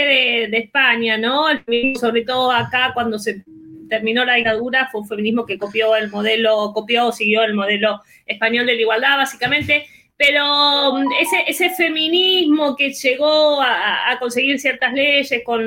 de, 0.49 0.57
España, 0.57 1.19
¿no? 1.19 1.47
El 1.47 1.59
feminismo, 1.63 1.99
sobre 1.99 2.23
todo 2.23 2.51
acá 2.51 2.93
cuando 2.95 3.19
se 3.19 3.43
terminó 3.89 4.25
la 4.25 4.33
dictadura, 4.33 4.89
fue 4.91 5.01
un 5.01 5.07
feminismo 5.07 5.45
que 5.45 5.59
copió 5.59 5.95
el 5.95 6.09
modelo, 6.09 6.71
copió 6.73 7.09
o 7.09 7.11
siguió 7.11 7.43
el 7.43 7.53
modelo 7.53 8.01
español 8.25 8.65
de 8.65 8.73
la 8.73 8.81
igualdad, 8.81 9.17
básicamente. 9.17 9.85
Pero 10.17 10.95
mm, 10.95 11.07
ese, 11.21 11.43
ese 11.45 11.69
feminismo 11.69 12.75
que 12.75 12.93
llegó 12.93 13.61
a, 13.61 14.09
a 14.09 14.17
conseguir 14.17 14.59
ciertas 14.59 14.93
leyes, 14.93 15.43
con, 15.45 15.61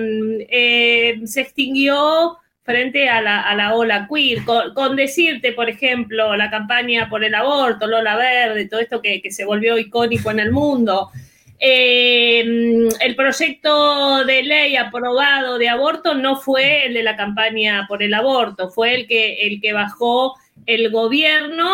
eh, 0.51 1.21
se 1.25 1.43
extinguió 1.43 2.37
frente 2.65 3.09
a 3.09 3.21
la, 3.21 3.43
a 3.43 3.55
la 3.55 3.75
ola 3.75 4.09
queer, 4.13 4.45
con, 4.45 4.73
con, 4.75 4.97
decirte, 4.97 5.53
por 5.53 5.69
ejemplo, 5.69 6.35
la 6.35 6.51
campaña 6.51 7.09
por 7.09 7.23
el 7.23 7.35
aborto, 7.35 7.87
Lola 7.87 8.17
Verde, 8.17 8.67
todo 8.67 8.81
esto 8.81 9.03
que, 9.03 9.21
que 9.21 9.31
se 9.31 9.45
volvió 9.45 9.79
icónico 9.79 10.31
en 10.31 10.41
el 10.41 10.51
mundo. 10.51 11.11
Eh, 11.61 12.41
el 13.01 13.17
proyecto 13.17 14.25
de 14.25 14.43
ley 14.43 14.77
aprobado 14.77 15.57
de 15.59 15.69
aborto 15.69 16.15
no 16.15 16.37
fue 16.37 16.87
el 16.87 16.95
de 16.95 17.03
la 17.03 17.17
campaña 17.17 17.87
por 17.89 18.03
el 18.03 18.13
aborto, 18.13 18.71
fue 18.71 18.95
el 18.95 19.07
que, 19.07 19.47
el 19.47 19.61
que 19.61 19.73
bajó 19.73 20.35
el 20.67 20.91
gobierno 20.91 21.71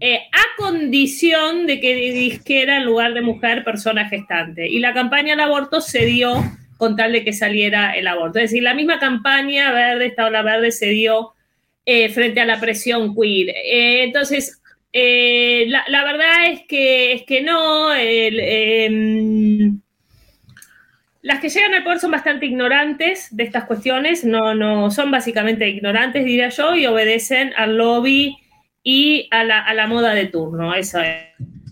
eh, 0.00 0.20
a 0.32 0.62
condición 0.62 1.66
de 1.66 1.80
que 1.80 1.94
dijera 1.94 2.76
en 2.76 2.84
lugar 2.84 3.14
de 3.14 3.22
mujer 3.22 3.64
persona 3.64 4.08
gestante. 4.08 4.68
Y 4.68 4.78
la 4.78 4.92
campaña 4.92 5.30
del 5.30 5.40
aborto 5.40 5.80
se 5.80 6.04
dio 6.04 6.42
con 6.84 6.96
tal 6.96 7.12
de 7.12 7.24
que 7.24 7.32
saliera 7.32 7.92
el 7.92 8.06
aborto. 8.06 8.38
Es 8.38 8.50
decir, 8.50 8.62
la 8.62 8.74
misma 8.74 8.98
campaña 8.98 9.72
verde, 9.72 10.04
esta 10.04 10.26
ola 10.26 10.42
verde, 10.42 10.70
se 10.70 10.88
dio 10.88 11.32
eh, 11.86 12.10
frente 12.10 12.42
a 12.42 12.44
la 12.44 12.60
presión 12.60 13.14
queer. 13.14 13.48
Eh, 13.48 14.02
entonces, 14.02 14.60
eh, 14.92 15.64
la, 15.66 16.04
verdad 16.04 16.50
es 16.50 16.66
que, 16.68 17.14
es 17.14 17.22
que 17.22 17.40
no. 17.40 17.90
Em, 17.94 19.80
las 21.22 21.40
que 21.40 21.48
llegan 21.48 21.72
al 21.72 21.84
poder 21.84 22.00
son 22.00 22.10
bastante 22.10 22.44
ignorantes 22.44 23.34
de 23.34 23.44
estas 23.44 23.64
cuestiones, 23.64 24.22
no, 24.22 24.54
no, 24.54 24.90
son 24.90 25.10
básicamente 25.10 25.66
ignorantes, 25.66 26.26
diría 26.26 26.50
yo, 26.50 26.76
y 26.76 26.84
obedecen 26.84 27.54
al 27.56 27.78
lobby 27.78 28.36
y 28.82 29.26
a 29.30 29.42
la, 29.42 29.64
a 29.64 29.72
la 29.72 29.86
moda 29.86 30.12
de 30.12 30.26
turno. 30.26 30.74
Eso 30.74 31.00
es, 31.00 31.16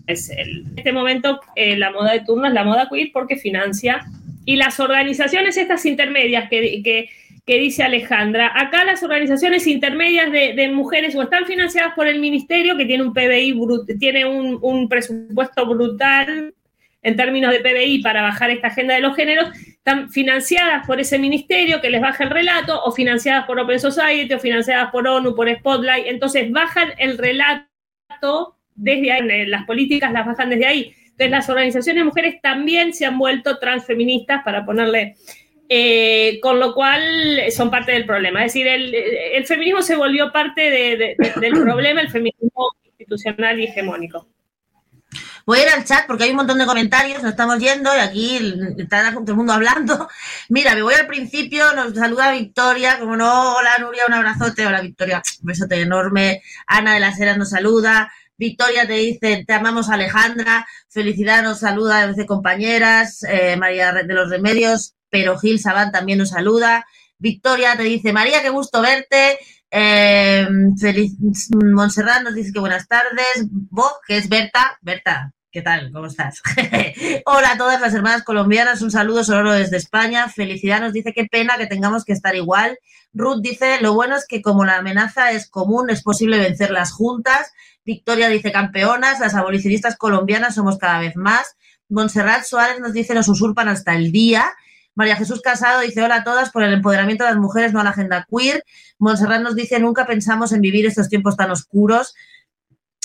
es 0.07 0.31
el, 0.31 0.65
en 0.71 0.73
este 0.75 0.91
momento 0.91 1.39
la 1.55 1.91
moda 1.91 2.13
de 2.13 2.21
turno 2.21 2.47
es 2.47 2.53
la 2.53 2.63
moda 2.63 2.89
queer 2.89 3.11
porque 3.13 3.37
financia 3.37 4.03
y 4.45 4.55
las 4.55 4.79
organizaciones 4.79 5.57
estas 5.57 5.85
intermedias 5.85 6.49
que, 6.49 7.09
que, 7.45 7.59
dice 7.59 7.83
Alejandra, 7.83 8.51
acá 8.55 8.83
las 8.83 9.03
organizaciones 9.03 9.67
intermedias 9.67 10.31
de, 10.31 10.53
de, 10.53 10.69
mujeres 10.69 11.15
o 11.15 11.21
están 11.21 11.45
financiadas 11.45 11.93
por 11.93 12.07
el 12.07 12.19
ministerio, 12.19 12.77
que 12.77 12.85
tiene 12.85 13.03
un 13.03 13.13
PBI, 13.13 13.59
tiene 13.99 14.25
un, 14.25 14.59
un, 14.61 14.89
presupuesto 14.89 15.65
brutal 15.65 16.53
en 17.01 17.15
términos 17.15 17.51
de 17.51 17.59
PBI 17.59 18.01
para 18.01 18.21
bajar 18.21 18.49
esta 18.49 18.67
agenda 18.67 18.93
de 18.95 19.01
los 19.01 19.15
géneros, 19.15 19.49
están 19.57 20.09
financiadas 20.09 20.87
por 20.87 21.01
ese 21.01 21.19
ministerio 21.19 21.81
que 21.81 21.89
les 21.89 22.01
baja 22.01 22.23
el 22.23 22.29
relato, 22.29 22.81
o 22.83 22.91
financiadas 22.93 23.45
por 23.45 23.59
Open 23.59 23.79
Society, 23.79 24.33
o 24.33 24.39
financiadas 24.39 24.89
por 24.91 25.05
ONU, 25.05 25.35
por 25.35 25.53
Spotlight, 25.53 26.07
entonces 26.07 26.49
bajan 26.51 26.93
el 26.97 27.17
relato 27.17 28.57
desde 28.75 29.11
ahí, 29.11 29.45
las 29.45 29.65
políticas 29.65 30.11
las 30.13 30.25
bajan 30.25 30.49
desde 30.49 30.65
ahí 30.65 30.95
Entonces 31.13 31.31
las 31.31 31.49
organizaciones 31.49 32.01
de 32.01 32.05
mujeres 32.05 32.41
también 32.41 32.93
se 32.93 33.05
han 33.05 33.19
vuelto 33.19 33.59
transfeministas 33.59 34.43
para 34.43 34.65
ponerle, 34.65 35.15
eh, 35.69 36.39
con 36.41 36.59
lo 36.59 36.73
cual 36.73 37.39
son 37.55 37.69
parte 37.69 37.91
del 37.91 38.05
problema. 38.05 38.43
Es 38.43 38.53
decir, 38.53 38.67
el, 38.67 39.45
feminismo 39.45 39.83
se 39.83 39.95
volvió 39.95 40.31
parte 40.31 40.71
del 40.71 41.53
problema, 41.53 42.01
el 42.01 42.09
feminismo 42.09 42.71
institucional 42.97 43.59
y 43.59 43.65
hegemónico. 43.65 44.27
Voy 45.45 45.59
a 45.59 45.63
ir 45.63 45.69
al 45.69 45.83
chat 45.83 46.07
porque 46.07 46.23
hay 46.23 46.29
un 46.29 46.37
montón 46.37 46.57
de 46.57 46.65
comentarios, 46.65 47.21
nos 47.21 47.31
estamos 47.31 47.59
yendo 47.59 47.93
y 47.93 47.99
aquí 47.99 48.73
está 48.77 49.11
todo 49.11 49.25
el 49.27 49.35
mundo 49.35 49.51
hablando. 49.51 50.07
Mira, 50.47 50.73
me 50.73 50.81
voy 50.81 50.93
al 50.93 51.05
principio, 51.05 51.73
nos 51.73 51.93
saluda 51.93 52.31
Victoria, 52.31 52.97
como 52.97 53.17
no, 53.17 53.55
hola 53.55 53.71
Nuria, 53.79 54.03
un 54.07 54.13
abrazote, 54.13 54.65
hola 54.65 54.79
Victoria, 54.79 55.21
un 55.41 55.45
besote 55.45 55.81
enorme. 55.81 56.41
Ana 56.65 56.93
de 56.93 57.01
las 57.01 57.19
Heras 57.19 57.37
nos 57.37 57.49
saluda. 57.49 58.09
Victoria 58.43 58.85
te 58.85 58.95
dice, 58.95 59.45
te 59.47 59.53
amamos 59.53 59.89
Alejandra, 59.89 60.67
Felicidad 60.89 61.43
nos 61.43 61.59
saluda 61.59 62.07
desde 62.07 62.25
compañeras, 62.25 63.23
eh, 63.23 63.55
María 63.55 63.93
de 63.93 64.13
los 64.13 64.29
Remedios, 64.29 64.95
pero 65.09 65.39
Gil 65.39 65.61
Sabán 65.61 65.93
también 65.93 66.17
nos 66.17 66.31
saluda. 66.31 66.85
Victoria 67.17 67.77
te 67.77 67.83
dice, 67.83 68.11
María, 68.11 68.41
qué 68.41 68.49
gusto 68.49 68.81
verte. 68.81 69.37
Eh, 69.71 70.45
feliz, 70.77 71.13
Montserrat 71.55 72.21
nos 72.23 72.35
dice 72.35 72.51
que 72.51 72.59
buenas 72.59 72.85
tardes. 72.85 73.47
Vos, 73.49 73.93
que 74.05 74.17
es 74.17 74.27
Berta. 74.27 74.77
Berta, 74.81 75.31
¿qué 75.49 75.61
tal? 75.61 75.89
¿Cómo 75.93 76.07
estás? 76.07 76.41
Hola 77.25 77.53
a 77.53 77.57
todas 77.57 77.79
las 77.79 77.93
hermanas 77.93 78.23
colombianas. 78.23 78.81
Un 78.81 78.91
saludo 78.91 79.23
sonoro 79.23 79.53
desde 79.53 79.77
España. 79.77 80.27
Felicidad 80.27 80.81
nos 80.81 80.91
dice 80.91 81.13
qué 81.13 81.27
pena 81.31 81.55
que 81.57 81.67
tengamos 81.67 82.03
que 82.03 82.11
estar 82.11 82.35
igual. 82.35 82.77
Ruth 83.13 83.41
dice, 83.41 83.79
lo 83.79 83.93
bueno 83.93 84.17
es 84.17 84.25
que 84.27 84.41
como 84.41 84.65
la 84.65 84.77
amenaza 84.77 85.31
es 85.31 85.49
común, 85.49 85.89
es 85.89 86.03
posible 86.03 86.39
vencerlas 86.39 86.91
juntas. 86.91 87.51
Victoria 87.85 88.29
dice, 88.29 88.51
campeonas, 88.51 89.19
las 89.19 89.35
abolicionistas 89.35 89.97
colombianas 89.97 90.55
somos 90.55 90.77
cada 90.77 90.99
vez 90.99 91.15
más. 91.15 91.55
Montserrat 91.89 92.43
Suárez 92.43 92.79
nos 92.79 92.93
dice, 92.93 93.13
nos 93.13 93.27
usurpan 93.27 93.67
hasta 93.67 93.93
el 93.95 94.11
día. 94.11 94.51
María 94.95 95.15
Jesús 95.15 95.41
Casado 95.41 95.81
dice 95.81 96.03
hola 96.03 96.17
a 96.17 96.23
todas 96.23 96.51
por 96.51 96.63
el 96.63 96.73
empoderamiento 96.73 97.23
de 97.23 97.31
las 97.31 97.39
mujeres, 97.39 97.73
no 97.73 97.79
a 97.79 97.83
la 97.83 97.89
agenda 97.91 98.27
queer. 98.29 98.63
Montserrat 98.99 99.41
nos 99.41 99.55
dice 99.55 99.79
nunca 99.79 100.05
pensamos 100.05 100.51
en 100.51 100.61
vivir 100.61 100.85
estos 100.85 101.09
tiempos 101.09 101.35
tan 101.35 101.51
oscuros. 101.51 102.13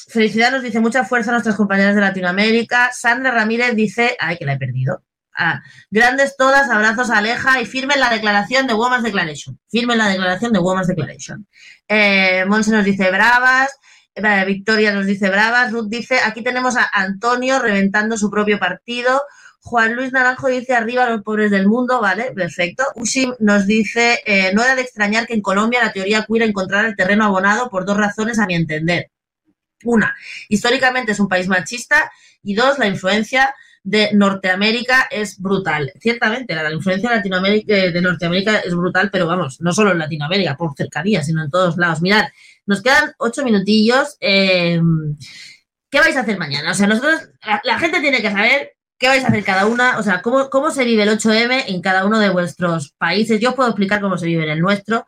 Felicidad 0.08 0.52
nos 0.52 0.62
dice 0.62 0.80
mucha 0.80 1.04
fuerza 1.04 1.30
a 1.30 1.32
nuestras 1.34 1.56
compañeras 1.56 1.94
de 1.94 2.00
Latinoamérica. 2.00 2.90
Sandra 2.92 3.30
Ramírez 3.30 3.74
dice, 3.74 4.16
ay, 4.18 4.38
que 4.38 4.46
la 4.46 4.54
he 4.54 4.58
perdido. 4.58 5.02
Ah, 5.36 5.62
grandes 5.90 6.36
todas, 6.36 6.68
abrazos 6.68 7.10
Aleja 7.10 7.60
y 7.60 7.66
firmen 7.66 8.00
la 8.00 8.10
declaración 8.10 8.66
de 8.66 8.74
Women's 8.74 9.04
Declaration. 9.04 9.58
Firmen 9.70 9.98
la 9.98 10.08
declaración 10.08 10.52
de 10.52 10.58
Women's 10.58 10.88
Declaration. 10.88 11.46
Eh, 11.86 12.44
Monse 12.48 12.70
nos 12.70 12.84
dice 12.84 13.10
bravas. 13.10 13.70
Victoria 14.46 14.92
nos 14.92 15.06
dice 15.06 15.28
bravas. 15.28 15.72
Ruth 15.72 15.88
dice, 15.88 16.18
aquí 16.24 16.42
tenemos 16.42 16.76
a 16.76 16.88
Antonio 16.92 17.58
reventando 17.58 18.16
su 18.16 18.30
propio 18.30 18.58
partido. 18.58 19.22
Juan 19.60 19.94
Luis 19.94 20.12
Naranjo 20.12 20.48
dice 20.48 20.74
arriba 20.74 21.08
los 21.10 21.22
pobres 21.22 21.50
del 21.50 21.66
mundo, 21.66 22.00
vale, 22.00 22.32
perfecto. 22.32 22.84
Ushim 22.94 23.34
nos 23.40 23.66
dice, 23.66 24.20
eh, 24.24 24.52
no 24.54 24.62
era 24.62 24.74
de 24.74 24.82
extrañar 24.82 25.26
que 25.26 25.34
en 25.34 25.42
Colombia 25.42 25.84
la 25.84 25.92
teoría 25.92 26.24
queer 26.26 26.42
encontrara 26.42 26.88
el 26.88 26.96
terreno 26.96 27.24
abonado 27.24 27.68
por 27.68 27.84
dos 27.84 27.96
razones 27.96 28.38
a 28.38 28.46
mi 28.46 28.54
entender. 28.54 29.10
Una, 29.84 30.14
históricamente 30.48 31.12
es 31.12 31.20
un 31.20 31.28
país 31.28 31.48
machista 31.48 32.10
y 32.42 32.54
dos, 32.54 32.78
la 32.78 32.86
influencia 32.86 33.54
de 33.82 34.10
Norteamérica 34.12 35.08
es 35.10 35.38
brutal. 35.38 35.92
Ciertamente, 36.00 36.54
la 36.54 36.72
influencia 36.72 37.10
de, 37.10 37.64
eh, 37.66 37.92
de 37.92 38.00
Norteamérica 38.02 38.58
es 38.58 38.74
brutal, 38.74 39.10
pero 39.10 39.26
vamos, 39.26 39.60
no 39.60 39.72
solo 39.72 39.92
en 39.92 39.98
Latinoamérica, 39.98 40.56
por 40.56 40.74
cercanía, 40.76 41.22
sino 41.22 41.42
en 41.42 41.50
todos 41.50 41.76
lados. 41.76 42.02
Mirad, 42.02 42.26
nos 42.68 42.82
quedan 42.82 43.12
ocho 43.18 43.42
minutillos. 43.44 44.16
Eh, 44.20 44.80
¿Qué 45.90 45.98
vais 45.98 46.16
a 46.16 46.20
hacer 46.20 46.38
mañana? 46.38 46.70
O 46.70 46.74
sea, 46.74 46.86
nosotros, 46.86 47.28
la 47.64 47.78
gente 47.78 48.00
tiene 48.00 48.22
que 48.22 48.30
saber 48.30 48.78
¿Qué 48.98 49.06
vais 49.06 49.24
a 49.24 49.28
hacer 49.28 49.44
cada 49.44 49.66
una? 49.66 49.96
O 49.98 50.02
sea, 50.02 50.22
¿cómo, 50.22 50.50
¿cómo 50.50 50.72
se 50.72 50.84
vive 50.84 51.04
el 51.04 51.10
8M 51.10 51.66
en 51.68 51.80
cada 51.80 52.04
uno 52.04 52.18
de 52.18 52.30
vuestros 52.30 52.94
países? 52.98 53.40
Yo 53.40 53.50
os 53.50 53.54
puedo 53.54 53.68
explicar 53.68 54.00
cómo 54.00 54.18
se 54.18 54.26
vive 54.26 54.42
en 54.42 54.50
el 54.50 54.58
nuestro 54.58 55.06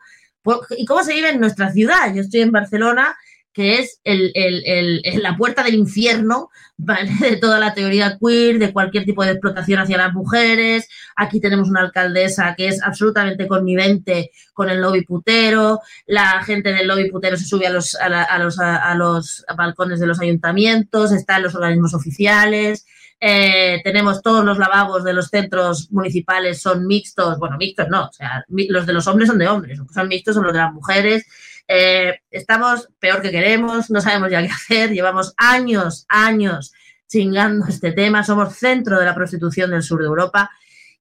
y 0.77 0.85
cómo 0.85 1.03
se 1.03 1.13
vive 1.13 1.29
en 1.29 1.41
nuestra 1.41 1.73
ciudad. 1.73 2.13
Yo 2.15 2.21
estoy 2.21 2.41
en 2.41 2.51
Barcelona, 2.51 3.17
que 3.53 3.79
es 3.79 3.99
el, 4.03 5.01
la 5.21 5.35
puerta 5.35 5.63
del 5.63 5.75
infierno 5.75 6.49
de 6.77 7.37
toda 7.37 7.59
la 7.59 7.73
teoría 7.73 8.17
queer, 8.19 8.59
de 8.59 8.73
cualquier 8.73 9.05
tipo 9.05 9.23
de 9.23 9.31
explotación 9.31 9.79
hacia 9.79 9.97
las 9.97 10.13
mujeres. 10.13 10.87
Aquí 11.15 11.39
tenemos 11.39 11.69
una 11.69 11.81
alcaldesa 11.81 12.55
que 12.55 12.67
es 12.67 12.81
absolutamente 12.81 13.47
connivente 13.47 14.31
con 14.53 14.69
el 14.69 14.81
lobby 14.81 15.03
putero. 15.03 15.81
La 16.05 16.43
gente 16.43 16.73
del 16.73 16.87
lobby 16.87 17.09
putero 17.09 17.37
se 17.37 17.45
sube 17.45 17.67
a 17.67 17.71
los, 17.71 17.95
a, 17.95 18.39
los, 18.39 18.59
a 18.59 18.95
los 18.95 19.45
balcones 19.55 19.99
de 19.99 20.07
los 20.07 20.19
ayuntamientos, 20.19 21.11
está 21.11 21.37
en 21.37 21.43
los 21.43 21.55
organismos 21.55 21.93
oficiales. 21.93 22.85
Eh, 23.23 23.81
tenemos 23.83 24.23
todos 24.23 24.43
los 24.43 24.57
lavabos 24.57 25.03
de 25.03 25.13
los 25.13 25.27
centros 25.27 25.91
municipales 25.91 26.59
son 26.59 26.87
mixtos, 26.87 27.37
bueno, 27.37 27.55
mixtos 27.55 27.87
no, 27.87 28.05
o 28.05 28.11
sea, 28.11 28.43
los 28.47 28.87
de 28.87 28.93
los 28.93 29.05
hombres 29.05 29.29
son 29.29 29.37
de 29.37 29.47
hombres, 29.47 29.79
son 29.93 30.07
mixtos 30.07 30.33
son 30.33 30.43
los 30.43 30.53
de 30.53 30.57
las 30.57 30.73
mujeres. 30.73 31.27
Eh, 31.67 32.19
estamos 32.29 32.89
peor 32.99 33.21
que 33.21 33.31
queremos, 33.31 33.89
no 33.89 34.01
sabemos 34.01 34.31
ya 34.31 34.41
qué 34.41 34.49
hacer, 34.49 34.91
llevamos 34.91 35.33
años, 35.37 36.05
años 36.09 36.73
chingando 37.07 37.65
este 37.67 37.91
tema, 37.91 38.23
somos 38.23 38.55
centro 38.55 38.97
de 38.97 39.05
la 39.05 39.13
prostitución 39.13 39.71
del 39.71 39.83
sur 39.83 39.99
de 39.99 40.07
Europa. 40.07 40.49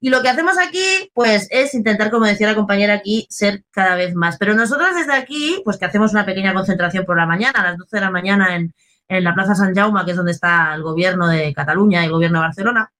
Y 0.01 0.09
lo 0.09 0.23
que 0.23 0.29
hacemos 0.29 0.57
aquí, 0.59 1.11
pues, 1.15 1.47
es 1.51 1.75
intentar, 1.75 2.11
como 2.11 2.25
decía 2.25 2.49
la 2.49 2.55
compañera 2.55 2.95
aquí, 2.95 3.27
ser 3.31 3.65
cada 3.71 3.95
vez 3.97 4.15
más. 4.15 4.39
Pero 4.39 4.55
nosotros 4.55 4.95
desde 4.95 5.13
aquí, 5.13 5.61
pues 5.65 5.77
que 5.77 5.85
hacemos 5.85 6.13
una 6.13 6.25
pequeña 6.25 6.55
concentración 6.55 7.05
por 7.05 7.17
la 7.17 7.27
mañana, 7.27 7.61
a 7.61 7.65
las 7.65 7.79
12 7.79 7.97
de 7.97 8.01
la 8.01 8.11
mañana 8.11 8.57
en, 8.57 8.75
en 9.09 9.25
la 9.25 9.35
Plaza 9.35 9.55
San 9.55 9.75
Jaume, 9.75 10.05
que 10.05 10.13
es 10.13 10.17
donde 10.17 10.33
está 10.33 10.75
el 10.75 10.83
gobierno 10.83 11.29
de 11.29 11.53
Cataluña 11.53 12.03
y 12.03 12.07
el 12.07 12.13
gobierno 12.13 12.39
de 12.39 12.47
Barcelona. 12.47 12.93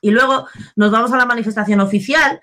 Y 0.00 0.12
luego 0.12 0.46
nos 0.76 0.90
vamos 0.90 1.12
a 1.12 1.16
la 1.16 1.26
manifestación 1.26 1.80
oficial 1.80 2.40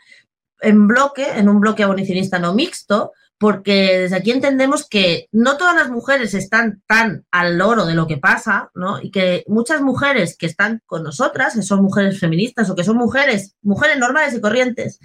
en 0.59 0.87
bloque, 0.87 1.25
en 1.37 1.49
un 1.49 1.59
bloque 1.59 1.83
abolicionista 1.83 2.39
no 2.39 2.53
mixto, 2.53 3.13
porque 3.39 3.99
desde 3.99 4.15
aquí 4.15 4.31
entendemos 4.31 4.87
que 4.87 5.27
no 5.31 5.57
todas 5.57 5.75
las 5.75 5.89
mujeres 5.89 6.33
están 6.33 6.81
tan 6.87 7.25
al 7.31 7.57
loro 7.57 7.85
de 7.85 7.93
lo 7.93 8.07
que 8.07 8.17
pasa, 8.17 8.71
¿no? 8.73 8.99
Y 9.01 9.11
que 9.11 9.43
muchas 9.47 9.81
mujeres 9.81 10.35
que 10.35 10.47
están 10.47 10.81
con 10.85 11.03
nosotras, 11.03 11.53
que 11.53 11.61
son 11.61 11.83
mujeres 11.83 12.19
feministas 12.19 12.69
o 12.69 12.75
que 12.75 12.83
son 12.83 12.97
mujeres, 12.97 13.55
mujeres 13.61 13.97
normales 13.99 14.33
y 14.33 14.41
corrientes, 14.41 14.99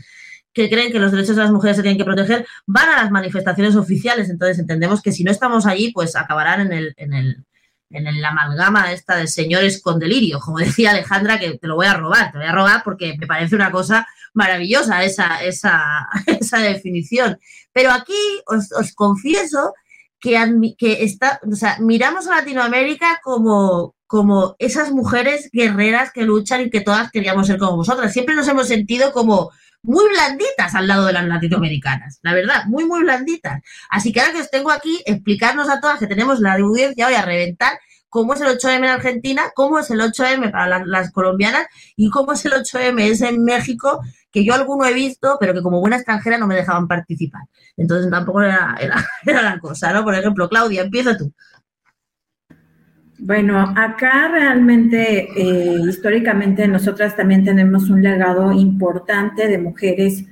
que 0.54 0.70
creen 0.70 0.92
que 0.92 0.98
los 0.98 1.12
derechos 1.12 1.36
de 1.36 1.42
las 1.42 1.52
mujeres 1.52 1.76
se 1.76 1.82
tienen 1.82 1.98
que 1.98 2.04
proteger, 2.04 2.46
van 2.66 2.88
a 2.88 3.02
las 3.02 3.10
manifestaciones 3.10 3.76
oficiales. 3.76 4.30
Entonces 4.30 4.58
entendemos 4.58 5.02
que 5.02 5.12
si 5.12 5.24
no 5.24 5.30
estamos 5.30 5.66
allí, 5.66 5.92
pues 5.92 6.16
acabarán 6.16 6.60
en 6.60 6.72
el, 6.72 6.94
en 6.96 7.12
el, 7.12 7.44
en 7.92 8.20
la 8.20 8.28
amalgama 8.28 8.92
esta 8.92 9.16
de 9.16 9.26
señores 9.26 9.80
con 9.82 9.98
delirio, 9.98 10.40
como 10.40 10.58
decía 10.60 10.90
Alejandra, 10.90 11.38
que 11.38 11.58
te 11.58 11.66
lo 11.66 11.76
voy 11.76 11.86
a 11.86 11.94
robar, 11.94 12.32
te 12.32 12.38
voy 12.38 12.46
a 12.46 12.52
robar 12.52 12.82
porque 12.84 13.16
me 13.18 13.26
parece 13.26 13.54
una 13.54 13.70
cosa 13.70 14.06
maravillosa 14.34 15.04
esa, 15.04 15.42
esa, 15.42 16.08
esa 16.26 16.58
definición. 16.58 17.38
Pero 17.72 17.90
aquí 17.90 18.12
os, 18.46 18.72
os 18.72 18.92
confieso 18.94 19.74
que, 20.20 20.74
que 20.78 21.04
está, 21.04 21.40
o 21.50 21.54
sea, 21.56 21.78
miramos 21.80 22.26
a 22.26 22.36
Latinoamérica 22.36 23.20
como, 23.24 23.96
como 24.06 24.54
esas 24.58 24.92
mujeres 24.92 25.50
guerreras 25.52 26.12
que 26.12 26.22
luchan 26.22 26.62
y 26.62 26.70
que 26.70 26.80
todas 26.80 27.10
queríamos 27.10 27.48
ser 27.48 27.58
como 27.58 27.76
vosotras. 27.76 28.12
Siempre 28.12 28.34
nos 28.34 28.46
hemos 28.46 28.68
sentido 28.68 29.12
como 29.12 29.50
muy 29.82 30.08
blanditas 30.10 30.74
al 30.74 30.86
lado 30.86 31.06
de 31.06 31.12
las 31.12 31.26
latinoamericanas, 31.26 32.20
la 32.22 32.34
verdad, 32.34 32.64
muy, 32.66 32.84
muy 32.84 33.02
blanditas. 33.02 33.60
Así 33.90 34.12
que 34.12 34.20
ahora 34.20 34.32
que 34.32 34.40
os 34.40 34.50
tengo 34.50 34.70
aquí, 34.70 35.02
explicarnos 35.06 35.68
a 35.68 35.80
todas 35.80 35.98
que 35.98 36.06
tenemos 36.06 36.40
la 36.40 36.54
audiencia 36.54 37.08
hoy 37.08 37.14
a 37.14 37.22
reventar 37.22 37.78
cómo 38.12 38.34
es 38.34 38.42
el 38.42 38.48
8M 38.48 38.76
en 38.76 38.84
Argentina, 38.84 39.42
cómo 39.54 39.78
es 39.78 39.90
el 39.90 40.00
8M 40.00 40.52
para 40.52 40.84
las, 40.84 41.10
colombianas 41.12 41.66
y 41.96 42.10
cómo 42.10 42.34
es 42.34 42.44
el 42.44 42.52
8M 42.52 43.00
es 43.00 43.22
en 43.22 43.42
México, 43.42 44.02
que 44.30 44.44
yo 44.44 44.52
alguno 44.52 44.84
he 44.84 44.92
visto, 44.92 45.38
pero 45.40 45.54
que 45.54 45.62
como 45.62 45.80
buena 45.80 45.96
extranjera 45.96 46.36
no 46.36 46.46
me 46.46 46.54
dejaban 46.54 46.86
participar. 46.86 47.40
Entonces 47.74 48.10
tampoco 48.10 48.42
era, 48.42 48.76
era, 48.78 49.02
era 49.26 49.40
la 49.40 49.58
cosa, 49.58 49.94
¿no? 49.94 50.04
Por 50.04 50.14
ejemplo, 50.14 50.46
Claudia, 50.48 50.82
empieza 50.82 51.16
tú. 51.16 51.32
Bueno, 53.24 53.72
acá 53.76 54.26
realmente, 54.32 55.28
eh, 55.36 55.80
históricamente, 55.88 56.66
nosotras 56.66 57.14
también 57.14 57.44
tenemos 57.44 57.88
un 57.88 58.02
legado 58.02 58.50
importante 58.50 59.46
de 59.46 59.58
mujeres, 59.58 60.24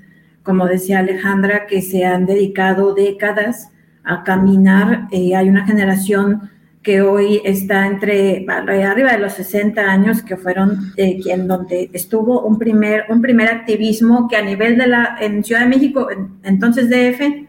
como 0.42 0.66
decía 0.66 0.98
Alejandra, 0.98 1.68
que 1.68 1.82
se 1.82 2.04
han 2.04 2.26
dedicado 2.26 2.92
décadas 2.92 3.70
a 4.02 4.24
caminar. 4.24 5.06
Eh, 5.12 5.36
hay 5.36 5.48
una 5.48 5.64
generación 5.66 6.50
que 6.82 7.00
hoy 7.00 7.40
está 7.44 7.86
entre 7.86 8.44
arriba 8.48 9.12
de 9.12 9.18
los 9.18 9.34
60 9.34 9.80
años, 9.82 10.22
que 10.22 10.36
fueron 10.36 10.92
eh, 10.96 11.20
quien 11.22 11.46
donde 11.46 11.90
estuvo 11.92 12.42
un 12.44 12.58
primer, 12.58 13.04
un 13.08 13.22
primer 13.22 13.50
activismo 13.50 14.26
que 14.26 14.36
a 14.36 14.42
nivel 14.42 14.76
de 14.76 14.88
la, 14.88 15.16
en 15.20 15.44
Ciudad 15.44 15.60
de 15.60 15.68
México, 15.68 16.08
entonces 16.42 16.90
DF, 16.90 17.46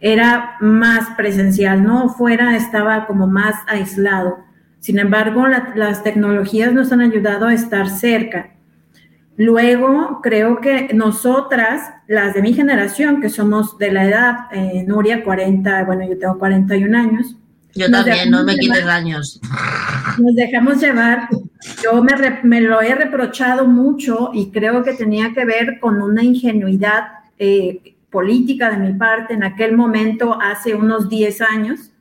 era 0.00 0.56
más 0.60 1.16
presencial, 1.16 1.82
¿no? 1.82 2.10
Fuera 2.10 2.58
estaba 2.58 3.06
como 3.06 3.26
más 3.26 3.54
aislado 3.68 4.51
sin 4.82 4.98
embargo, 4.98 5.46
las 5.46 6.02
tecnologías 6.02 6.74
nos 6.74 6.92
han 6.92 7.00
ayudado 7.00 7.46
a 7.46 7.54
estar 7.54 7.88
cerca. 7.88 8.50
Luego, 9.38 10.20
creo 10.22 10.60
que 10.60 10.90
nosotras, 10.92 11.80
las 12.06 12.34
de 12.34 12.42
mi 12.42 12.52
generación, 12.52 13.22
que 13.22 13.30
somos 13.30 13.78
de 13.78 13.92
la 13.92 14.04
edad, 14.04 14.36
eh, 14.52 14.84
Nuria, 14.86 15.24
40, 15.24 15.84
bueno, 15.84 16.06
yo 16.06 16.18
tengo 16.18 16.38
41 16.38 16.98
años. 16.98 17.36
Yo 17.74 17.90
también, 17.90 18.30
no 18.30 18.44
me 18.44 18.56
quites 18.56 18.84
años. 18.84 19.40
Nos 20.18 20.34
dejamos 20.34 20.78
llevar 20.82 21.28
yo 21.82 22.02
me, 22.02 22.60
lo 22.60 22.80
he 22.80 22.94
reprochado 22.94 23.66
mucho 23.66 24.30
y 24.34 24.50
creo 24.50 24.82
que 24.82 24.94
tenía 24.94 25.32
que 25.32 25.44
ver 25.44 25.78
con 25.80 26.02
una 26.02 26.22
ingenuidad 26.22 27.04
eh, 27.38 27.94
política 28.10 28.70
de 28.70 28.78
mi 28.78 28.92
parte 28.94 29.34
en 29.34 29.44
aquel 29.44 29.76
momento, 29.76 30.38
hace 30.40 30.74
unos 30.74 31.08
10 31.08 31.40
años. 31.40 31.91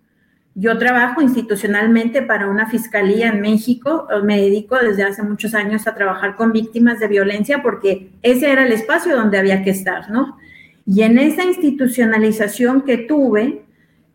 Yo 0.53 0.77
trabajo 0.77 1.21
institucionalmente 1.21 2.21
para 2.21 2.49
una 2.49 2.67
fiscalía 2.67 3.29
en 3.29 3.39
México, 3.39 4.07
me 4.23 4.41
dedico 4.41 4.77
desde 4.77 5.03
hace 5.03 5.23
muchos 5.23 5.53
años 5.53 5.87
a 5.87 5.95
trabajar 5.95 6.35
con 6.35 6.51
víctimas 6.51 6.99
de 6.99 7.07
violencia 7.07 7.61
porque 7.63 8.11
ese 8.21 8.51
era 8.51 8.65
el 8.65 8.73
espacio 8.73 9.15
donde 9.15 9.37
había 9.37 9.63
que 9.63 9.69
estar, 9.69 10.09
¿no? 10.11 10.37
Y 10.85 11.03
en 11.03 11.17
esa 11.19 11.45
institucionalización 11.45 12.81
que 12.81 12.97
tuve, 12.97 13.63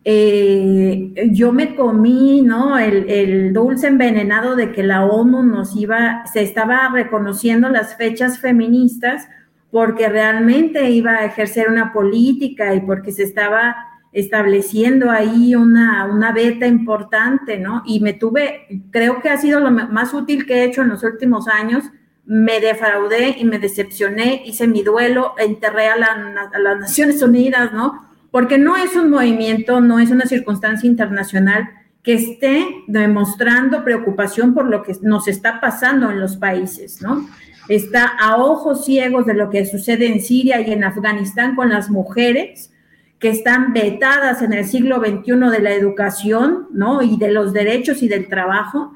eh, 0.03 1.11
yo 1.31 1.51
me 1.51 1.75
comí, 1.75 2.41
¿no? 2.41 2.77
El, 2.77 3.51
dulce 3.51 3.87
envenenado 3.87 4.55
de 4.55 4.71
que 4.71 4.83
la 4.83 5.05
ONU 5.05 5.43
nos 5.43 5.75
iba, 5.75 6.23
se 6.31 6.43
estaba 6.43 6.89
reconociendo 6.93 7.67
las 7.69 7.97
fechas 7.97 8.39
feministas 8.39 9.27
porque 9.71 10.07
realmente 10.07 10.89
iba 10.91 11.11
a 11.13 11.25
ejercer 11.25 11.67
una 11.69 11.91
política 11.91 12.75
y 12.75 12.81
porque 12.81 13.11
se 13.11 13.23
estaba 13.23 13.75
estableciendo 14.11 15.11
ahí 15.11 15.55
una, 15.55 16.05
una 16.05 16.31
beta 16.31 16.65
importante, 16.65 17.57
¿no? 17.57 17.83
Y 17.85 17.99
me 17.99 18.13
tuve, 18.13 18.67
creo 18.91 19.21
que 19.21 19.29
ha 19.29 19.37
sido 19.37 19.59
lo 19.59 19.71
más 19.71 20.13
útil 20.13 20.45
que 20.45 20.55
he 20.55 20.63
hecho 20.63 20.81
en 20.81 20.89
los 20.89 21.03
últimos 21.03 21.47
años. 21.47 21.85
Me 22.25 22.59
defraudé 22.59 23.35
y 23.37 23.45
me 23.45 23.59
decepcioné, 23.59 24.43
hice 24.45 24.67
mi 24.67 24.83
duelo, 24.83 25.33
enterré 25.37 25.87
a, 25.87 25.93
a 25.95 26.59
las 26.59 26.79
Naciones 26.79 27.21
Unidas, 27.21 27.71
¿no? 27.73 28.07
porque 28.31 28.57
no 28.57 28.75
es 28.75 28.95
un 28.95 29.09
movimiento, 29.09 29.81
no 29.81 29.99
es 29.99 30.11
una 30.11 30.25
circunstancia 30.25 30.87
internacional 30.87 31.69
que 32.03 32.13
esté 32.13 32.83
demostrando 32.87 33.83
preocupación 33.83 34.53
por 34.53 34.67
lo 34.67 34.83
que 34.83 34.93
nos 35.01 35.27
está 35.27 35.59
pasando 35.59 36.11
en 36.11 36.19
los 36.19 36.37
países, 36.37 37.01
¿no? 37.01 37.27
Está 37.67 38.05
a 38.05 38.37
ojos 38.37 38.85
ciegos 38.85 39.25
de 39.25 39.33
lo 39.33 39.49
que 39.49 39.65
sucede 39.65 40.07
en 40.07 40.21
Siria 40.21 40.61
y 40.61 40.71
en 40.71 40.83
Afganistán 40.83 41.55
con 41.55 41.69
las 41.69 41.89
mujeres 41.89 42.71
que 43.19 43.29
están 43.29 43.73
vetadas 43.73 44.41
en 44.41 44.53
el 44.53 44.65
siglo 44.65 44.99
XXI 44.99 45.49
de 45.49 45.59
la 45.59 45.71
educación, 45.71 46.67
¿no? 46.71 47.01
Y 47.01 47.17
de 47.17 47.31
los 47.31 47.53
derechos 47.53 48.03
y 48.03 48.07
del 48.07 48.27
trabajo. 48.27 48.93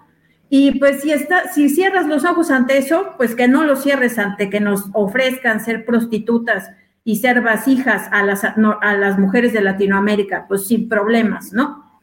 Y 0.49 0.77
pues 0.79 1.01
si, 1.01 1.11
está, 1.11 1.51
si 1.51 1.69
cierras 1.69 2.07
los 2.07 2.25
ojos 2.25 2.51
ante 2.51 2.77
eso, 2.77 3.13
pues 3.17 3.35
que 3.35 3.47
no 3.47 3.63
los 3.63 3.83
cierres 3.83 4.19
ante 4.19 4.49
que 4.49 4.59
nos 4.59 4.89
ofrezcan 4.93 5.59
ser 5.59 5.85
prostitutas 5.85 6.69
y 7.03 7.15
ser 7.15 7.41
vasijas 7.41 8.07
a 8.11 8.23
las, 8.23 8.43
a 8.43 8.95
las 8.95 9.17
mujeres 9.17 9.53
de 9.53 9.61
Latinoamérica, 9.61 10.45
pues 10.47 10.67
sin 10.67 10.87
problemas, 10.87 11.51
¿no? 11.51 12.01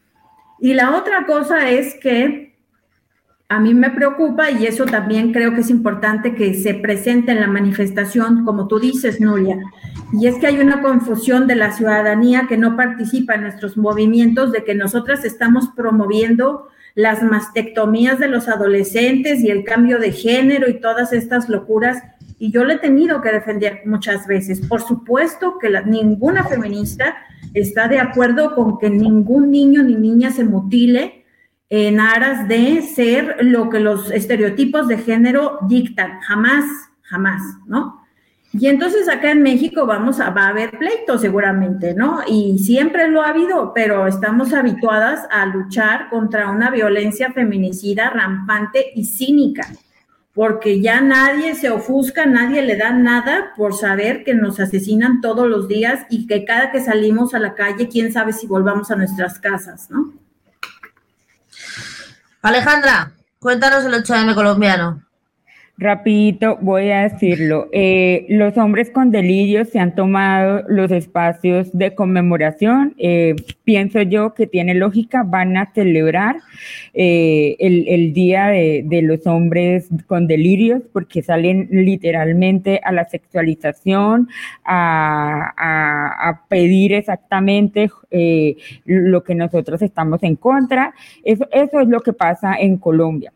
Y 0.59 0.75
la 0.75 0.97
otra 0.97 1.25
cosa 1.25 1.71
es 1.71 1.95
que 2.01 2.48
a 3.51 3.61
mí 3.61 3.73
me 3.73 3.91
preocupa 3.91 4.51
y 4.51 4.67
eso 4.67 4.85
también 4.85 5.33
creo 5.33 5.55
que 5.55 5.63
es 5.63 5.71
importante 5.71 6.35
que 6.35 6.53
se 6.53 6.75
presente 6.75 7.33
en 7.33 7.41
la 7.41 7.47
manifestación, 7.47 8.45
como 8.45 8.69
tú 8.69 8.79
dices, 8.79 9.23
Nuria, 9.23 9.59
y 10.13 10.27
es 10.27 10.37
que 10.37 10.49
hay 10.49 10.61
una 10.61 10.83
confusión 10.83 11.47
de 11.47 11.57
la 11.57 11.73
ciudadanía 11.73 12.47
que 12.47 12.59
no 12.59 12.77
participa 12.77 13.35
en 13.35 13.43
nuestros 13.43 13.79
movimientos, 13.79 14.53
de 14.53 14.65
que 14.65 14.75
nosotras 14.75 15.25
estamos 15.25 15.71
promoviendo 15.75 16.69
las 16.95 17.23
mastectomías 17.23 18.19
de 18.19 18.29
los 18.29 18.49
adolescentes 18.49 19.41
y 19.41 19.51
el 19.51 19.65
cambio 19.65 19.99
de 19.99 20.13
género 20.13 20.69
y 20.69 20.81
todas 20.81 21.15
estas 21.15 21.49
locuras 21.49 22.03
y 22.39 22.53
yo 22.53 22.65
le 22.65 22.75
he 22.75 22.79
tenido 22.79 23.21
que 23.21 23.33
defender 23.33 23.81
muchas 23.87 24.27
veces. 24.27 24.61
Por 24.61 24.83
supuesto 24.83 25.59
que 25.59 25.71
ninguna 25.87 26.45
feminista 26.45 27.17
está 27.55 27.89
de 27.89 27.99
acuerdo 27.99 28.55
con 28.55 28.79
que 28.79 28.91
ningún 28.91 29.51
niño 29.51 29.83
ni 29.83 29.95
niña 29.95 30.31
se 30.31 30.45
mutile 30.45 31.25
en 31.71 32.01
aras 32.01 32.49
de 32.49 32.83
ser 32.83 33.37
lo 33.41 33.69
que 33.69 33.81
los 33.81 34.11
estereotipos 34.11 34.89
de 34.89 34.99
género 34.99 35.59
dictan. 35.69 36.21
Jamás, 36.21 36.65
jamás, 37.03 37.43
¿no? 37.67 38.03
Y 38.53 38.67
entonces 38.67 39.09
acá 39.09 39.31
en 39.31 39.43
México 39.43 39.85
vamos 39.85 40.21
a, 40.21 40.31
va 40.31 40.45
a 40.45 40.49
haber 40.49 40.79
pleito 40.79 41.19
seguramente, 41.19 41.95
¿no? 41.95 42.21
Y 42.27 42.59
siempre 42.59 43.09
lo 43.09 43.23
ha 43.23 43.29
habido, 43.29 43.73
pero 43.75 44.07
estamos 44.07 44.55
habituadas 44.55 45.27
a 45.31 45.45
luchar 45.47 46.09
contra 46.09 46.51
una 46.51 46.71
violencia 46.71 47.31
feminicida 47.33 48.09
rampante 48.11 48.87
y 48.95 49.05
cínica 49.05 49.67
porque 50.39 50.81
ya 50.81 51.01
nadie 51.01 51.57
se 51.57 51.69
ofusca, 51.69 52.25
nadie 52.25 52.63
le 52.63 52.77
da 52.77 52.93
nada 52.93 53.53
por 53.57 53.75
saber 53.75 54.23
que 54.23 54.35
nos 54.35 54.61
asesinan 54.61 55.21
todos 55.21 55.49
los 55.49 55.67
días 55.67 56.07
y 56.11 56.29
que 56.29 56.45
cada 56.45 56.71
que 56.71 56.81
salimos 56.81 57.35
a 57.35 57.41
la 57.41 57.55
calle, 57.57 57.89
quién 57.89 58.13
sabe 58.13 58.33
si 58.33 58.47
volvamos 58.47 58.93
a 58.93 58.95
nuestras 58.95 59.41
casas, 59.41 59.91
¿no? 59.91 60.13
Alejandra, 62.49 63.13
cuéntanos 63.41 63.85
el 63.85 63.93
8M 63.93 64.35
colombiano. 64.35 65.03
Rapidito 65.81 66.59
voy 66.61 66.91
a 66.91 67.09
decirlo. 67.09 67.69
Eh, 67.71 68.27
los 68.29 68.59
hombres 68.59 68.91
con 68.91 69.13
delirios 69.13 69.69
se 69.69 69.79
han 69.79 69.95
tomado 69.95 70.65
los 70.67 70.91
espacios 70.91 71.71
de 71.73 71.95
conmemoración. 71.95 72.97
Eh, 72.99 73.37
pienso 73.63 74.03
yo 74.03 74.35
que 74.35 74.49
tiene 74.49 74.75
lógica. 74.75 75.23
Van 75.23 75.57
a 75.57 75.71
celebrar 75.73 76.39
eh, 76.95 77.55
el, 77.61 78.13
día 78.13 78.49
de, 78.49 79.03
los 79.03 79.25
hombres 79.29 79.89
con 80.09 80.27
delirios 80.27 80.83
porque 80.93 81.23
salen 81.23 81.69
literalmente 81.71 82.81
a 82.83 82.91
la 82.91 83.09
sexualización, 83.09 84.29
a, 84.65 86.43
pedir 86.49 86.93
exactamente 86.93 87.89
lo 88.85 89.23
que 89.23 89.35
nosotros 89.37 89.81
estamos 89.83 90.25
en 90.25 90.35
contra. 90.35 90.93
Eso, 91.23 91.47
eso 91.53 91.79
es 91.79 91.87
lo 91.87 92.01
que 92.01 92.13
pasa 92.13 92.57
en 92.59 92.79
Colombia 92.79 93.33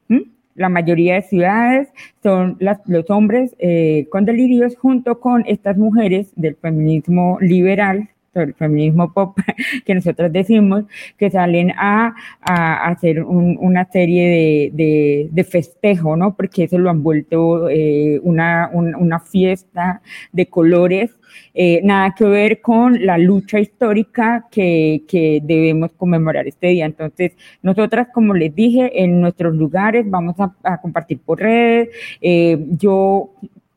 la 0.55 0.69
mayoría 0.69 1.15
de 1.15 1.23
ciudades 1.23 1.89
son 2.23 2.59
los 2.87 3.11
hombres 3.11 3.55
eh, 3.59 4.07
con 4.11 4.25
delirios 4.25 4.77
junto 4.77 5.21
con 5.21 5.45
estas 5.47 5.77
mujeres 5.77 6.33
del 6.37 6.57
feminismo 6.57 7.39
liberal, 7.41 8.11
el 8.35 8.55
feminismo 8.55 9.13
pop 9.13 9.39
que 9.85 9.95
nosotros 9.95 10.33
decimos, 10.33 10.85
que 11.19 11.31
salen 11.31 11.73
a, 11.77 12.15
hacer 12.43 13.23
una 13.23 13.85
serie 13.91 14.71
de, 14.73 15.45
festejo, 15.45 16.17
¿no? 16.17 16.35
Porque 16.35 16.65
eso 16.65 16.79
lo 16.79 16.91
han 16.91 17.03
vuelto 17.03 17.69
eh, 17.69 18.21
una, 18.23 18.71
una 18.73 19.21
fiesta 19.21 20.01
de 20.33 20.47
colores 20.47 21.11
eh, 21.55 21.81
nada 21.85 22.15
que 22.15 22.25
ver 22.25 22.61
con 22.61 23.05
la 23.05 23.19
lucha 23.19 23.61
histórica 23.61 24.49
que, 24.51 25.03
debemos 25.43 25.93
conmemorar 25.93 26.47
este 26.47 26.69
día. 26.69 26.87
Entonces, 26.87 27.33
nosotras, 27.63 28.09
como 28.13 28.35
les 28.35 28.55
dije, 28.55 29.03
en 29.03 29.21
nuestros 29.21 29.55
lugares 29.55 30.09
vamos 30.09 30.37
a, 30.39 30.81
compartir 30.81 31.21
por 31.21 31.41
redes. 31.41 31.91
Eh, 32.21 32.59
yo 32.71 33.31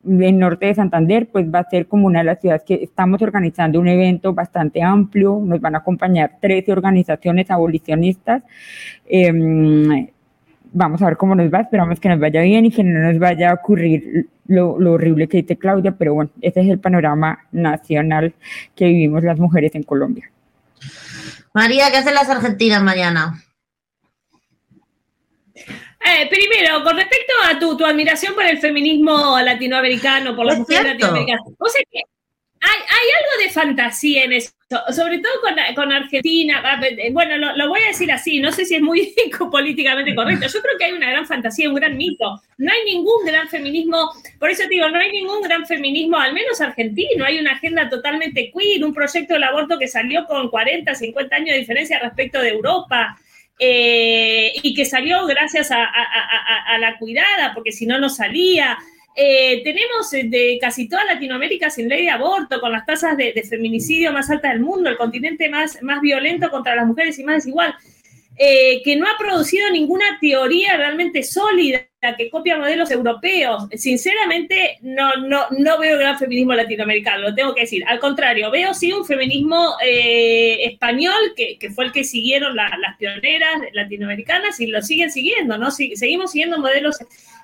en 0.06 0.38
Norte 0.38 0.66
de 0.66 0.74
Santander, 0.74 1.28
pues 1.28 1.46
va 1.52 1.60
a 1.60 1.68
ser 1.68 1.86
como 1.86 2.06
una 2.06 2.20
de 2.20 2.26
las 2.26 2.40
ciudades 2.40 2.62
que 2.64 2.74
estamos 2.74 3.20
organizando 3.22 3.80
un 3.80 3.88
evento 3.88 4.32
bastante 4.32 4.82
amplio, 4.82 5.40
nos 5.42 5.60
van 5.60 5.74
a 5.74 5.78
acompañar 5.78 6.38
13 6.40 6.72
organizaciones 6.72 7.50
abolicionistas. 7.50 8.42
Em, 9.06 10.08
vamos 10.72 11.02
a 11.02 11.06
ver 11.06 11.16
cómo 11.16 11.34
nos 11.34 11.52
va, 11.52 11.60
esperamos 11.60 11.98
que 11.98 12.08
nos 12.08 12.20
vaya 12.20 12.42
bien 12.42 12.66
y 12.66 12.70
que 12.70 12.84
no 12.84 13.00
nos 13.00 13.18
vaya 13.18 13.50
a 13.50 13.54
ocurrir 13.54 14.28
lo, 14.46 14.74
horrible 14.74 15.28
que 15.28 15.38
dice 15.38 15.56
Claudia, 15.56 15.92
pero 15.92 16.14
bueno, 16.14 16.30
ese 16.40 16.60
es 16.60 16.68
el 16.68 16.78
panorama 16.78 17.38
nacional 17.52 18.34
que 18.74 18.86
vivimos 18.86 19.24
las 19.24 19.38
mujeres 19.38 19.74
en 19.74 19.82
Colombia. 19.82 20.30
María, 21.52 21.90
¿qué 21.90 21.96
hacen 21.96 22.14
las 22.14 22.28
argentinas 22.28 22.82
mañana? 22.82 23.42
Eh, 26.06 26.28
primero, 26.28 26.84
con 26.84 26.96
respecto 26.96 27.32
a 27.44 27.58
tu, 27.58 27.76
tu, 27.76 27.84
admiración 27.84 28.34
por 28.34 28.44
el 28.44 28.58
feminismo 28.58 29.40
latinoamericano, 29.40 30.36
por 30.36 30.46
las 30.46 30.58
mujeres 30.58 30.92
latinoamericanas, 30.92 31.42
¿vos 31.58 31.72
que 31.90 32.02
hay, 32.60 33.08
algo 33.20 33.44
de 33.44 33.50
fantasía 33.50 34.24
en 34.24 34.32
eso, 34.32 34.50
sobre 34.94 35.18
todo 35.18 35.32
con, 35.74 35.92
Argentina. 35.92 36.62
Ah, 36.64 36.80
bueno, 37.12 37.54
lo, 37.54 37.68
voy 37.68 37.80
a 37.82 37.88
decir 37.88 38.10
así, 38.10 38.40
no 38.40 38.50
sé 38.50 38.64
si 38.64 38.76
es 38.76 38.82
muy 38.82 39.14
políticamente 39.50 40.14
correcto. 40.14 40.46
Yo 40.46 40.62
creo 40.62 40.78
que 40.78 40.84
hay 40.84 40.92
una 40.92 41.10
gran 41.10 41.26
fantasía, 41.26 41.68
un 41.68 41.74
gran 41.74 41.96
mito. 41.96 42.40
No 42.58 42.72
hay 42.72 42.84
ningún 42.84 43.24
gran 43.24 43.48
feminismo, 43.48 44.10
por 44.38 44.50
eso 44.50 44.62
te 44.64 44.70
digo, 44.70 44.88
no 44.88 44.98
hay 44.98 45.12
ningún 45.12 45.42
gran 45.42 45.66
feminismo, 45.66 46.16
al 46.16 46.32
menos 46.32 46.60
argentino. 46.60 47.24
Hay 47.24 47.38
una 47.38 47.52
agenda 47.52 47.88
totalmente 47.88 48.50
queer, 48.52 48.84
un 48.84 48.94
proyecto 48.94 49.34
del 49.34 49.44
aborto 49.44 49.78
que 49.78 49.88
salió 49.88 50.24
con 50.26 50.48
40, 50.48 50.94
50 50.94 51.36
años 51.36 51.50
de 51.50 51.58
diferencia 51.58 51.98
respecto 52.00 52.40
de 52.40 52.50
Europa. 52.50 53.18
Eh, 53.58 54.52
y 54.62 54.74
que 54.74 54.84
salió 54.84 55.24
gracias 55.26 55.70
a, 55.70 56.78
la 56.78 56.98
cuidada, 56.98 57.54
porque 57.54 57.72
si 57.72 57.86
no, 57.86 57.98
no 57.98 58.08
salía. 58.08 58.78
Eh, 59.18 59.62
tenemos 59.64 60.12
eh, 60.12 60.24
de 60.24 60.58
casi 60.60 60.90
toda 60.90 61.06
Latinoamérica 61.06 61.70
sin 61.70 61.88
ley 61.88 62.02
de 62.02 62.10
aborto, 62.10 62.60
con 62.60 62.70
las 62.70 62.84
tasas 62.84 63.16
de, 63.16 63.32
feminicidio 63.48 64.12
más 64.12 64.28
altas 64.28 64.52
del 64.52 64.60
mundo, 64.60 64.90
el 64.90 64.98
continente 64.98 65.48
más, 65.48 65.82
más 65.82 66.02
violento 66.02 66.50
contra 66.50 66.76
las 66.76 66.86
mujeres 66.86 67.18
y 67.18 67.24
más 67.24 67.36
desigual, 67.36 67.74
que 68.36 68.96
no 68.98 69.08
ha 69.08 69.16
producido 69.16 69.70
ninguna 69.70 70.18
teoría 70.20 70.76
realmente 70.76 71.22
sólida 71.22 71.88
que 72.14 72.28
copia 72.28 72.58
modelos 72.58 72.90
europeos. 72.90 73.64
Sinceramente, 73.72 74.78
no, 74.82 75.16
no, 75.16 75.46
no 75.50 75.78
veo 75.78 75.98
gran 75.98 76.18
feminismo 76.18 76.52
latinoamericano, 76.52 77.30
lo 77.30 77.34
tengo 77.34 77.54
que 77.54 77.62
decir. 77.62 77.82
Al 77.88 77.98
contrario, 77.98 78.50
veo 78.50 78.74
sí 78.74 78.92
un 78.92 79.06
feminismo 79.06 79.76
eh, 79.82 80.58
español, 80.64 81.32
que, 81.34 81.58
que, 81.58 81.70
fue 81.70 81.86
el 81.86 81.92
que 81.92 82.04
siguieron 82.04 82.54
las 82.54 82.96
pioneras 82.98 83.62
latinoamericanas 83.72 84.60
y 84.60 84.66
lo 84.66 84.82
siguen 84.82 85.10
siguiendo, 85.10 85.56
¿no? 85.56 85.70
seguimos 85.70 86.32
siguiendo 86.32 86.58
modelos 86.58 86.98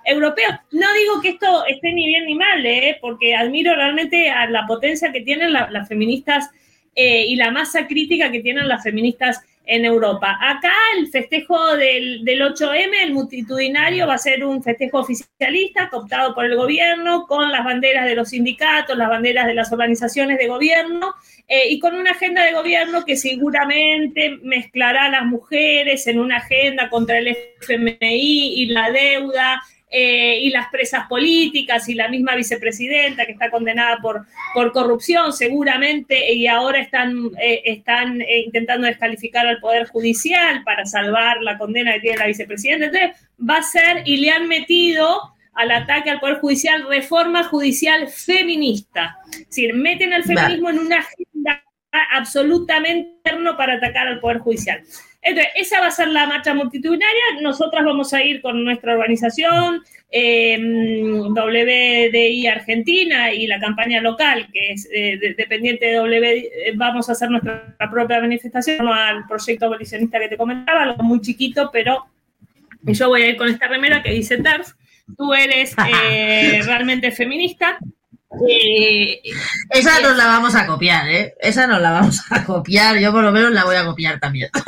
europeos. 0.05 0.55
No 0.71 0.87
digo 0.95 1.21
que 1.23 1.31
esto 1.31 1.65
esté 1.67 1.93
ni 1.93 2.07
bien 2.07 2.27
ni 2.27 2.35
mal, 2.35 2.65
¿eh? 2.65 2.99
porque 3.01 3.35
admiro 3.35 3.75
realmente 3.75 4.31
a 4.31 4.49
la 4.49 4.67
potencia 4.67 5.13
que 5.13 5.21
tienen 5.23 5.53
las 5.53 5.89
feministas 5.89 6.51
eh, 6.95 7.25
y 7.27 7.37
la 7.37 7.51
masa 7.51 7.87
crítica 7.87 8.31
que 8.31 8.41
tienen 8.41 8.69
las 8.69 8.83
feministas 8.83 9.41
en 9.73 9.87
Europa. 9.87 10.37
Acá 10.39 10.75
el 10.99 11.09
festejo 11.09 11.77
del, 11.77 12.23
8M, 12.25 13.05
el 13.05 13.15
multitudinario, 13.15 14.07
va 14.07 14.15
a 14.15 14.19
ser 14.19 14.45
un 14.45 14.63
festejo 14.63 14.99
oficialista 14.99 15.89
cooptado 15.89 16.35
por 16.35 16.45
el 16.45 16.57
gobierno, 16.57 17.27
con 17.27 17.51
las 17.51 17.65
banderas 17.65 18.05
de 18.05 18.15
los 18.15 18.29
sindicatos, 18.29 18.99
las 18.99 19.09
banderas 19.09 19.47
de 19.47 19.55
las 19.55 19.73
organizaciones 19.73 20.37
de 20.37 20.47
gobierno 20.47 21.15
eh, 21.49 21.71
y 21.71 21.79
con 21.79 21.95
una 21.95 22.11
agenda 22.11 22.45
de 22.45 22.53
gobierno 22.53 23.03
que 23.07 23.17
seguramente 23.17 24.39
mezclará 24.43 25.07
a 25.07 25.11
las 25.11 25.25
mujeres 25.25 26.07
en 26.07 26.21
una 26.21 26.37
agenda 26.37 26.91
contra 26.91 27.17
el 27.17 27.29
FMI 27.29 28.55
y 28.61 28.67
la 28.67 28.91
deuda 28.91 29.63
eh, 29.95 30.39
y 30.41 30.49
las 30.49 30.69
presas 30.71 31.07
políticas 31.07 31.87
y 31.87 31.95
la 31.95 32.09
misma 32.09 32.35
vicepresidenta 32.35 33.27
que 33.27 33.33
está 33.33 33.51
condenada 33.51 33.99
por, 34.01 34.25
por 34.55 34.73
corrupción 34.73 35.35
seguramente 35.35 36.33
y 36.33 36.47
ahora 36.47 36.81
están, 36.81 37.27
eh, 37.39 37.61
están 37.67 38.23
eh, 38.23 38.41
intentando 38.47 38.87
descalificar 38.87 39.47
al 39.47 39.61
Poder 39.61 39.87
Judicial 39.89 40.63
para 40.65 40.87
salvar 40.87 41.43
la 41.43 41.59
condena 41.59 41.93
que 41.93 42.01
tiene 42.01 42.17
la 42.17 42.27
vicepresidenta. 42.27 42.87
Entonces 42.87 43.29
va 43.39 43.59
a 43.59 43.63
ser 43.63 44.03
y 44.07 44.17
le 44.17 44.31
han 44.31 44.49
metido 44.49 45.35
al 45.53 45.71
ataque 45.71 46.09
al 46.09 46.21
Poder 46.21 46.39
Judicial 46.39 46.89
reforma 46.89 47.45
judicial 47.45 48.09
feminista. 48.09 49.19
Es 49.31 49.47
decir, 49.49 49.75
meten 49.75 50.15
al 50.15 50.25
feminismo 50.25 50.71
en 50.71 50.79
una 50.79 51.01
agenda 51.01 51.63
absolutamente 52.15 53.13
para 53.59 53.75
atacar 53.75 54.09
al 54.09 54.21
Poder 54.21 54.39
Judicial. 54.39 54.83
Entonces, 55.25 55.53
esa 55.55 55.81
va 55.81 55.87
a 55.87 55.93
ser 55.93 56.09
la 56.09 56.27
marcha 56.27 56.53
multitudinaria. 56.53 57.23
Nosotras 57.41 57.85
vamos 57.85 58.13
a 58.13 58.23
ir 58.23 58.43
con 58.43 58.65
nuestra 58.65 58.95
organización, 58.95 59.83
eh, 60.11 60.59
WDI 60.59 62.47
Argentina 62.49 63.33
y 63.33 63.47
la 63.47 63.61
campaña 63.61 64.01
local, 64.01 64.49
que 64.53 64.73
es 64.73 64.89
eh, 64.93 65.35
dependiente 65.37 65.87
de 65.87 66.01
WDI, 66.01 66.49
eh, 66.67 66.73
vamos 66.75 67.09
a 67.09 67.13
hacer 67.13 67.31
nuestra 67.31 67.77
propia 67.91 68.21
manifestación 68.21 68.89
al 68.89 69.25
proyecto 69.29 69.67
abolicionista 69.67 70.19
que 70.19 70.29
te 70.29 70.37
comentaba, 70.37 70.83
algo 70.83 71.05
muy 71.05 71.21
chiquito, 71.21 71.71
pero 71.73 72.05
yo 72.83 73.09
voy 73.09 73.23
a 73.23 73.29
ir 73.29 73.37
con 73.37 73.49
esta 73.49 73.69
remera 73.69 74.03
que 74.03 74.11
dice 74.11 74.39
TERF. 74.39 74.73
Tú 75.17 75.35
eres 75.35 75.77
realmente 76.67 77.13
feminista, 77.13 77.79
eh, 78.49 79.21
esa 79.71 80.01
nos 80.01 80.17
la 80.17 80.27
vamos 80.27 80.55
a 80.55 80.67
copiar, 80.67 81.09
¿eh? 81.09 81.35
Esa 81.41 81.67
nos 81.67 81.81
la 81.81 81.93
vamos 81.93 82.21
a 82.31 82.45
copiar. 82.45 82.99
Yo 82.99 83.13
por 83.13 83.23
lo 83.23 83.33
menos 83.33 83.53
la 83.53 83.65
voy 83.65 83.77
a 83.77 83.85
copiar 83.85 84.19
también. 84.19 84.51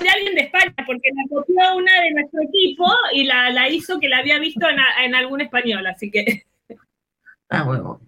de 0.00 0.08
alguien 0.08 0.34
de 0.34 0.42
España, 0.42 0.74
porque 0.86 1.10
la 1.14 1.36
copió 1.36 1.76
una 1.76 2.00
de 2.02 2.10
nuestro 2.12 2.42
equipo 2.42 2.86
y 3.12 3.24
la, 3.24 3.68
hizo 3.68 3.98
que 4.00 4.08
la 4.08 4.18
había 4.18 4.38
visto 4.38 4.66
en, 4.68 5.14
algún 5.14 5.40
español, 5.40 5.86
así 5.86 6.10
que. 6.10 6.44
Ah, 7.50 7.62
bueno. 7.62 8.00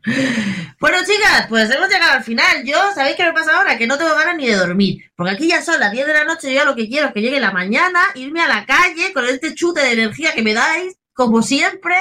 Bueno, 0.80 0.98
chicas, 1.06 1.46
pues 1.48 1.70
hemos 1.70 1.88
llegado 1.88 2.12
al 2.12 2.24
final. 2.24 2.64
Yo, 2.64 2.76
¿sabéis 2.94 3.16
qué 3.16 3.24
me 3.24 3.32
pasa 3.32 3.56
ahora? 3.56 3.78
Que 3.78 3.86
no 3.86 3.98
tengo 3.98 4.14
ganas 4.14 4.36
ni 4.36 4.46
de 4.46 4.56
dormir. 4.56 5.10
Porque 5.14 5.32
aquí 5.32 5.48
ya 5.48 5.62
son 5.62 5.78
las 5.78 5.92
10 5.92 6.06
de 6.06 6.14
la 6.14 6.24
noche. 6.24 6.48
Yo 6.48 6.54
ya 6.54 6.64
lo 6.64 6.74
que 6.74 6.88
quiero 6.88 7.08
es 7.08 7.12
que 7.12 7.20
llegue 7.20 7.38
la 7.38 7.52
mañana, 7.52 8.00
irme 8.14 8.40
a 8.40 8.48
la 8.48 8.66
calle 8.66 9.12
con 9.12 9.24
este 9.26 9.54
chute 9.54 9.82
de 9.82 9.92
energía 9.92 10.32
que 10.32 10.42
me 10.42 10.54
dais, 10.54 10.96
como 11.12 11.42
siempre, 11.42 11.94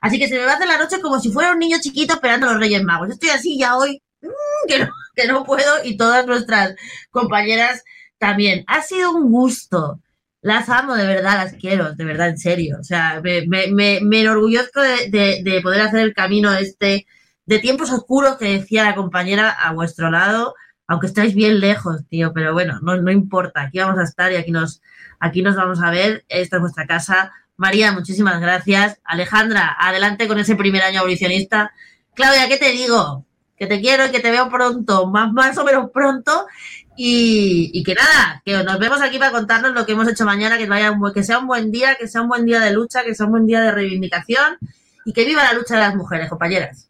Así 0.00 0.18
que 0.18 0.28
se 0.28 0.38
me 0.38 0.44
va 0.44 0.52
a 0.52 0.54
hacer 0.54 0.68
la 0.68 0.78
noche 0.78 1.00
como 1.00 1.20
si 1.20 1.30
fuera 1.30 1.52
un 1.52 1.58
niño 1.58 1.78
chiquito 1.80 2.14
esperando 2.14 2.46
a 2.46 2.52
los 2.52 2.60
Reyes 2.60 2.82
Magos. 2.82 3.10
Estoy 3.10 3.30
así 3.30 3.58
ya 3.58 3.76
hoy, 3.76 4.02
mm, 4.22 4.68
que, 4.68 4.78
no, 4.80 4.90
que 5.14 5.26
no 5.26 5.44
puedo, 5.44 5.84
y 5.84 5.96
todas 5.96 6.26
nuestras 6.26 6.74
compañeras 7.10 7.82
también. 8.18 8.64
Ha 8.68 8.82
sido 8.82 9.12
un 9.12 9.30
gusto. 9.30 10.00
Las 10.42 10.68
amo, 10.70 10.94
de 10.94 11.06
verdad, 11.06 11.36
las 11.36 11.54
quiero, 11.54 11.94
de 11.94 12.04
verdad, 12.04 12.28
en 12.30 12.38
serio. 12.38 12.78
O 12.80 12.84
sea, 12.84 13.20
me, 13.22 13.46
me, 13.46 14.00
me, 14.00 14.20
enorgullezco 14.20 14.80
de, 14.80 15.42
de, 15.42 15.60
poder 15.62 15.82
hacer 15.82 16.00
el 16.00 16.14
camino 16.14 16.52
este 16.54 17.06
de 17.46 17.58
tiempos 17.58 17.90
oscuros 17.90 18.36
que 18.36 18.58
decía 18.58 18.84
la 18.84 18.94
compañera 18.94 19.50
a 19.50 19.72
vuestro 19.72 20.10
lado, 20.10 20.54
aunque 20.86 21.08
estáis 21.08 21.34
bien 21.34 21.60
lejos, 21.60 22.06
tío, 22.08 22.32
pero 22.32 22.52
bueno, 22.52 22.78
no, 22.82 22.96
no 22.96 23.10
importa, 23.10 23.62
aquí 23.62 23.78
vamos 23.78 23.98
a 23.98 24.04
estar 24.04 24.32
y 24.32 24.36
aquí 24.36 24.50
nos, 24.50 24.80
aquí 25.18 25.42
nos 25.42 25.56
vamos 25.56 25.82
a 25.82 25.90
ver. 25.90 26.24
Esta 26.28 26.56
es 26.56 26.60
vuestra 26.62 26.86
casa, 26.86 27.32
María, 27.60 27.92
muchísimas 27.92 28.40
gracias. 28.40 28.98
Alejandra, 29.04 29.76
adelante 29.78 30.26
con 30.26 30.38
ese 30.38 30.56
primer 30.56 30.82
año 30.82 31.00
abolicionista. 31.00 31.74
Claudia, 32.14 32.48
¿qué 32.48 32.56
te 32.56 32.70
digo? 32.72 33.26
Que 33.54 33.66
te 33.66 33.82
quiero 33.82 34.06
y 34.06 34.10
que 34.10 34.20
te 34.20 34.30
veo 34.30 34.48
pronto, 34.48 35.08
más, 35.08 35.30
más 35.34 35.58
o 35.58 35.64
menos 35.66 35.90
pronto. 35.92 36.46
Y, 36.96 37.82
que 37.84 37.94
nada, 37.94 38.40
que 38.46 38.64
nos 38.64 38.78
vemos 38.78 39.02
aquí 39.02 39.18
para 39.18 39.30
contarnos 39.30 39.74
lo 39.74 39.84
que 39.84 39.92
hemos 39.92 40.08
hecho 40.08 40.24
mañana, 40.24 40.56
que, 40.56 40.64
vaya 40.64 40.96
que 41.12 41.22
sea 41.22 41.38
un 41.38 41.46
buen 41.46 41.70
día, 41.70 41.96
que 41.96 42.08
sea 42.08 42.22
un 42.22 42.28
buen 42.28 42.46
día 42.46 42.60
de 42.60 42.72
lucha, 42.72 43.04
que 43.04 43.14
sea 43.14 43.26
un 43.26 43.32
buen 43.32 43.46
día 43.46 43.60
de 43.60 43.72
reivindicación 43.72 44.56
y 45.04 45.12
que 45.12 45.26
viva 45.26 45.44
la 45.44 45.52
lucha 45.52 45.74
de 45.74 45.80
las 45.80 45.94
mujeres, 45.94 46.30
compañeras. 46.30 46.88